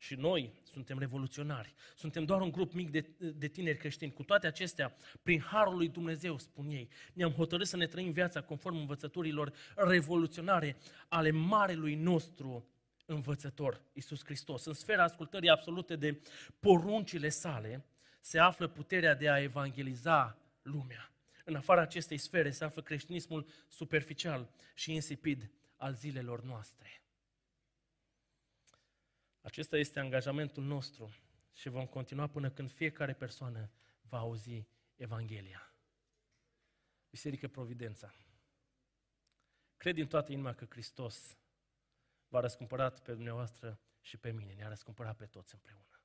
Și 0.00 0.14
noi 0.14 0.52
suntem 0.62 0.98
revoluționari. 0.98 1.74
Suntem 1.94 2.24
doar 2.24 2.40
un 2.40 2.50
grup 2.50 2.72
mic 2.72 2.90
de, 2.90 3.10
de 3.34 3.48
tineri 3.48 3.78
creștini. 3.78 4.12
Cu 4.12 4.22
toate 4.22 4.46
acestea, 4.46 4.96
prin 5.22 5.40
harul 5.40 5.76
lui 5.76 5.88
Dumnezeu, 5.88 6.38
spun 6.38 6.68
ei, 6.68 6.88
ne-am 7.12 7.32
hotărât 7.32 7.66
să 7.66 7.76
ne 7.76 7.86
trăim 7.86 8.12
viața 8.12 8.42
conform 8.42 8.76
învățăturilor 8.76 9.52
revoluționare 9.76 10.76
ale 11.08 11.30
marelui 11.30 11.94
nostru 11.94 12.68
învățător, 13.06 13.82
Isus 13.92 14.24
Hristos. 14.24 14.64
În 14.64 14.72
sfera 14.72 15.02
ascultării 15.02 15.48
absolute 15.48 15.96
de 15.96 16.20
poruncile 16.60 17.28
sale 17.28 17.86
se 18.20 18.38
află 18.38 18.66
puterea 18.66 19.14
de 19.14 19.28
a 19.28 19.42
evangeliza 19.42 20.38
lumea. 20.62 21.12
În 21.48 21.54
afara 21.54 21.80
acestei 21.80 22.18
sfere 22.18 22.50
se 22.50 22.64
află 22.64 22.82
creștinismul 22.82 23.48
superficial 23.68 24.50
și 24.74 24.92
insipid 24.92 25.50
al 25.76 25.94
zilelor 25.94 26.42
noastre. 26.42 27.02
Acesta 29.40 29.76
este 29.76 30.00
angajamentul 30.00 30.62
nostru 30.62 31.14
și 31.52 31.68
vom 31.68 31.86
continua 31.86 32.26
până 32.26 32.50
când 32.50 32.70
fiecare 32.70 33.12
persoană 33.12 33.70
va 34.00 34.18
auzi 34.18 34.66
Evanghelia. 34.96 35.72
Biserică 37.10 37.48
Providența. 37.48 38.14
Cred 39.76 39.94
din 39.94 40.06
toată 40.06 40.32
inima 40.32 40.54
că 40.54 40.64
Hristos 40.68 41.38
v-a 42.28 42.40
răscumpărat 42.40 43.02
pe 43.02 43.12
dumneavoastră 43.12 43.80
și 44.00 44.16
pe 44.16 44.30
mine, 44.30 44.52
ne-a 44.52 44.68
răscumpărat 44.68 45.16
pe 45.16 45.26
toți 45.26 45.54
împreună. 45.54 45.97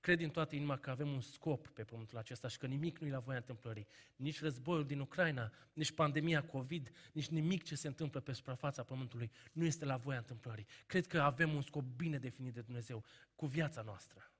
Cred 0.00 0.18
din 0.18 0.30
toată 0.30 0.54
inima 0.54 0.76
că 0.76 0.90
avem 0.90 1.12
un 1.12 1.20
scop 1.20 1.68
pe 1.68 1.84
pământul 1.84 2.18
acesta 2.18 2.48
și 2.48 2.58
că 2.58 2.66
nimic 2.66 2.98
nu 2.98 3.06
e 3.06 3.10
la 3.10 3.18
voia 3.18 3.36
întâmplării. 3.36 3.86
Nici 4.16 4.40
războiul 4.40 4.86
din 4.86 5.00
Ucraina, 5.00 5.52
nici 5.72 5.92
pandemia 5.92 6.44
COVID, 6.44 6.92
nici 7.12 7.28
nimic 7.28 7.62
ce 7.62 7.74
se 7.74 7.86
întâmplă 7.86 8.20
pe 8.20 8.32
suprafața 8.32 8.82
pământului 8.82 9.30
nu 9.52 9.64
este 9.64 9.84
la 9.84 9.96
voia 9.96 10.18
întâmplării. 10.18 10.66
Cred 10.86 11.06
că 11.06 11.20
avem 11.20 11.54
un 11.54 11.62
scop 11.62 11.84
bine 11.84 12.18
definit 12.18 12.54
de 12.54 12.60
Dumnezeu 12.60 13.04
cu 13.34 13.46
viața 13.46 13.82
noastră. 13.82 14.30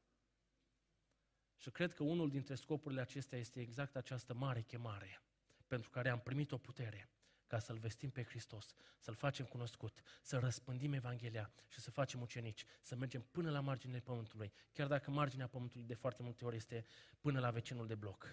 Și 1.57 1.71
cred 1.71 1.93
că 1.93 2.03
unul 2.03 2.31
dintre 2.31 2.55
scopurile 2.55 3.01
acestea 3.01 3.39
este 3.39 3.61
exact 3.61 3.97
această 3.97 4.35
mare 4.35 4.61
chemare 4.61 5.23
pentru 5.67 5.91
care 5.91 6.09
am 6.09 6.21
primit 6.21 6.53
o 6.53 6.59
putere 6.59 7.09
ca 7.47 7.59
să-L 7.59 7.78
vestim 7.78 8.11
pe 8.11 8.24
Hristos, 8.24 8.74
să-L 8.99 9.14
facem 9.14 9.47
cunoscut, 9.47 10.03
să 10.22 10.38
răspândim 10.38 10.92
Evanghelia 10.92 11.51
și 11.68 11.80
să 11.80 11.90
facem 11.90 12.20
ucenici, 12.20 12.64
să 12.82 12.97
mergem 12.97 13.22
până 13.30 13.51
la 13.51 13.61
marginile 13.61 14.01
Pământului, 14.01 14.53
chiar 14.72 14.86
dacă 14.86 15.11
marginea 15.11 15.47
Pământului 15.47 15.86
de 15.86 15.94
foarte 15.94 16.22
multe 16.22 16.44
ori 16.44 16.57
este 16.57 16.84
până 17.20 17.40
la 17.40 17.51
vecinul 17.51 17.86
de 17.86 17.94
bloc. 17.94 18.26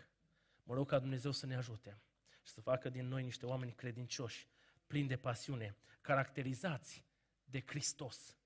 Mă 0.64 0.74
rog 0.74 0.88
ca 0.88 1.00
Dumnezeu 1.00 1.32
să 1.32 1.46
ne 1.46 1.56
ajute 1.56 1.98
și 2.44 2.52
să 2.52 2.62
facă 2.62 2.90
din 2.90 3.08
noi 3.08 3.24
niște 3.24 3.46
oameni 3.46 3.72
credincioși, 3.72 4.48
plini 4.88 5.08
de 5.08 5.18
pasiune, 5.18 5.76
caracterizați 6.02 7.04
de 7.46 7.64
Hristos 7.66 8.38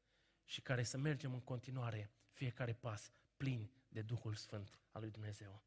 și 0.46 0.62
care 0.62 0.84
să 0.84 0.98
mergem 0.98 1.34
în 1.34 1.42
continuare 1.42 2.12
fiecare 2.32 2.74
pas 2.74 3.12
plin 3.38 3.72
de 3.88 4.02
Duhul 4.02 4.34
Sfânt 4.34 4.80
al 4.92 5.02
lui 5.02 5.12
Dumnezeu. 5.12 5.64